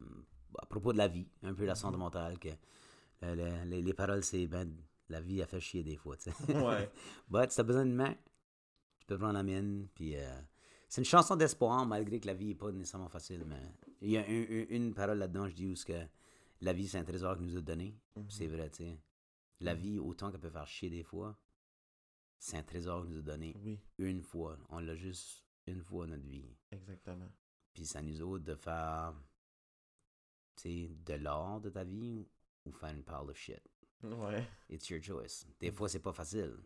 à 0.58 0.66
propos 0.66 0.92
de 0.92 0.98
la 0.98 1.06
vie, 1.08 1.28
un 1.42 1.54
peu 1.54 1.64
la 1.64 1.74
santé 1.76 1.96
mentale. 1.96 2.38
Que 2.38 2.48
euh, 3.22 3.34
le- 3.64 3.70
les, 3.70 3.80
les 3.82 3.94
paroles, 3.94 4.24
c'est 4.24 4.46
ben, 4.48 4.68
la 5.08 5.20
vie 5.20 5.40
a 5.40 5.46
fait 5.46 5.60
chier 5.60 5.82
des 5.84 5.96
fois, 5.96 6.16
tu 6.16 6.30
sais. 6.32 6.56
Ouais. 6.56 6.90
But 7.28 7.50
si 7.50 7.56
t'as 7.58 7.62
besoin 7.62 7.84
d'une 7.84 7.94
main, 7.94 8.14
tu 8.98 9.06
peux 9.06 9.18
prendre 9.18 9.34
la 9.34 9.42
mienne. 9.44 9.86
Puis 9.94 10.16
euh, 10.16 10.40
c'est 10.88 11.00
une 11.00 11.06
chanson 11.06 11.36
d'espoir, 11.36 11.86
malgré 11.86 12.18
que 12.18 12.26
la 12.26 12.34
vie 12.34 12.46
n'est 12.48 12.54
pas 12.56 12.72
nécessairement 12.72 13.08
facile. 13.08 13.44
Mais 13.46 13.62
il 14.00 14.10
y 14.10 14.16
a 14.18 14.22
un- 14.22 14.24
un- 14.24 14.66
une 14.68 14.94
parole 14.94 15.18
là-dedans, 15.18 15.48
je 15.48 15.54
dis 15.54 15.66
où 15.68 15.76
ce 15.76 15.84
que 15.84 16.02
la 16.62 16.72
vie, 16.72 16.88
c'est 16.88 16.98
un 16.98 17.04
trésor 17.04 17.36
qu'il 17.36 17.46
nous 17.46 17.56
a 17.58 17.60
donné. 17.60 17.94
C'est 18.28 18.46
vrai, 18.46 18.70
tu 18.70 18.84
sais. 18.84 18.98
La 19.60 19.74
vie, 19.74 19.98
autant 19.98 20.30
qu'elle 20.30 20.40
peut 20.40 20.50
faire 20.50 20.66
chier 20.66 20.88
des 20.90 21.02
fois, 21.02 21.38
c'est 22.38 22.56
un 22.56 22.62
trésor 22.62 23.02
qu'il 23.04 23.12
nous 23.12 23.18
a 23.20 23.22
donné 23.22 23.54
Oui, 23.62 23.78
une 23.98 24.22
fois. 24.22 24.56
On 24.70 24.78
l'a 24.80 24.94
juste 24.96 25.44
une 25.66 25.82
fois 25.82 26.06
notre 26.06 26.24
vie. 26.26 26.48
exactement. 26.70 27.30
Puis 27.74 27.86
ça 27.86 28.02
nous 28.02 28.20
autres 28.22 28.44
de 28.44 28.54
faire, 28.54 29.14
tu 30.56 30.62
sais, 30.62 30.88
de 31.06 31.14
l'or 31.14 31.60
de 31.60 31.70
ta 31.70 31.84
vie 31.84 32.26
ou 32.64 32.72
faire 32.72 32.90
une 32.90 33.02
pile 33.04 33.14
of 33.30 33.36
shit. 33.36 33.62
Ouais. 34.02 34.46
It's 34.68 34.88
your 34.90 35.00
choice. 35.02 35.46
Des 35.60 35.70
fois, 35.70 35.88
c'est 35.88 36.00
pas 36.00 36.12
facile. 36.12 36.56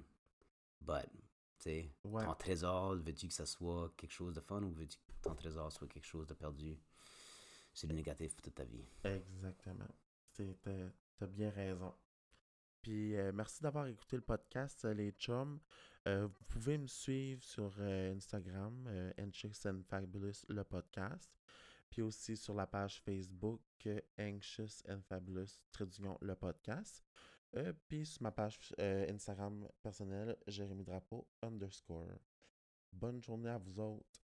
But, 0.81 1.07
tu 1.13 1.21
sais, 1.59 1.91
Ouais. 2.05 2.25
ton 2.25 2.35
trésor, 2.35 2.97
veux-tu 2.97 3.29
que 3.29 3.35
ça 3.35 3.47
soit 3.47 3.93
quelque 3.97 4.13
chose 4.13 4.35
de 4.35 4.41
fun 4.41 4.63
ou 4.63 4.71
veux-tu 4.73 4.97
que 4.99 5.13
ton 5.23 5.35
trésor 5.35 5.71
soit 5.73 5.87
quelque 5.89 6.07
chose 6.07 6.27
de 6.27 6.35
perdu? 6.35 6.79
C'est 7.77 7.89
le 7.89 7.95
négatif 7.95 8.35
toute 8.35 8.55
ta 8.55 8.65
vie. 8.65 8.87
Exactement. 9.05 9.87
T'as 10.33 11.27
bien 11.27 11.51
raison. 11.51 11.93
Puis 12.81 13.15
euh, 13.17 13.33
merci 13.35 13.63
d'avoir 13.63 13.87
écouté 13.87 14.17
le 14.17 14.23
podcast, 14.23 14.87
euh, 14.87 14.95
les 14.95 15.11
chums. 15.11 15.61
Euh, 16.09 16.27
vous 16.27 16.45
pouvez 16.49 16.79
me 16.79 16.87
suivre 16.87 17.45
sur 17.45 17.79
Instagram, 17.79 18.87
euh, 18.89 19.13
Anxious 19.21 19.69
and 19.69 19.83
Fabulous, 19.87 20.47
le 20.49 20.65
podcast. 20.65 21.31
Puis 21.91 22.01
aussi 22.01 22.35
sur 22.35 22.55
la 22.55 22.67
page 22.67 23.03
Facebook, 23.03 23.61
Anxious 24.19 24.83
and 24.89 25.03
Fabulous, 25.03 25.63
trait 25.71 25.85
d'union, 25.85 26.17
le 26.23 26.35
podcast. 26.35 27.05
Puis 27.89 28.07
sur 28.07 28.23
ma 28.23 28.33
page 28.33 28.75
Instagram 28.79 29.69
personnelle, 29.83 30.35
Jérémy 30.47 30.83
Drapeau 30.83 31.29
underscore. 31.43 32.09
Bonne 32.91 33.21
journée 33.21 33.51
à 33.51 33.59
vous 33.59 33.79
autres. 33.79 34.26